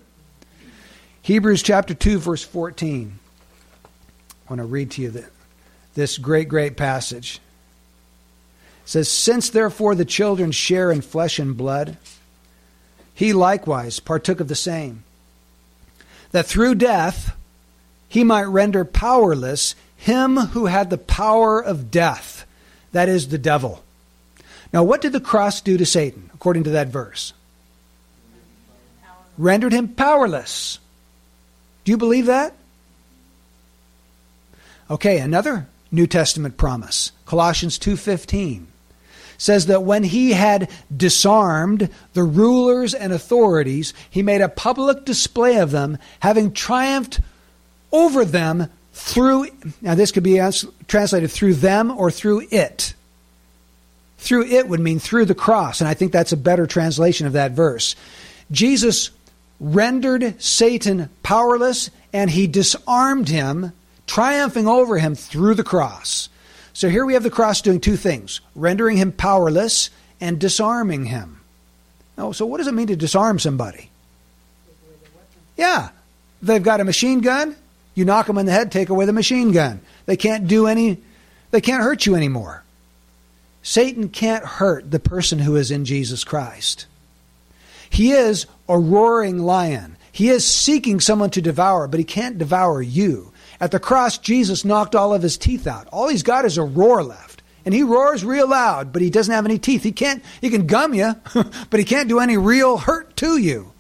Hebrews 1.24 1.62
chapter 1.62 1.94
2, 1.94 2.18
verse 2.18 2.44
14. 2.44 3.20
I 3.84 4.50
want 4.50 4.60
to 4.60 4.66
read 4.66 4.92
to 4.92 5.02
you 5.04 5.24
this 5.94 6.18
great, 6.18 6.50
great 6.50 6.76
passage. 6.76 7.40
It 8.84 8.90
says, 8.90 9.10
Since 9.10 9.52
therefore 9.52 9.94
the 9.94 10.04
children 10.04 10.52
share 10.52 10.92
in 10.92 11.02
flesh 11.02 11.38
and 11.38 11.56
blood, 11.56 11.98
he 13.14 13.34
likewise 13.34 14.00
partook 14.00 14.40
of 14.40 14.48
the 14.48 14.56
same, 14.56 15.04
that 16.32 16.48
through 16.48 16.76
death 16.76 17.36
he 18.10 18.24
might 18.24 18.44
render 18.44 18.84
powerless 18.84 19.76
him 19.96 20.38
who 20.38 20.66
had 20.66 20.90
the 20.90 20.98
power 20.98 21.64
of 21.64 21.92
death, 21.92 22.48
that 22.94 23.08
is, 23.08 23.28
the 23.28 23.38
devil. 23.38 23.84
Now, 24.74 24.84
what 24.84 25.02
did 25.02 25.12
the 25.12 25.22
cross 25.22 25.62
do 25.62 25.78
to 25.78 25.86
Satan, 25.86 26.32
according 26.34 26.64
to 26.64 26.72
that 26.72 26.88
verse? 26.88 27.34
Rendered 29.38 29.72
him 29.72 29.90
powerless. 29.90 30.80
Do 31.84 31.92
you 31.92 31.98
believe 31.98 32.28
that? 32.28 32.54
Okay, 34.90 35.20
another 35.20 35.68
New 35.92 36.08
Testament 36.08 36.58
promise. 36.58 37.12
Colossians 37.26 37.80
2:15 37.80 38.68
says 39.38 39.66
that 39.66 39.84
when 39.84 40.04
he 40.04 40.34
had 40.34 40.70
disarmed 40.96 41.90
the 42.14 42.24
rulers 42.24 42.94
and 42.94 43.12
authorities, 43.12 43.94
he 44.10 44.22
made 44.22 44.42
a 44.42 44.50
public 44.50 45.04
display 45.04 45.58
of 45.58 45.72
them, 45.72 45.98
having 46.20 46.52
triumphed 46.52 47.20
over 47.92 48.24
them 48.24 48.70
through 48.94 49.48
now 49.82 49.96
this 49.96 50.12
could 50.12 50.24
be 50.24 50.40
translated 50.88 51.32
through 51.32 51.56
them 51.56 51.92
or 51.92 52.12
through 52.12 52.46
it. 52.52 52.94
Through 54.18 54.46
it 54.46 54.68
would 54.68 54.80
mean 54.80 55.00
through 55.00 55.26
the 55.26 55.34
cross, 55.34 55.82
and 55.82 55.88
I 55.88 55.96
think 55.96 56.12
that's 56.12 56.32
a 56.32 56.38
better 56.38 56.68
translation 56.68 57.26
of 57.26 57.34
that 57.34 57.54
verse. 57.54 57.96
Jesus 58.52 59.10
rendered 59.62 60.42
Satan 60.42 61.10
powerless 61.22 61.92
and 62.12 62.30
he 62.30 62.48
disarmed 62.48 63.30
him, 63.30 63.72
triumphing 64.08 64.68
over 64.68 64.98
him 64.98 65.16
through 65.16 65.54
the 65.54 65.64
cross. 65.64 66.28
So 66.74 66.90
here 66.90 67.06
we 67.06 67.14
have 67.14 67.24
the 67.24 67.30
cross 67.30 67.62
doing 67.62 67.80
two 67.80 67.96
things 67.96 68.42
rendering 68.56 68.98
him 68.98 69.12
powerless 69.12 69.92
and 70.20 70.40
disarming 70.40 71.06
him. 71.06 71.42
Oh, 72.18 72.32
so 72.32 72.46
what 72.46 72.58
does 72.58 72.68
it 72.68 72.74
mean 72.74 72.88
to 72.88 72.96
disarm 72.96 73.40
somebody? 73.40 73.90
Yeah. 75.56 75.90
They've 76.42 76.64
got 76.64 76.82
a 76.82 76.86
machine 76.86 77.22
gun, 77.22 77.56
you 77.94 78.04
knock 78.04 78.26
them 78.26 78.40
in 78.40 78.48
the 78.48 78.52
head, 78.52 78.72
take 78.72 78.90
away 78.90 79.06
the 79.06 79.14
machine 79.14 79.52
gun. 79.52 79.80
They 80.08 80.18
can't 80.18 80.48
do 80.48 80.66
any, 80.66 80.98
they 81.52 81.62
can't 81.62 81.84
hurt 81.84 82.08
you 82.08 82.16
anymore. 82.16 82.64
Satan 83.62 84.10
can't 84.10 84.44
hurt 84.44 84.90
the 84.90 85.00
person 85.00 85.38
who 85.38 85.56
is 85.56 85.70
in 85.70 85.86
Jesus 85.86 86.24
Christ. 86.24 86.88
He 87.92 88.12
is 88.12 88.48
a 88.72 88.80
roaring 88.80 89.40
lion. 89.40 89.98
He 90.12 90.30
is 90.30 90.46
seeking 90.46 91.00
someone 91.00 91.30
to 91.32 91.42
devour, 91.42 91.88
but 91.88 92.00
he 92.00 92.04
can't 92.04 92.38
devour 92.38 92.82
you. 92.82 93.32
At 93.60 93.72
the 93.72 93.80
cross, 93.80 94.18
Jesus 94.18 94.66
knocked 94.66 94.96
all 94.96 95.14
of 95.14 95.22
his 95.22 95.38
teeth 95.38 95.68
out. 95.68 95.88
All 95.92 96.10
he's 96.10 96.24
got 96.24 96.46
is 96.46 96.58
a 96.58 96.64
roar 96.64 97.04
left. 97.04 97.44
And 97.64 97.74
he 97.74 97.84
roars 97.84 98.26
real 98.26 98.50
loud, 98.50 98.92
but 98.92 99.02
he 99.02 99.12
doesn't 99.12 99.34
have 99.34 99.46
any 99.46 99.60
teeth. 99.60 99.84
He 99.84 99.92
can't, 99.92 100.24
he 100.42 100.50
can 100.50 100.66
gum 100.66 100.94
you, 100.94 101.16
but 101.70 101.80
he 101.80 101.86
can't 101.86 102.10
do 102.10 102.20
any 102.20 102.38
real 102.38 102.78
hurt 102.78 103.16
to 103.18 103.38
you. 103.38 103.72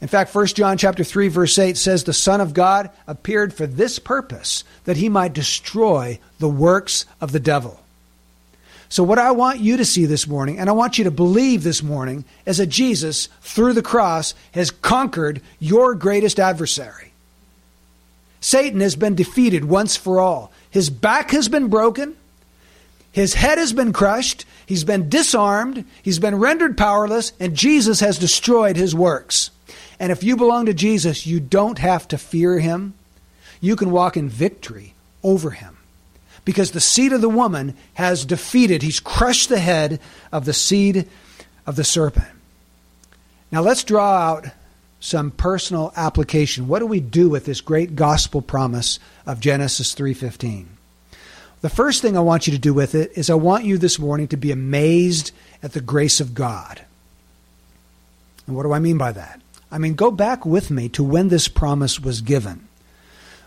In 0.00 0.08
fact, 0.08 0.34
1 0.34 0.46
John 0.46 0.78
chapter 0.78 1.04
3 1.04 1.28
verse 1.28 1.56
8 1.58 1.76
says 1.76 2.04
the 2.04 2.12
Son 2.12 2.40
of 2.40 2.54
God 2.54 2.90
appeared 3.06 3.54
for 3.54 3.66
this 3.66 3.98
purpose, 3.98 4.64
that 4.84 4.96
he 4.96 5.08
might 5.08 5.32
destroy 5.32 6.18
the 6.38 6.48
works 6.48 7.06
of 7.20 7.30
the 7.30 7.38
devil. 7.38 7.81
So, 8.92 9.02
what 9.02 9.18
I 9.18 9.30
want 9.30 9.58
you 9.58 9.78
to 9.78 9.86
see 9.86 10.04
this 10.04 10.28
morning, 10.28 10.58
and 10.58 10.68
I 10.68 10.74
want 10.74 10.98
you 10.98 11.04
to 11.04 11.10
believe 11.10 11.62
this 11.62 11.82
morning, 11.82 12.26
is 12.44 12.58
that 12.58 12.66
Jesus, 12.66 13.30
through 13.40 13.72
the 13.72 13.80
cross, 13.80 14.34
has 14.52 14.70
conquered 14.70 15.40
your 15.58 15.94
greatest 15.94 16.38
adversary. 16.38 17.14
Satan 18.42 18.80
has 18.80 18.94
been 18.94 19.14
defeated 19.14 19.64
once 19.64 19.96
for 19.96 20.20
all. 20.20 20.52
His 20.70 20.90
back 20.90 21.30
has 21.30 21.48
been 21.48 21.68
broken, 21.68 22.18
his 23.12 23.32
head 23.32 23.56
has 23.56 23.72
been 23.72 23.94
crushed, 23.94 24.44
he's 24.66 24.84
been 24.84 25.08
disarmed, 25.08 25.86
he's 26.02 26.18
been 26.18 26.38
rendered 26.38 26.76
powerless, 26.76 27.32
and 27.40 27.54
Jesus 27.54 28.00
has 28.00 28.18
destroyed 28.18 28.76
his 28.76 28.94
works. 28.94 29.50
And 29.98 30.12
if 30.12 30.22
you 30.22 30.36
belong 30.36 30.66
to 30.66 30.74
Jesus, 30.74 31.26
you 31.26 31.40
don't 31.40 31.78
have 31.78 32.06
to 32.08 32.18
fear 32.18 32.58
him. 32.58 32.92
You 33.58 33.74
can 33.74 33.90
walk 33.90 34.18
in 34.18 34.28
victory 34.28 34.92
over 35.22 35.48
him 35.52 35.78
because 36.44 36.72
the 36.72 36.80
seed 36.80 37.12
of 37.12 37.20
the 37.20 37.28
woman 37.28 37.74
has 37.94 38.24
defeated, 38.24 38.82
he's 38.82 39.00
crushed 39.00 39.48
the 39.48 39.60
head 39.60 40.00
of 40.32 40.44
the 40.44 40.52
seed 40.52 41.08
of 41.66 41.76
the 41.76 41.84
serpent. 41.84 42.26
Now 43.50 43.60
let's 43.60 43.84
draw 43.84 44.16
out 44.16 44.46
some 44.98 45.30
personal 45.30 45.92
application. 45.96 46.68
What 46.68 46.78
do 46.78 46.86
we 46.86 47.00
do 47.00 47.28
with 47.28 47.44
this 47.44 47.60
great 47.60 47.96
gospel 47.96 48.40
promise 48.40 48.98
of 49.26 49.40
Genesis 49.40 49.94
3:15? 49.94 50.66
The 51.60 51.68
first 51.68 52.02
thing 52.02 52.16
I 52.16 52.20
want 52.20 52.46
you 52.46 52.52
to 52.52 52.58
do 52.58 52.74
with 52.74 52.94
it 52.94 53.12
is 53.14 53.30
I 53.30 53.34
want 53.34 53.64
you 53.64 53.78
this 53.78 53.98
morning 53.98 54.26
to 54.28 54.36
be 54.36 54.50
amazed 54.50 55.32
at 55.62 55.72
the 55.72 55.80
grace 55.80 56.20
of 56.20 56.34
God. 56.34 56.82
And 58.46 58.56
what 58.56 58.64
do 58.64 58.72
I 58.72 58.80
mean 58.80 58.98
by 58.98 59.12
that? 59.12 59.40
I 59.70 59.78
mean, 59.78 59.94
go 59.94 60.10
back 60.10 60.44
with 60.44 60.70
me 60.70 60.88
to 60.90 61.04
when 61.04 61.28
this 61.28 61.48
promise 61.48 62.00
was 62.00 62.20
given. 62.20 62.66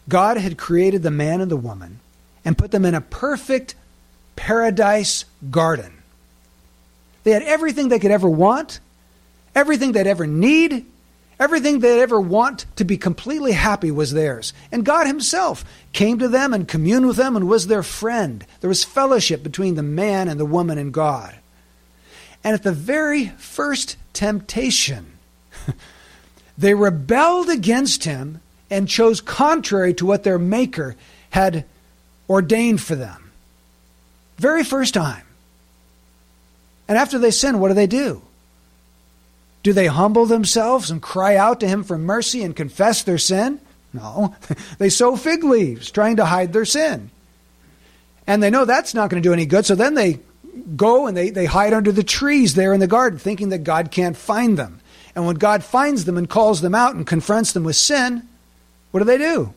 God 0.07 0.37
had 0.37 0.57
created 0.57 1.03
the 1.03 1.11
man 1.11 1.41
and 1.41 1.51
the 1.51 1.57
woman 1.57 1.99
and 2.45 2.57
put 2.57 2.71
them 2.71 2.85
in 2.85 2.93
a 2.93 3.01
perfect 3.01 3.75
paradise 4.35 5.25
garden. 5.49 5.91
They 7.23 7.31
had 7.31 7.43
everything 7.43 7.89
they 7.89 7.99
could 7.99 8.11
ever 8.11 8.29
want, 8.29 8.79
everything 9.55 9.91
they'd 9.91 10.07
ever 10.07 10.27
need, 10.27 10.85
everything 11.39 11.79
they'd 11.79 12.01
ever 12.01 12.19
want 12.21 12.65
to 12.75 12.85
be 12.85 12.97
completely 12.97 13.53
happy 13.53 13.89
was 13.89 14.13
theirs. 14.13 14.53
And 14.71 14.85
God 14.85 15.07
Himself 15.07 15.65
came 15.91 16.19
to 16.19 16.27
them 16.27 16.53
and 16.53 16.67
communed 16.67 17.07
with 17.07 17.17
them 17.17 17.35
and 17.35 17.49
was 17.49 17.67
their 17.67 17.83
friend. 17.83 18.45
There 18.61 18.67
was 18.67 18.83
fellowship 18.83 19.41
between 19.41 19.75
the 19.75 19.83
man 19.83 20.27
and 20.27 20.39
the 20.39 20.45
woman 20.45 20.77
and 20.77 20.93
God. 20.93 21.35
And 22.43 22.53
at 22.53 22.61
the 22.61 22.71
very 22.71 23.29
first 23.39 23.97
temptation, 24.13 25.17
they 26.57 26.75
rebelled 26.75 27.49
against 27.49 28.03
Him 28.03 28.41
and 28.69 28.87
chose 28.87 29.19
contrary 29.19 29.95
to 29.95 30.05
what 30.05 30.23
their 30.23 30.37
Maker 30.37 30.95
had 31.31 31.65
ordained 32.29 32.81
for 32.81 32.95
them. 32.95 33.31
Very 34.37 34.63
first 34.63 34.93
time. 34.93 35.23
And 36.87 36.97
after 36.97 37.17
they 37.17 37.31
sin, 37.31 37.59
what 37.59 37.69
do 37.69 37.73
they 37.73 37.87
do? 37.87 38.21
Do 39.63 39.73
they 39.73 39.87
humble 39.87 40.25
themselves 40.25 40.91
and 40.91 41.01
cry 41.01 41.35
out 41.35 41.59
to 41.61 41.67
Him 41.67 41.83
for 41.83 41.97
mercy 41.97 42.43
and 42.43 42.55
confess 42.55 43.03
their 43.03 43.17
sin? 43.17 43.59
No. 43.93 44.35
they 44.77 44.89
sew 44.89 45.15
fig 45.15 45.43
leaves, 45.43 45.89
trying 45.89 46.17
to 46.17 46.25
hide 46.25 46.53
their 46.53 46.65
sin. 46.65 47.09
And 48.27 48.41
they 48.43 48.49
know 48.49 48.65
that's 48.65 48.93
not 48.93 49.09
going 49.09 49.21
to 49.21 49.27
do 49.27 49.33
any 49.33 49.45
good, 49.45 49.65
so 49.65 49.75
then 49.75 49.93
they 49.93 50.19
go 50.75 51.07
and 51.07 51.15
they, 51.15 51.29
they 51.29 51.45
hide 51.45 51.73
under 51.73 51.91
the 51.91 52.03
trees 52.03 52.55
there 52.55 52.73
in 52.73 52.79
the 52.79 52.87
garden, 52.87 53.19
thinking 53.19 53.49
that 53.49 53.63
God 53.63 53.91
can't 53.91 54.17
find 54.17 54.57
them. 54.57 54.79
And 55.15 55.25
when 55.25 55.35
God 55.35 55.63
finds 55.63 56.05
them 56.05 56.17
and 56.17 56.29
calls 56.29 56.61
them 56.61 56.75
out 56.75 56.95
and 56.95 57.07
confronts 57.07 57.53
them 57.53 57.63
with 57.63 57.75
sin, 57.75 58.27
what 58.91 58.99
do 58.99 59.05
they 59.05 59.17
do? 59.17 59.53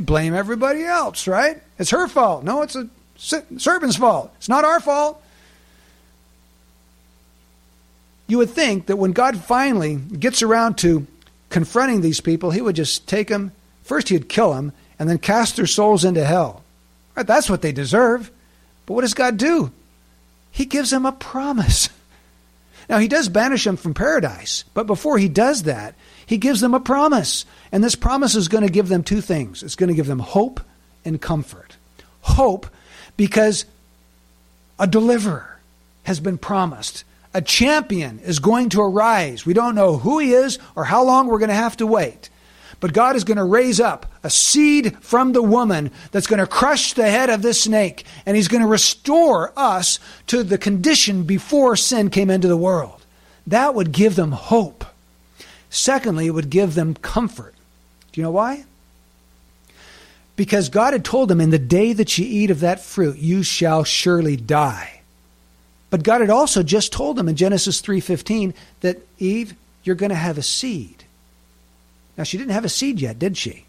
They 0.00 0.06
blame 0.06 0.34
everybody 0.34 0.82
else, 0.82 1.26
right? 1.26 1.60
It's 1.78 1.90
her 1.90 2.08
fault. 2.08 2.42
No, 2.42 2.62
it's 2.62 2.74
a 2.74 2.88
serpent's 3.58 3.96
fault. 3.96 4.32
It's 4.38 4.48
not 4.48 4.64
our 4.64 4.80
fault. 4.80 5.22
You 8.26 8.38
would 8.38 8.48
think 8.48 8.86
that 8.86 8.96
when 8.96 9.12
God 9.12 9.36
finally 9.36 9.96
gets 9.96 10.40
around 10.40 10.78
to 10.78 11.06
confronting 11.50 12.00
these 12.00 12.22
people, 12.22 12.50
he 12.50 12.62
would 12.62 12.76
just 12.76 13.06
take 13.08 13.28
them, 13.28 13.52
first 13.82 14.08
he'd 14.08 14.26
kill 14.26 14.54
them, 14.54 14.72
and 14.98 15.06
then 15.06 15.18
cast 15.18 15.56
their 15.56 15.66
souls 15.66 16.02
into 16.02 16.24
hell. 16.24 16.62
Right? 17.14 17.26
That's 17.26 17.50
what 17.50 17.60
they 17.60 17.72
deserve. 17.72 18.30
But 18.86 18.94
what 18.94 19.02
does 19.02 19.12
God 19.12 19.36
do? 19.36 19.70
He 20.50 20.64
gives 20.64 20.90
them 20.90 21.04
a 21.04 21.12
promise. 21.12 21.90
Now, 22.88 22.98
he 22.98 23.06
does 23.06 23.28
banish 23.28 23.62
them 23.62 23.76
from 23.76 23.94
paradise, 23.94 24.64
but 24.74 24.88
before 24.88 25.16
he 25.16 25.28
does 25.28 25.62
that, 25.62 25.94
he 26.30 26.38
gives 26.38 26.60
them 26.60 26.74
a 26.74 26.80
promise. 26.80 27.44
And 27.72 27.82
this 27.82 27.96
promise 27.96 28.36
is 28.36 28.46
going 28.46 28.64
to 28.64 28.72
give 28.72 28.88
them 28.88 29.02
two 29.02 29.20
things 29.20 29.64
it's 29.64 29.74
going 29.74 29.88
to 29.88 29.96
give 29.96 30.06
them 30.06 30.20
hope 30.20 30.60
and 31.04 31.20
comfort. 31.20 31.76
Hope 32.20 32.68
because 33.16 33.64
a 34.78 34.86
deliverer 34.86 35.58
has 36.04 36.20
been 36.20 36.38
promised. 36.38 37.02
A 37.34 37.42
champion 37.42 38.20
is 38.20 38.38
going 38.38 38.68
to 38.68 38.80
arise. 38.80 39.44
We 39.44 39.54
don't 39.54 39.74
know 39.74 39.96
who 39.96 40.20
he 40.20 40.32
is 40.32 40.60
or 40.76 40.84
how 40.84 41.02
long 41.02 41.26
we're 41.26 41.40
going 41.40 41.48
to 41.48 41.54
have 41.54 41.76
to 41.78 41.86
wait. 41.86 42.30
But 42.78 42.92
God 42.92 43.16
is 43.16 43.24
going 43.24 43.36
to 43.36 43.44
raise 43.44 43.80
up 43.80 44.06
a 44.22 44.30
seed 44.30 44.96
from 45.00 45.32
the 45.32 45.42
woman 45.42 45.90
that's 46.12 46.28
going 46.28 46.38
to 46.38 46.46
crush 46.46 46.92
the 46.92 47.10
head 47.10 47.28
of 47.28 47.42
this 47.42 47.64
snake, 47.64 48.04
and 48.24 48.36
he's 48.36 48.48
going 48.48 48.62
to 48.62 48.68
restore 48.68 49.52
us 49.56 49.98
to 50.28 50.44
the 50.44 50.58
condition 50.58 51.24
before 51.24 51.74
sin 51.74 52.08
came 52.08 52.30
into 52.30 52.46
the 52.46 52.56
world. 52.56 53.04
That 53.48 53.74
would 53.74 53.90
give 53.90 54.14
them 54.14 54.30
hope. 54.30 54.84
Secondly, 55.70 56.26
it 56.26 56.32
would 56.32 56.50
give 56.50 56.74
them 56.74 56.94
comfort. 56.94 57.54
Do 58.12 58.20
you 58.20 58.24
know 58.24 58.32
why? 58.32 58.64
Because 60.36 60.68
God 60.68 60.92
had 60.92 61.04
told 61.04 61.28
them, 61.28 61.40
In 61.40 61.50
the 61.50 61.58
day 61.58 61.92
that 61.92 62.18
you 62.18 62.26
eat 62.26 62.50
of 62.50 62.60
that 62.60 62.80
fruit, 62.80 63.18
you 63.18 63.42
shall 63.42 63.84
surely 63.84 64.36
die. 64.36 65.00
But 65.90 66.02
God 66.02 66.20
had 66.20 66.30
also 66.30 66.62
just 66.62 66.92
told 66.92 67.16
them 67.16 67.28
in 67.28 67.36
Genesis 67.36 67.80
3:15 67.80 68.54
that 68.80 68.98
Eve, 69.18 69.54
you're 69.84 69.96
going 69.96 70.10
to 70.10 70.16
have 70.16 70.38
a 70.38 70.42
seed. 70.42 71.04
Now 72.16 72.24
she 72.24 72.38
didn't 72.38 72.52
have 72.52 72.64
a 72.64 72.68
seed 72.68 73.00
yet, 73.00 73.18
did 73.18 73.36
she? 73.36 73.64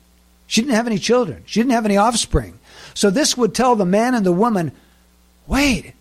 She 0.47 0.61
didn't 0.61 0.75
have 0.75 0.87
any 0.87 0.99
children. 0.99 1.43
She 1.45 1.59
didn't 1.59 1.71
have 1.71 1.85
any 1.85 1.97
offspring. 1.97 2.59
So 2.93 3.09
this 3.09 3.37
would 3.37 3.55
tell 3.55 3.75
the 3.75 3.85
man 3.85 4.13
and 4.13 4.25
the 4.25 4.33
woman, 4.33 4.71
wait, 5.47 5.93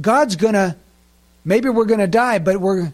God's 0.00 0.36
going 0.36 0.54
to 0.54 0.76
maybe 1.44 1.68
we're 1.68 1.84
going 1.84 2.00
to 2.00 2.06
die, 2.06 2.38
but 2.38 2.60
we're 2.60 2.92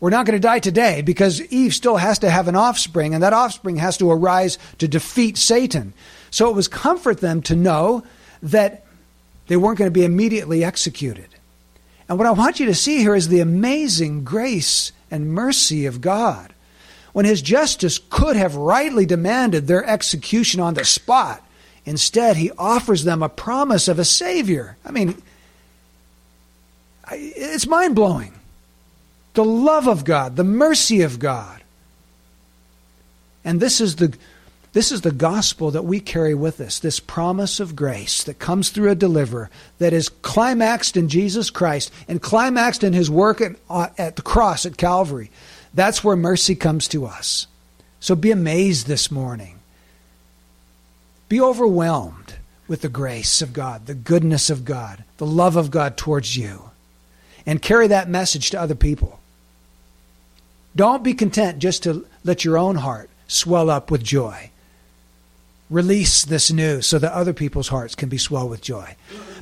we're 0.00 0.10
not 0.10 0.26
going 0.26 0.36
to 0.36 0.46
die 0.46 0.58
today 0.58 1.02
because 1.02 1.40
Eve 1.46 1.74
still 1.74 1.96
has 1.96 2.18
to 2.18 2.30
have 2.30 2.48
an 2.48 2.56
offspring, 2.56 3.14
and 3.14 3.22
that 3.22 3.32
offspring 3.32 3.76
has 3.76 3.96
to 3.98 4.10
arise 4.10 4.58
to 4.78 4.88
defeat 4.88 5.38
Satan. 5.38 5.94
So 6.30 6.50
it 6.50 6.54
was 6.54 6.68
comfort 6.68 7.20
them 7.20 7.40
to 7.42 7.56
know 7.56 8.04
that 8.42 8.84
they 9.46 9.56
weren't 9.56 9.78
going 9.78 9.90
to 9.90 9.98
be 9.98 10.04
immediately 10.04 10.62
executed. 10.62 11.28
And 12.08 12.18
what 12.18 12.26
I 12.26 12.32
want 12.32 12.60
you 12.60 12.66
to 12.66 12.74
see 12.74 12.98
here 12.98 13.14
is 13.14 13.28
the 13.28 13.40
amazing 13.40 14.22
grace 14.24 14.92
and 15.10 15.32
mercy 15.32 15.86
of 15.86 16.00
God. 16.00 16.52
When 17.12 17.24
his 17.24 17.40
justice 17.40 17.98
could 18.10 18.36
have 18.36 18.54
rightly 18.54 19.06
demanded 19.06 19.66
their 19.66 19.84
execution 19.84 20.60
on 20.60 20.74
the 20.74 20.84
spot, 20.84 21.42
instead 21.86 22.36
he 22.36 22.50
offers 22.58 23.04
them 23.04 23.22
a 23.22 23.30
promise 23.30 23.88
of 23.88 23.98
a 23.98 24.04
Savior. 24.04 24.76
I 24.84 24.90
mean, 24.90 25.22
it's 27.10 27.66
mind 27.66 27.94
blowing 27.94 28.35
the 29.36 29.44
love 29.44 29.86
of 29.86 30.04
God, 30.04 30.34
the 30.34 30.44
mercy 30.44 31.02
of 31.02 31.20
God. 31.20 31.62
And 33.44 33.60
this 33.60 33.80
is 33.80 33.96
the 33.96 34.16
this 34.72 34.92
is 34.92 35.00
the 35.00 35.10
gospel 35.10 35.70
that 35.70 35.86
we 35.86 36.00
carry 36.00 36.34
with 36.34 36.60
us, 36.60 36.78
this 36.78 37.00
promise 37.00 37.60
of 37.60 37.74
grace 37.74 38.22
that 38.24 38.38
comes 38.38 38.68
through 38.68 38.90
a 38.90 38.94
deliverer 38.94 39.48
that 39.78 39.94
is 39.94 40.10
climaxed 40.10 40.98
in 40.98 41.08
Jesus 41.08 41.48
Christ 41.48 41.90
and 42.08 42.20
climaxed 42.20 42.84
in 42.84 42.92
his 42.92 43.10
work 43.10 43.40
at, 43.40 43.56
uh, 43.70 43.86
at 43.96 44.16
the 44.16 44.22
cross 44.22 44.66
at 44.66 44.76
Calvary. 44.76 45.30
That's 45.72 46.04
where 46.04 46.14
mercy 46.14 46.54
comes 46.54 46.88
to 46.88 47.06
us. 47.06 47.46
So 48.00 48.14
be 48.14 48.30
amazed 48.30 48.86
this 48.86 49.10
morning. 49.10 49.60
Be 51.30 51.40
overwhelmed 51.40 52.34
with 52.68 52.82
the 52.82 52.90
grace 52.90 53.40
of 53.40 53.54
God, 53.54 53.86
the 53.86 53.94
goodness 53.94 54.50
of 54.50 54.66
God, 54.66 55.04
the 55.16 55.24
love 55.24 55.56
of 55.56 55.70
God 55.70 55.96
towards 55.96 56.36
you, 56.36 56.70
and 57.46 57.62
carry 57.62 57.86
that 57.86 58.10
message 58.10 58.50
to 58.50 58.60
other 58.60 58.74
people. 58.74 59.20
Don't 60.76 61.02
be 61.02 61.14
content 61.14 61.58
just 61.58 61.82
to 61.84 62.06
let 62.22 62.44
your 62.44 62.58
own 62.58 62.76
heart 62.76 63.08
swell 63.26 63.70
up 63.70 63.90
with 63.90 64.04
joy. 64.04 64.50
Release 65.70 66.24
this 66.24 66.52
news 66.52 66.86
so 66.86 66.98
that 66.98 67.12
other 67.12 67.32
people's 67.32 67.68
hearts 67.68 67.94
can 67.94 68.10
be 68.10 68.18
swelled 68.18 68.50
with 68.50 68.60
joy. 68.60 68.94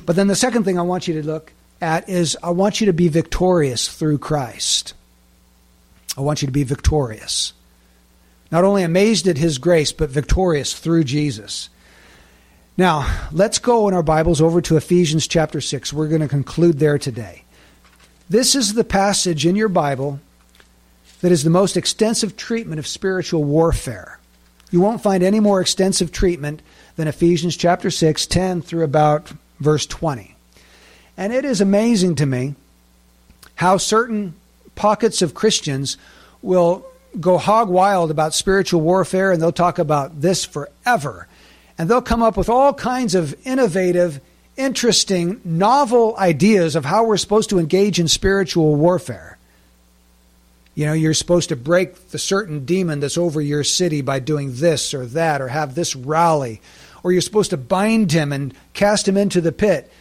But 0.05 0.15
then 0.15 0.27
the 0.27 0.35
second 0.35 0.63
thing 0.63 0.79
I 0.79 0.83
want 0.83 1.07
you 1.07 1.21
to 1.21 1.27
look 1.27 1.51
at 1.81 2.07
is 2.07 2.37
I 2.41 2.51
want 2.51 2.79
you 2.79 2.85
to 2.87 2.93
be 2.93 3.09
victorious 3.09 3.89
through 3.89 4.19
Christ. 4.19 4.93
I 6.17 6.21
want 6.21 6.41
you 6.41 6.45
to 6.47 6.53
be 6.53 6.63
victorious. 6.63 7.51
Not 8.49 8.63
only 8.63 8.83
amazed 8.83 9.27
at 9.27 9.37
his 9.37 9.57
grace, 9.57 9.91
but 9.91 10.09
victorious 10.09 10.73
through 10.73 11.03
Jesus. 11.03 11.69
Now, 12.77 13.27
let's 13.33 13.59
go 13.59 13.87
in 13.89 13.93
our 13.93 14.03
Bibles 14.03 14.41
over 14.41 14.61
to 14.61 14.77
Ephesians 14.77 15.27
chapter 15.27 15.59
6. 15.59 15.91
We're 15.91 16.07
going 16.07 16.21
to 16.21 16.27
conclude 16.29 16.79
there 16.79 16.97
today. 16.97 17.43
This 18.29 18.55
is 18.55 18.73
the 18.73 18.83
passage 18.85 19.45
in 19.45 19.57
your 19.57 19.69
Bible 19.69 20.21
that 21.21 21.31
is 21.31 21.43
the 21.43 21.49
most 21.49 21.77
extensive 21.77 22.37
treatment 22.37 22.79
of 22.79 22.87
spiritual 22.87 23.43
warfare. 23.43 24.19
You 24.71 24.81
won't 24.81 25.01
find 25.01 25.23
any 25.23 25.39
more 25.39 25.61
extensive 25.61 26.11
treatment 26.11 26.61
than 26.95 27.07
Ephesians 27.07 27.55
chapter 27.55 27.89
6, 27.89 28.25
10 28.25 28.61
through 28.61 28.83
about 28.83 29.31
verse 29.59 29.85
20. 29.85 30.35
And 31.17 31.33
it 31.33 31.45
is 31.45 31.61
amazing 31.61 32.15
to 32.15 32.25
me 32.25 32.55
how 33.55 33.77
certain 33.77 34.35
pockets 34.75 35.21
of 35.21 35.33
Christians 35.33 35.97
will 36.41 36.85
go 37.19 37.37
hog 37.37 37.69
wild 37.69 38.11
about 38.11 38.33
spiritual 38.33 38.81
warfare 38.81 39.31
and 39.31 39.41
they'll 39.41 39.51
talk 39.51 39.79
about 39.79 40.21
this 40.21 40.43
forever. 40.43 41.27
And 41.77 41.89
they'll 41.89 42.01
come 42.01 42.23
up 42.23 42.37
with 42.37 42.49
all 42.49 42.73
kinds 42.73 43.15
of 43.15 43.35
innovative, 43.45 44.19
interesting, 44.57 45.41
novel 45.43 46.15
ideas 46.17 46.75
of 46.75 46.85
how 46.85 47.05
we're 47.05 47.17
supposed 47.17 47.49
to 47.49 47.59
engage 47.59 47.99
in 47.99 48.07
spiritual 48.07 48.75
warfare. 48.75 49.34
You 50.75 50.85
know, 50.85 50.93
you're 50.93 51.13
supposed 51.13 51.49
to 51.49 51.55
break 51.55 52.09
the 52.09 52.19
certain 52.19 52.65
demon 52.65 52.99
that's 52.99 53.17
over 53.17 53.41
your 53.41 53.63
city 53.63 54.01
by 54.01 54.19
doing 54.19 54.55
this 54.55 54.93
or 54.93 55.05
that 55.07 55.41
or 55.41 55.47
have 55.47 55.73
this 55.73 55.95
rally. 55.95 56.61
Or 57.01 57.11
you're 57.11 57.21
supposed 57.21 57.51
to 57.51 57.57
bind 57.57 58.11
him 58.11 58.33
and 58.33 58.53
cast 58.73 59.07
him 59.07 59.15
into 59.15 59.39
the 59.39 59.53
pit. 59.53 59.91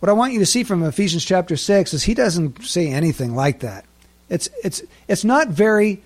What 0.00 0.10
I 0.10 0.14
want 0.14 0.32
you 0.32 0.40
to 0.40 0.46
see 0.46 0.64
from 0.64 0.82
Ephesians 0.82 1.24
chapter 1.24 1.56
6 1.56 1.94
is 1.94 2.02
he 2.02 2.14
doesn't 2.14 2.64
say 2.64 2.88
anything 2.88 3.34
like 3.34 3.60
that. 3.60 3.84
It's, 4.28 4.48
it's, 4.64 4.82
it's 5.06 5.24
not 5.24 5.48
very 5.48 6.02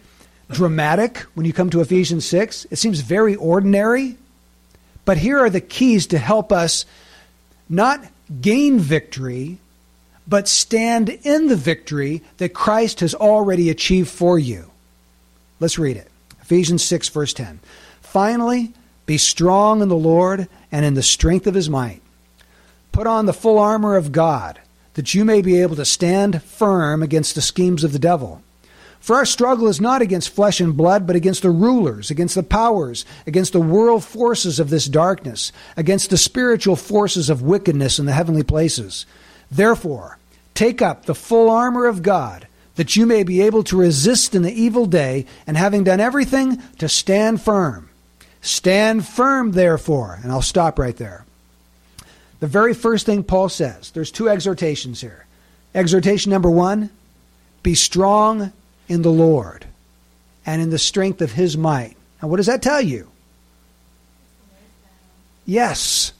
dramatic 0.50 1.18
when 1.34 1.46
you 1.46 1.52
come 1.52 1.70
to 1.70 1.80
Ephesians 1.80 2.26
6. 2.26 2.66
It 2.70 2.76
seems 2.76 3.00
very 3.00 3.36
ordinary. 3.36 4.16
But 5.04 5.16
here 5.16 5.38
are 5.38 5.50
the 5.50 5.60
keys 5.60 6.08
to 6.08 6.18
help 6.18 6.52
us 6.52 6.84
not 7.68 8.04
gain 8.40 8.78
victory, 8.78 9.58
but 10.30 10.46
stand 10.46 11.08
in 11.08 11.48
the 11.48 11.56
victory 11.56 12.22
that 12.36 12.54
Christ 12.54 13.00
has 13.00 13.14
already 13.16 13.68
achieved 13.68 14.08
for 14.08 14.38
you. 14.38 14.70
Let's 15.58 15.78
read 15.78 15.96
it. 15.96 16.08
Ephesians 16.40 16.84
6, 16.84 17.08
verse 17.08 17.34
10. 17.34 17.58
Finally, 18.00 18.72
be 19.06 19.18
strong 19.18 19.82
in 19.82 19.88
the 19.88 19.96
Lord 19.96 20.48
and 20.70 20.84
in 20.84 20.94
the 20.94 21.02
strength 21.02 21.48
of 21.48 21.54
his 21.54 21.68
might. 21.68 22.00
Put 22.92 23.08
on 23.08 23.26
the 23.26 23.32
full 23.32 23.58
armor 23.58 23.96
of 23.96 24.12
God, 24.12 24.60
that 24.94 25.14
you 25.14 25.24
may 25.24 25.42
be 25.42 25.60
able 25.60 25.74
to 25.74 25.84
stand 25.84 26.42
firm 26.44 27.02
against 27.02 27.34
the 27.34 27.42
schemes 27.42 27.82
of 27.82 27.92
the 27.92 27.98
devil. 27.98 28.40
For 29.00 29.16
our 29.16 29.26
struggle 29.26 29.66
is 29.66 29.80
not 29.80 30.00
against 30.00 30.28
flesh 30.28 30.60
and 30.60 30.76
blood, 30.76 31.08
but 31.08 31.16
against 31.16 31.42
the 31.42 31.50
rulers, 31.50 32.08
against 32.08 32.36
the 32.36 32.44
powers, 32.44 33.04
against 33.26 33.52
the 33.52 33.60
world 33.60 34.04
forces 34.04 34.60
of 34.60 34.70
this 34.70 34.86
darkness, 34.86 35.50
against 35.76 36.10
the 36.10 36.16
spiritual 36.16 36.76
forces 36.76 37.30
of 37.30 37.42
wickedness 37.42 37.98
in 37.98 38.06
the 38.06 38.12
heavenly 38.12 38.44
places. 38.44 39.06
Therefore, 39.50 40.18
Take 40.60 40.82
up 40.82 41.06
the 41.06 41.14
full 41.14 41.48
armor 41.48 41.86
of 41.86 42.02
God, 42.02 42.46
that 42.74 42.94
you 42.94 43.06
may 43.06 43.22
be 43.22 43.40
able 43.40 43.64
to 43.64 43.78
resist 43.78 44.34
in 44.34 44.42
the 44.42 44.52
evil 44.52 44.84
day, 44.84 45.24
and 45.46 45.56
having 45.56 45.84
done 45.84 46.00
everything, 46.00 46.58
to 46.76 46.86
stand 46.86 47.40
firm. 47.40 47.88
Stand 48.42 49.06
firm, 49.08 49.52
therefore. 49.52 50.20
And 50.22 50.30
I'll 50.30 50.42
stop 50.42 50.78
right 50.78 50.94
there. 50.98 51.24
The 52.40 52.46
very 52.46 52.74
first 52.74 53.06
thing 53.06 53.24
Paul 53.24 53.48
says, 53.48 53.90
there's 53.92 54.10
two 54.10 54.28
exhortations 54.28 55.00
here. 55.00 55.24
Exhortation 55.74 56.28
number 56.28 56.50
one 56.50 56.90
be 57.62 57.74
strong 57.74 58.52
in 58.86 59.00
the 59.00 59.10
Lord 59.10 59.64
and 60.44 60.60
in 60.60 60.68
the 60.68 60.78
strength 60.78 61.22
of 61.22 61.32
his 61.32 61.56
might. 61.56 61.96
Now, 62.20 62.28
what 62.28 62.36
does 62.36 62.48
that 62.48 62.60
tell 62.60 62.82
you? 62.82 63.08
Yes. 65.46 66.12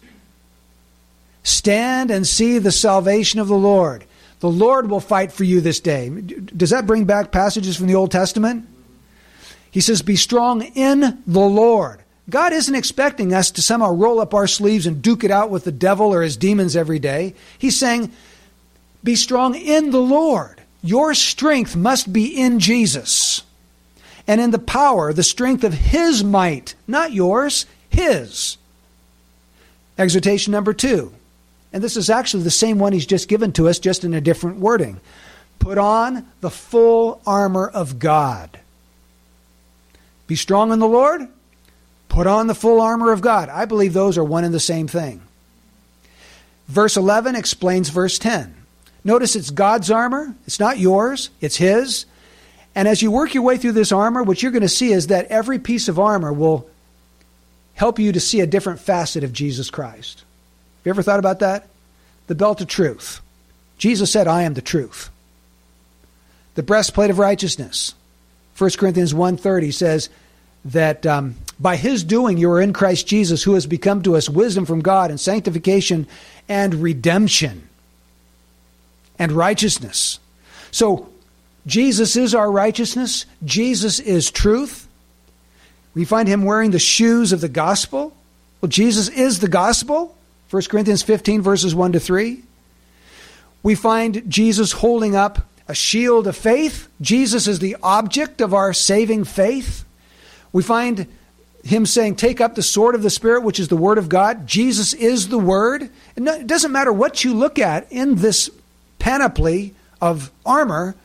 Stand 1.43 2.11
and 2.11 2.27
see 2.27 2.57
the 2.57 2.73
salvation 2.73 3.39
of 3.39 3.49
the 3.49 3.55
Lord. 3.55 4.07
The 4.41 4.51
Lord 4.51 4.91
will 4.91 5.01
fight 5.01 5.33
for 5.33 5.45
you 5.45 5.61
this 5.61 5.81
day. 5.81 6.09
Does 6.09 6.71
that 6.71 6.87
bring 6.87 7.05
back 7.05 7.31
passages 7.31 7.77
from 7.77 7.87
the 7.87 7.95
Old 7.95 8.11
Testament? 8.11 8.67
He 9.71 9.81
says, 9.81 10.03
Be 10.03 10.17
strong 10.17 10.63
in 10.63 11.23
the 11.27 11.41
Lord. 11.41 12.03
God 12.29 12.53
isn't 12.53 12.75
expecting 12.75 13.35
us 13.35 13.51
to 13.53 13.63
somehow 13.63 13.93
roll 13.93 14.21
up 14.21 14.35
our 14.35 14.47
sleeves 14.47 14.87
and 14.87 15.03
duke 15.03 15.25
it 15.25 15.31
out 15.31 15.51
with 15.51 15.65
the 15.65 15.73
devil 15.73 16.13
or 16.15 16.23
his 16.23 16.37
demons 16.37 16.77
every 16.77 16.99
day. 16.99 17.35
He's 17.59 17.79
saying, 17.79 18.13
Be 19.05 19.15
strong 19.15 19.55
in 19.55 19.91
the 19.91 20.01
Lord. 20.01 20.63
Your 20.83 21.13
strength 21.15 21.77
must 21.77 22.13
be 22.13 22.27
in 22.27 22.59
Jesus 22.59 23.43
and 24.31 24.41
in 24.41 24.53
the 24.53 24.61
power, 24.61 25.13
the 25.13 25.25
strength 25.25 25.65
of 25.65 25.75
His 25.75 26.23
might, 26.23 26.77
not 26.87 27.13
yours, 27.13 27.67
His. 27.89 28.59
Exhortation 29.99 30.53
number 30.53 30.73
two, 30.73 31.13
and 31.73 31.83
this 31.83 31.97
is 31.97 32.11
actually 32.11 32.43
the 32.43 32.51
same 32.51 32.79
one 32.79 32.93
He's 32.93 33.07
just 33.07 33.29
given 33.29 33.53
to 33.53 33.69
us, 33.69 33.79
just 33.79 34.05
in 34.05 34.15
a 34.15 34.21
different 34.21 34.59
wording. 34.59 35.01
Put 35.59 35.79
on 35.79 36.27
the 36.41 36.51
full 36.51 37.21
armor 37.27 37.69
of 37.69 37.99
God. 37.99 38.59
Be 40.27 40.37
strong 40.37 40.73
in 40.73 40.79
the 40.79 40.89
Lord, 40.89 41.29
put 42.09 42.27
on 42.27 42.47
the 42.47 42.55
full 42.55 42.81
armor 42.81 43.13
of 43.13 43.21
God. 43.21 43.49
I 43.49 43.65
believe 43.65 43.93
those 43.93 44.17
are 44.17 44.25
one 44.25 44.45
and 44.45 44.55
the 44.55 44.61
same 44.61 44.89
thing. 44.89 45.23
Verse 46.69 46.97
11 46.97 47.35
explains 47.35 47.89
verse 47.89 48.19
10. 48.19 48.55
Notice 49.03 49.35
it's 49.35 49.51
God's 49.51 49.91
armor, 49.91 50.35
it's 50.47 50.61
not 50.61 50.79
yours, 50.79 51.31
it's 51.41 51.57
His. 51.57 52.07
And 52.75 52.87
as 52.87 53.03
you 53.03 53.11
work 53.11 53.35
your 53.35 53.43
way 53.43 53.57
through 53.57 53.73
this 53.73 53.93
armor, 53.93 54.23
what 54.23 54.43
you're 54.43 54.53
going 54.53 54.63
to 54.63 54.69
see 54.69 54.93
is 54.93 55.09
that 55.09 55.27
every 55.27 55.59
piece 55.59 55.89
of 55.89 55.99
armor 55.99 56.33
will 56.33 56.69
help 57.75 57.99
you 57.99 58.13
to 58.13 58.21
see 58.21 58.41
a 58.41 58.47
different 58.47 58.79
facet 58.79 59.25
of 59.25 59.33
Jesus 59.33 59.71
Christ. 59.71 60.25
Have 60.81 60.87
you 60.87 60.91
ever 60.91 61.03
thought 61.03 61.19
about 61.19 61.41
that? 61.41 61.69
The 62.27 62.35
belt 62.35 62.63
of 62.63 62.69
truth. 62.69 63.21
Jesus 63.77 64.11
said, 64.11 64.27
I 64.27 64.43
am 64.43 64.55
the 64.55 64.63
truth. 64.63 65.11
The 66.55 66.63
breastplate 66.63 67.11
of 67.11 67.19
righteousness. 67.19 67.95
1 68.57 68.71
Corinthians 68.79 69.13
1.30 69.13 69.75
says 69.75 70.09
that 70.65 71.05
um, 71.05 71.37
by 71.59 71.77
his 71.77 72.03
doing 72.03 72.39
you 72.39 72.51
are 72.51 72.61
in 72.63 72.73
Christ 72.73 73.07
Jesus, 73.07 73.43
who 73.43 73.55
has 73.55 73.67
become 73.67 74.03
to 74.03 74.17
us 74.17 74.31
wisdom 74.31 74.65
from 74.65 74.81
God 74.81 75.11
and 75.11 75.21
sanctification 75.21 76.07
and 76.49 76.75
redemption 76.77 77.69
and 79.19 79.33
righteousness. 79.33 80.19
So 80.71 81.11
Jesus 81.67 82.17
is 82.17 82.35
our 82.35 82.51
righteousness. 82.51 83.27
Jesus 83.45 84.01
is 84.01 84.31
truth. 84.31 84.89
We 85.95 86.07
find 86.07 86.27
him 86.27 86.45
wearing 86.45 86.71
the 86.71 86.79
shoes 86.79 87.33
of 87.33 87.43
the 87.43 87.49
gospel. 87.49 88.17
Well, 88.61 88.71
Jesus 88.71 89.09
is 89.09 89.41
the 89.41 89.49
gospel. 89.49 90.17
1 90.51 90.63
Corinthians 90.65 91.03
15, 91.03 91.43
verses 91.43 91.75
1 91.75 91.93
to 91.93 92.01
3. 92.01 92.43
We 93.63 93.75
find 93.75 94.29
Jesus 94.29 94.73
holding 94.73 95.15
up 95.15 95.47
a 95.69 95.75
shield 95.75 96.27
of 96.27 96.37
faith. 96.37 96.89
Jesus 97.01 97.47
is 97.47 97.61
the 97.61 97.77
object 97.83 98.41
of 98.41 98.53
our 98.53 98.73
saving 98.73 99.25
faith. 99.25 99.85
We 100.53 100.65
find 100.65 101.07
him 101.63 101.87
saying, 101.87 102.17
Take 102.17 102.41
up 102.41 102.57
the 102.57 102.63
sword 102.63 102.97
of 102.97 103.03
the 103.03 103.11
Spirit, 103.11 103.45
which 103.45 103.61
is 103.61 103.69
the 103.69 103.77
Word 103.77 103.99
of 103.99 104.09
God. 104.09 104.47
Jesus 104.49 104.93
is 104.93 105.29
the 105.29 105.39
Word. 105.39 105.89
It 106.17 106.47
doesn't 106.49 106.73
matter 106.73 106.93
what 106.93 107.23
you 107.23 107.33
look 107.33 107.59
at 107.61 107.87
in 107.93 108.17
this 108.17 108.51
panoply 108.99 109.75
of 110.01 110.33
armor, 110.45 110.97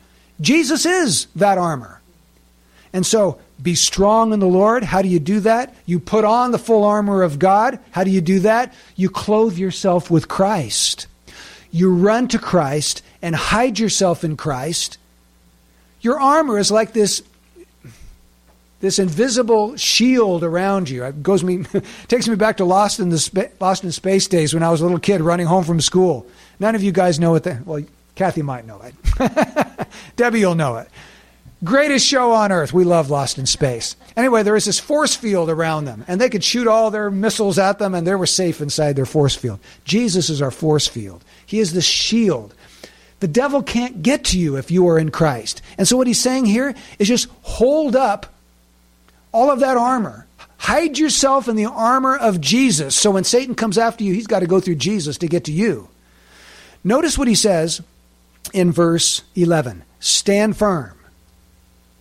Jesus 0.41 0.85
is 0.85 1.27
that 1.35 1.57
armor. 1.57 2.01
And 2.93 3.05
so, 3.05 3.39
be 3.61 3.75
strong 3.75 4.33
in 4.33 4.39
the 4.39 4.47
Lord. 4.47 4.83
How 4.83 5.01
do 5.01 5.07
you 5.07 5.19
do 5.19 5.39
that? 5.41 5.73
You 5.85 5.99
put 5.99 6.25
on 6.25 6.51
the 6.51 6.59
full 6.59 6.83
armor 6.83 7.23
of 7.23 7.39
God. 7.39 7.79
How 7.91 8.03
do 8.03 8.11
you 8.11 8.21
do 8.21 8.39
that? 8.41 8.73
You 8.95 9.09
clothe 9.09 9.57
yourself 9.57 10.11
with 10.11 10.27
Christ. 10.27 11.07
You 11.71 11.93
run 11.93 12.27
to 12.29 12.39
Christ 12.39 13.01
and 13.21 13.35
hide 13.35 13.79
yourself 13.79 14.23
in 14.23 14.37
Christ. 14.37 14.97
Your 16.01 16.19
armor 16.19 16.59
is 16.59 16.71
like 16.71 16.93
this 16.93 17.21
this 18.81 18.99
invisible 18.99 19.75
shield 19.77 20.43
around 20.43 20.89
you. 20.89 21.03
It 21.05 21.23
goes 21.23 21.43
me 21.43 21.63
takes 22.07 22.27
me 22.27 22.35
back 22.35 22.57
to 22.57 22.65
Lost 22.65 22.99
in 22.99 23.09
the 23.09 23.49
Lost 23.59 23.83
in 23.83 23.91
Space 23.91 24.27
days 24.27 24.53
when 24.53 24.63
I 24.63 24.69
was 24.69 24.81
a 24.81 24.83
little 24.83 24.99
kid 24.99 25.21
running 25.21 25.47
home 25.47 25.63
from 25.63 25.81
school. 25.81 26.27
None 26.59 26.75
of 26.75 26.83
you 26.83 26.91
guys 26.91 27.19
know 27.19 27.31
what 27.31 27.43
that. 27.45 27.65
Well, 27.65 27.83
Kathy 28.15 28.41
might 28.41 28.65
know 28.65 28.81
it. 28.81 29.87
Debbie 30.15 30.45
will 30.45 30.55
know 30.55 30.77
it. 30.77 30.89
Greatest 31.66 32.05
show 32.05 32.32
on 32.32 32.51
earth. 32.51 32.74
We 32.74 32.84
love 32.84 33.09
Lost 33.09 33.38
in 33.38 33.45
Space. 33.45 33.95
Anyway, 34.16 34.43
there 34.43 34.53
was 34.53 34.66
this 34.66 34.80
force 34.80 35.16
field 35.16 35.49
around 35.49 35.86
them, 35.86 36.05
and 36.07 36.22
they 36.22 36.30
could 36.30 36.43
shoot 36.43 36.68
all 36.68 36.91
their 36.91 37.09
missiles 37.09 37.57
at 37.57 37.80
them, 37.80 37.95
and 37.95 38.05
they 38.05 38.16
were 38.16 38.26
safe 38.26 38.61
inside 38.61 38.95
their 38.95 39.05
force 39.05 39.36
field. 39.36 39.59
Jesus 39.84 40.30
is 40.30 40.41
our 40.41 40.51
force 40.51 40.88
field. 40.88 41.24
He 41.45 41.59
is 41.59 41.74
the 41.74 41.82
shield. 41.82 42.53
The 43.20 43.28
devil 43.28 43.63
can't 43.63 44.03
get 44.03 44.26
to 44.26 44.39
you 44.39 44.57
if 44.57 44.70
you 44.70 44.88
are 44.88 44.99
in 44.99 45.09
Christ. 45.09 45.61
And 45.78 45.88
so, 45.88 45.97
what 45.97 46.07
he's 46.07 46.20
saying 46.20 46.45
here 46.45 46.76
is 46.99 47.07
just 47.07 47.28
hold 47.41 47.95
up 47.95 48.28
all 49.32 49.49
of 49.49 49.61
that 49.61 49.78
armor. 49.78 50.28
Hide 50.57 50.97
yourself 50.97 51.47
in 51.47 51.55
the 51.55 51.66
armor 51.66 52.16
of 52.16 52.39
Jesus. 52.39 52.95
So, 52.95 53.11
when 53.11 53.24
Satan 53.24 53.55
comes 53.55 53.78
after 53.78 54.03
you, 54.03 54.13
he's 54.13 54.28
got 54.28 54.41
to 54.41 54.47
go 54.47 54.59
through 54.59 54.76
Jesus 54.76 55.18
to 55.20 55.28
get 55.28 55.45
to 55.45 55.51
you. 55.51 55.89
Notice 56.84 57.18
what 57.18 57.28
he 57.28 57.36
says 57.36 57.82
in 58.53 58.72
verse 58.72 59.24
11 59.36 59.84
stand 59.99 60.55
firm. 60.55 60.94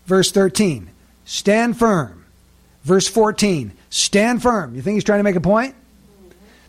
Verse 0.06 0.30
13, 0.30 0.90
stand 1.24 1.78
firm. 1.78 2.24
Verse 2.82 3.08
14, 3.08 3.72
stand 3.90 4.42
firm. 4.42 4.74
You 4.74 4.82
think 4.82 4.94
he's 4.94 5.04
trying 5.04 5.20
to 5.20 5.24
make 5.24 5.36
a 5.36 5.40
point? 5.40 5.74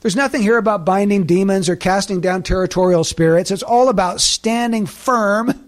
There's 0.01 0.15
nothing 0.15 0.41
here 0.41 0.57
about 0.57 0.85
binding 0.85 1.25
demons 1.25 1.67
or 1.67 1.75
casting 1.75 2.21
down 2.21 2.43
territorial 2.43 3.03
spirits. 3.03 3.51
It's 3.51 3.63
all 3.63 3.89
about 3.89 4.21
standing 4.21 4.85
firm 4.85 5.67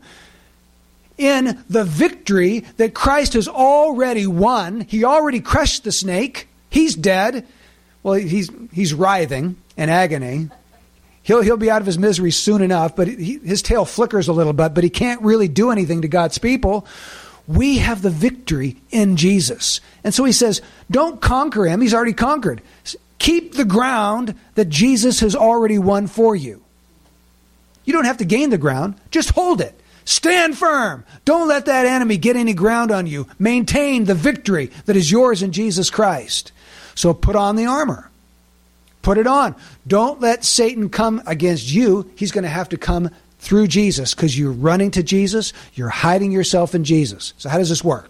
in 1.18 1.64
the 1.70 1.84
victory 1.84 2.60
that 2.78 2.94
Christ 2.94 3.34
has 3.34 3.48
already 3.48 4.28
won. 4.28 4.82
He 4.82 5.04
already 5.04 5.40
crushed 5.40 5.84
the 5.84 5.92
snake. 5.92 6.48
He's 6.70 6.96
dead. 6.96 7.48
Well, 8.04 8.14
he's, 8.14 8.52
he's 8.72 8.94
writhing 8.94 9.58
in 9.76 9.90
agony. 9.90 10.50
He'll, 11.24 11.42
he'll 11.42 11.58
be 11.58 11.72
out 11.72 11.82
of 11.82 11.88
his 11.88 11.98
misery 11.98 12.32
soon 12.32 12.62
enough, 12.62 12.96
but 12.96 13.08
he, 13.08 13.40
his 13.40 13.62
tail 13.62 13.86
flickers 13.86 14.28
a 14.28 14.34
little 14.34 14.54
bit, 14.54 14.74
but 14.74 14.84
he 14.84 14.90
can't 14.90 15.22
really 15.24 15.48
do 15.48 15.72
anything 15.72 16.04
to 16.04 16.08
God's 16.08 16.38
people. 16.38 16.88
We 17.48 17.78
have 17.78 18.02
the 18.02 18.10
victory 18.10 18.76
in 18.92 19.16
Jesus. 19.16 19.80
And 20.04 20.14
so 20.14 20.26
he 20.26 20.34
says, 20.34 20.62
don't 20.92 21.22
conquer 21.22 21.66
him. 21.66 21.82
He's 21.82 21.94
already 21.94 22.14
conquered. 22.14 22.62
Keep 23.20 23.54
the 23.54 23.66
ground 23.66 24.36
that 24.56 24.70
Jesus 24.70 25.22
has 25.22 25.36
already 25.36 25.80
won 25.80 26.08
for 26.08 26.36
you. 26.36 26.62
You 27.86 27.94
don't 27.94 28.06
have 28.06 28.18
to 28.18 28.26
gain 28.26 28.50
the 28.50 28.58
ground, 28.58 28.96
just 29.12 29.30
hold 29.30 29.62
it. 29.62 29.80
Stand 30.04 30.58
firm. 30.58 31.04
Don't 31.26 31.48
let 31.48 31.66
that 31.66 31.86
enemy 31.86 32.18
get 32.18 32.36
any 32.36 32.54
ground 32.54 32.92
on 32.92 33.08
you. 33.08 33.28
Maintain 33.40 34.06
the 34.06 34.16
victory 34.16 34.68
that 34.86 34.96
is 34.96 35.12
yours 35.12 35.42
in 35.42 35.52
Jesus 35.52 35.90
Christ. 35.90 36.52
So 36.96 37.14
put 37.14 37.36
on 37.36 37.56
the 37.56 37.66
armor. 37.66 38.10
Put 39.02 39.18
it 39.18 39.28
on. 39.28 39.56
Don't 39.86 40.20
let 40.22 40.44
Satan 40.46 40.90
come 40.90 41.22
against 41.26 41.72
you. 41.72 42.10
He's 42.16 42.32
going 42.32 42.44
to 42.44 42.50
have 42.50 42.70
to 42.70 42.78
come 42.78 43.10
through 43.40 43.68
Jesus 43.68 44.14
because 44.14 44.38
you're 44.38 44.52
running 44.52 44.92
to 44.92 45.04
Jesus, 45.04 45.54
you're 45.74 45.90
hiding 45.90 46.32
yourself 46.32 46.76
in 46.76 46.84
Jesus. 46.84 47.34
So, 47.38 47.50
how 47.50 47.58
does 47.58 47.70
this 47.70 47.84
work? 47.84 48.10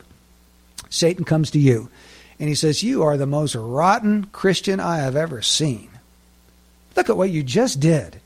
Satan 0.89 1.25
comes 1.25 1.51
to 1.51 1.59
you 1.59 1.89
and 2.39 2.49
he 2.49 2.55
says, 2.55 2.83
You 2.83 3.03
are 3.03 3.17
the 3.17 3.25
most 3.25 3.55
rotten 3.55 4.25
Christian 4.25 4.79
I 4.79 4.97
have 4.97 5.15
ever 5.15 5.41
seen. 5.41 5.89
Look 6.95 7.09
at 7.09 7.17
what 7.17 7.29
you 7.29 7.43
just 7.43 7.79
did. 7.79 8.19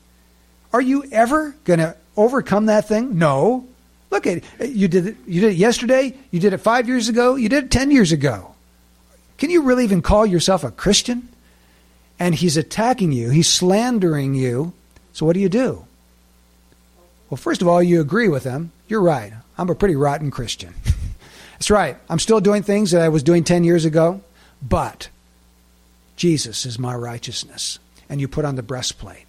Are 0.72 0.80
you 0.80 1.04
ever 1.12 1.54
going 1.64 1.80
to 1.80 1.96
overcome 2.16 2.66
that 2.66 2.88
thing? 2.88 3.18
No. 3.18 3.66
Look 4.10 4.26
at 4.26 4.38
it. 4.58 4.70
You 4.70 4.88
did 4.88 5.08
it, 5.08 5.16
you 5.26 5.40
did 5.40 5.52
it 5.52 5.56
yesterday, 5.56 6.14
you 6.30 6.40
did 6.40 6.52
it 6.52 6.58
five 6.58 6.88
years 6.88 7.08
ago, 7.08 7.36
you 7.36 7.48
did 7.48 7.64
it 7.64 7.70
10 7.70 7.90
years 7.90 8.12
ago. 8.12 8.54
Can 9.38 9.50
you 9.50 9.62
really 9.62 9.84
even 9.84 10.02
call 10.02 10.24
yourself 10.24 10.64
a 10.64 10.70
Christian? 10.70 11.28
and 12.22 12.36
he's 12.36 12.56
attacking 12.56 13.10
you, 13.10 13.30
he's 13.30 13.48
slandering 13.48 14.32
you. 14.32 14.72
So 15.12 15.26
what 15.26 15.32
do 15.32 15.40
you 15.40 15.48
do? 15.48 15.84
Well, 17.32 17.38
first 17.38 17.62
of 17.62 17.68
all, 17.68 17.82
you 17.82 18.02
agree 18.02 18.28
with 18.28 18.42
them. 18.42 18.72
You're 18.88 19.00
right. 19.00 19.32
I'm 19.56 19.70
a 19.70 19.74
pretty 19.74 19.96
rotten 19.96 20.30
Christian. 20.30 20.74
That's 21.52 21.70
right. 21.70 21.96
I'm 22.10 22.18
still 22.18 22.40
doing 22.40 22.62
things 22.62 22.90
that 22.90 23.00
I 23.00 23.08
was 23.08 23.22
doing 23.22 23.42
10 23.42 23.64
years 23.64 23.86
ago, 23.86 24.20
but 24.60 25.08
Jesus 26.14 26.66
is 26.66 26.78
my 26.78 26.94
righteousness. 26.94 27.78
And 28.10 28.20
you 28.20 28.28
put 28.28 28.44
on 28.44 28.56
the 28.56 28.62
breastplate. 28.62 29.24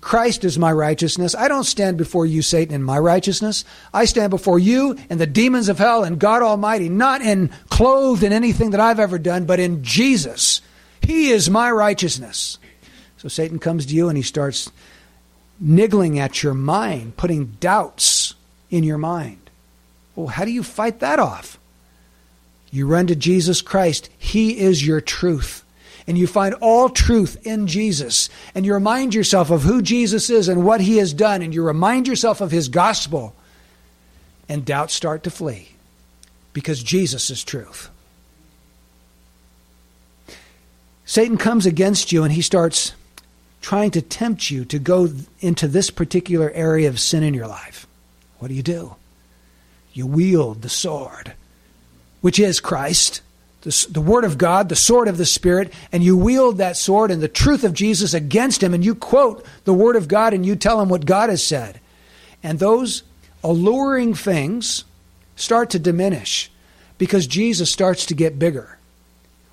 Christ 0.00 0.44
is 0.44 0.60
my 0.60 0.70
righteousness. 0.70 1.34
I 1.34 1.48
don't 1.48 1.64
stand 1.64 1.98
before 1.98 2.24
you, 2.24 2.40
Satan, 2.40 2.72
in 2.72 2.84
my 2.84 3.00
righteousness. 3.00 3.64
I 3.92 4.04
stand 4.04 4.30
before 4.30 4.60
you 4.60 4.96
and 5.10 5.20
the 5.20 5.26
demons 5.26 5.68
of 5.68 5.78
hell 5.78 6.04
and 6.04 6.20
God 6.20 6.42
Almighty, 6.42 6.88
not 6.88 7.20
in 7.20 7.50
clothed 7.68 8.22
in 8.22 8.32
anything 8.32 8.70
that 8.70 8.80
I've 8.80 9.00
ever 9.00 9.18
done, 9.18 9.46
but 9.46 9.58
in 9.58 9.82
Jesus. 9.82 10.60
He 11.02 11.30
is 11.30 11.50
my 11.50 11.72
righteousness. 11.72 12.58
So 13.16 13.26
Satan 13.26 13.58
comes 13.58 13.86
to 13.86 13.92
you 13.96 14.08
and 14.08 14.16
he 14.16 14.22
starts 14.22 14.70
niggling 15.60 16.18
at 16.18 16.42
your 16.42 16.54
mind, 16.54 17.16
putting 17.16 17.56
doubts 17.60 18.34
in 18.70 18.82
your 18.82 18.98
mind. 18.98 19.50
Well, 20.16 20.28
how 20.28 20.44
do 20.44 20.50
you 20.50 20.62
fight 20.62 21.00
that 21.00 21.18
off? 21.18 21.58
You 22.70 22.86
run 22.86 23.06
to 23.08 23.16
Jesus 23.16 23.62
Christ. 23.62 24.08
He 24.18 24.58
is 24.58 24.86
your 24.86 25.00
truth 25.00 25.64
and 26.10 26.18
you 26.18 26.26
find 26.26 26.54
all 26.54 26.88
truth 26.88 27.46
in 27.46 27.68
Jesus, 27.68 28.28
and 28.52 28.66
you 28.66 28.74
remind 28.74 29.14
yourself 29.14 29.48
of 29.50 29.62
who 29.62 29.80
Jesus 29.80 30.28
is 30.28 30.48
and 30.48 30.64
what 30.64 30.80
he 30.80 30.96
has 30.96 31.12
done, 31.12 31.40
and 31.40 31.54
you 31.54 31.62
remind 31.62 32.08
yourself 32.08 32.40
of 32.40 32.50
his 32.50 32.68
gospel, 32.68 33.32
and 34.48 34.64
doubts 34.64 34.92
start 34.92 35.22
to 35.22 35.30
flee 35.30 35.68
because 36.52 36.82
Jesus 36.82 37.30
is 37.30 37.44
truth. 37.44 37.90
Satan 41.04 41.36
comes 41.36 41.64
against 41.64 42.10
you 42.10 42.24
and 42.24 42.32
he 42.32 42.42
starts 42.42 42.92
trying 43.60 43.90
to 43.92 44.02
tempt 44.02 44.50
you 44.50 44.64
to 44.66 44.78
go 44.78 45.08
into 45.40 45.68
this 45.68 45.90
particular 45.90 46.50
area 46.50 46.88
of 46.88 47.00
sin 47.00 47.22
in 47.22 47.34
your 47.34 47.46
life. 47.46 47.86
What 48.38 48.48
do 48.48 48.54
you 48.54 48.62
do? 48.62 48.96
You 49.92 50.06
wield 50.06 50.62
the 50.62 50.68
sword, 50.68 51.34
which 52.20 52.38
is 52.38 52.60
Christ 52.60 53.22
the, 53.62 53.86
the 53.90 54.00
Word 54.00 54.24
of 54.24 54.38
God, 54.38 54.68
the 54.68 54.76
sword 54.76 55.08
of 55.08 55.18
the 55.18 55.26
Spirit, 55.26 55.72
and 55.92 56.02
you 56.02 56.16
wield 56.16 56.58
that 56.58 56.76
sword 56.76 57.10
and 57.10 57.22
the 57.22 57.28
truth 57.28 57.64
of 57.64 57.74
Jesus 57.74 58.14
against 58.14 58.62
him, 58.62 58.72
and 58.72 58.84
you 58.84 58.94
quote 58.94 59.44
the 59.64 59.74
Word 59.74 59.96
of 59.96 60.08
God 60.08 60.32
and 60.32 60.46
you 60.46 60.56
tell 60.56 60.80
him 60.80 60.88
what 60.88 61.04
God 61.04 61.28
has 61.28 61.44
said. 61.44 61.80
And 62.42 62.58
those 62.58 63.02
alluring 63.44 64.14
things 64.14 64.84
start 65.36 65.70
to 65.70 65.78
diminish 65.78 66.50
because 66.96 67.26
Jesus 67.26 67.70
starts 67.70 68.06
to 68.06 68.14
get 68.14 68.38
bigger. 68.38 68.78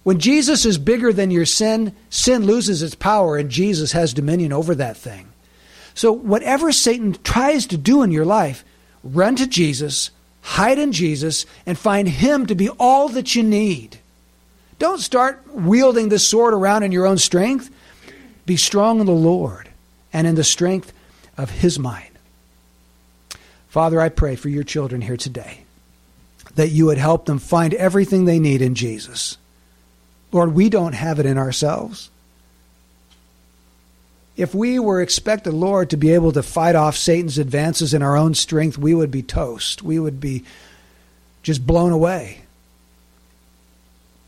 When 0.07 0.19
Jesus 0.19 0.65
is 0.65 0.77
bigger 0.77 1.11
than 1.11 1.31
your 1.31 1.45
sin, 1.45 1.93
sin 2.09 2.45
loses 2.45 2.81
its 2.81 2.95
power 2.95 3.35
and 3.35 3.49
Jesus 3.49 3.91
has 3.91 4.13
dominion 4.13 4.53
over 4.53 4.73
that 4.73 4.95
thing. 4.95 5.27
So, 5.95 6.13
whatever 6.13 6.71
Satan 6.71 7.17
tries 7.25 7.67
to 7.67 7.77
do 7.77 8.03
in 8.03 8.13
your 8.13 8.23
life, 8.23 8.63
run 9.03 9.35
to 9.35 9.45
Jesus, 9.45 10.11
hide 10.41 10.79
in 10.79 10.93
Jesus, 10.93 11.45
and 11.65 11.77
find 11.77 12.07
Him 12.07 12.45
to 12.45 12.55
be 12.55 12.69
all 12.69 13.09
that 13.09 13.35
you 13.35 13.43
need. 13.43 13.99
Don't 14.79 15.01
start 15.01 15.43
wielding 15.53 16.07
this 16.07 16.25
sword 16.25 16.53
around 16.53 16.83
in 16.83 16.93
your 16.93 17.05
own 17.05 17.17
strength. 17.17 17.69
Be 18.45 18.55
strong 18.55 19.01
in 19.01 19.07
the 19.07 19.11
Lord 19.11 19.67
and 20.13 20.25
in 20.25 20.35
the 20.35 20.43
strength 20.45 20.93
of 21.37 21.49
His 21.49 21.77
might. 21.77 22.11
Father, 23.67 23.99
I 23.99 24.07
pray 24.07 24.37
for 24.37 24.47
your 24.47 24.63
children 24.63 25.01
here 25.01 25.17
today 25.17 25.65
that 26.55 26.69
you 26.69 26.85
would 26.85 26.97
help 26.97 27.25
them 27.25 27.39
find 27.39 27.73
everything 27.73 28.23
they 28.23 28.39
need 28.39 28.61
in 28.61 28.73
Jesus. 28.73 29.37
Lord, 30.31 30.53
we 30.53 30.69
don't 30.69 30.93
have 30.93 31.19
it 31.19 31.25
in 31.25 31.37
ourselves. 31.37 32.09
If 34.35 34.53
we 34.53 34.77
were 34.77 35.01
expected, 35.01 35.53
Lord, 35.53 35.89
to 35.89 35.97
be 35.97 36.13
able 36.13 36.31
to 36.33 36.43
fight 36.43 36.75
off 36.75 36.95
Satan's 36.95 37.39
advances 37.39 37.93
in 37.93 38.03
our 38.03 38.15
own 38.15 38.35
strength, 38.35 38.77
we 38.77 38.93
would 38.93 39.09
be 39.09 39.23
toast. 39.23 39.81
We 39.81 39.97
would 39.97 40.19
be 40.19 40.43
just 41.41 41.65
blown 41.65 41.91
away. 41.91 42.41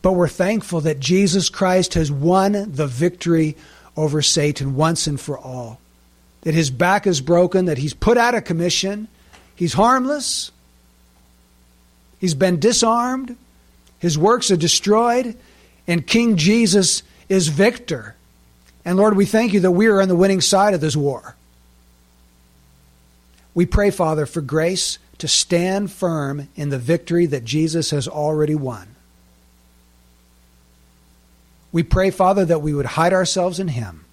But 0.02 0.14
we're 0.14 0.28
thankful 0.28 0.82
that 0.82 1.00
Jesus 1.00 1.50
Christ 1.50 1.94
has 1.94 2.12
won 2.12 2.72
the 2.72 2.88
victory 2.88 3.56
over 3.96 4.22
Satan 4.22 4.76
once 4.76 5.06
and 5.08 5.20
for 5.20 5.38
all. 5.38 5.80
That 6.42 6.54
his 6.54 6.70
back 6.70 7.06
is 7.06 7.22
broken, 7.22 7.66
that 7.66 7.78
he's 7.78 7.94
put 7.94 8.18
out 8.18 8.34
of 8.34 8.46
commission, 8.46 9.10
he's 9.56 9.74
harmless, 9.74 10.52
he's 12.20 12.34
been 12.34 12.60
disarmed, 12.60 13.36
his 14.00 14.18
works 14.18 14.50
are 14.50 14.58
destroyed, 14.58 15.36
and 15.88 16.06
King 16.06 16.36
Jesus 16.38 17.04
is 17.28 17.48
victor. 17.48 18.16
And 18.86 18.98
Lord, 18.98 19.16
we 19.16 19.26
thank 19.26 19.54
you 19.54 19.60
that 19.62 19.72
we 19.72 19.88
are 19.88 20.02
on 20.02 20.08
the 20.08 20.16
winning 20.16 20.42
side 20.42 20.74
of 20.74 20.82
this 20.82 20.96
war. 20.96 21.36
We 23.54 23.66
pray, 23.66 23.92
Father, 23.92 24.26
for 24.26 24.42
grace 24.42 25.00
to 25.18 25.28
stand 25.28 25.92
firm 25.92 26.48
in 26.56 26.70
the 26.70 26.80
victory 26.80 27.26
that 27.28 27.44
Jesus 27.44 27.92
has 27.92 28.08
already 28.08 28.56
won. 28.56 28.96
We 31.72 31.84
pray, 31.84 32.10
Father, 32.10 32.46
that 32.46 32.62
we 32.62 32.74
would 32.74 32.86
hide 32.86 33.14
ourselves 33.14 33.60
in 33.60 33.68
Him 33.68 34.06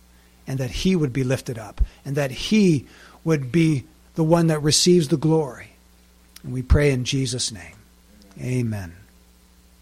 and 0.46 0.58
that 0.58 0.70
He 0.70 0.96
would 0.96 1.12
be 1.12 1.24
lifted 1.24 1.58
up 1.58 1.80
and 2.04 2.16
that 2.16 2.30
He 2.30 2.86
would 3.24 3.50
be 3.50 3.84
the 4.14 4.24
one 4.24 4.48
that 4.48 4.62
receives 4.62 5.08
the 5.08 5.16
glory. 5.16 5.70
And 6.42 6.52
we 6.52 6.62
pray 6.62 6.90
in 6.90 7.04
Jesus' 7.04 7.52
name. 7.52 7.76
Amen. 8.40 8.94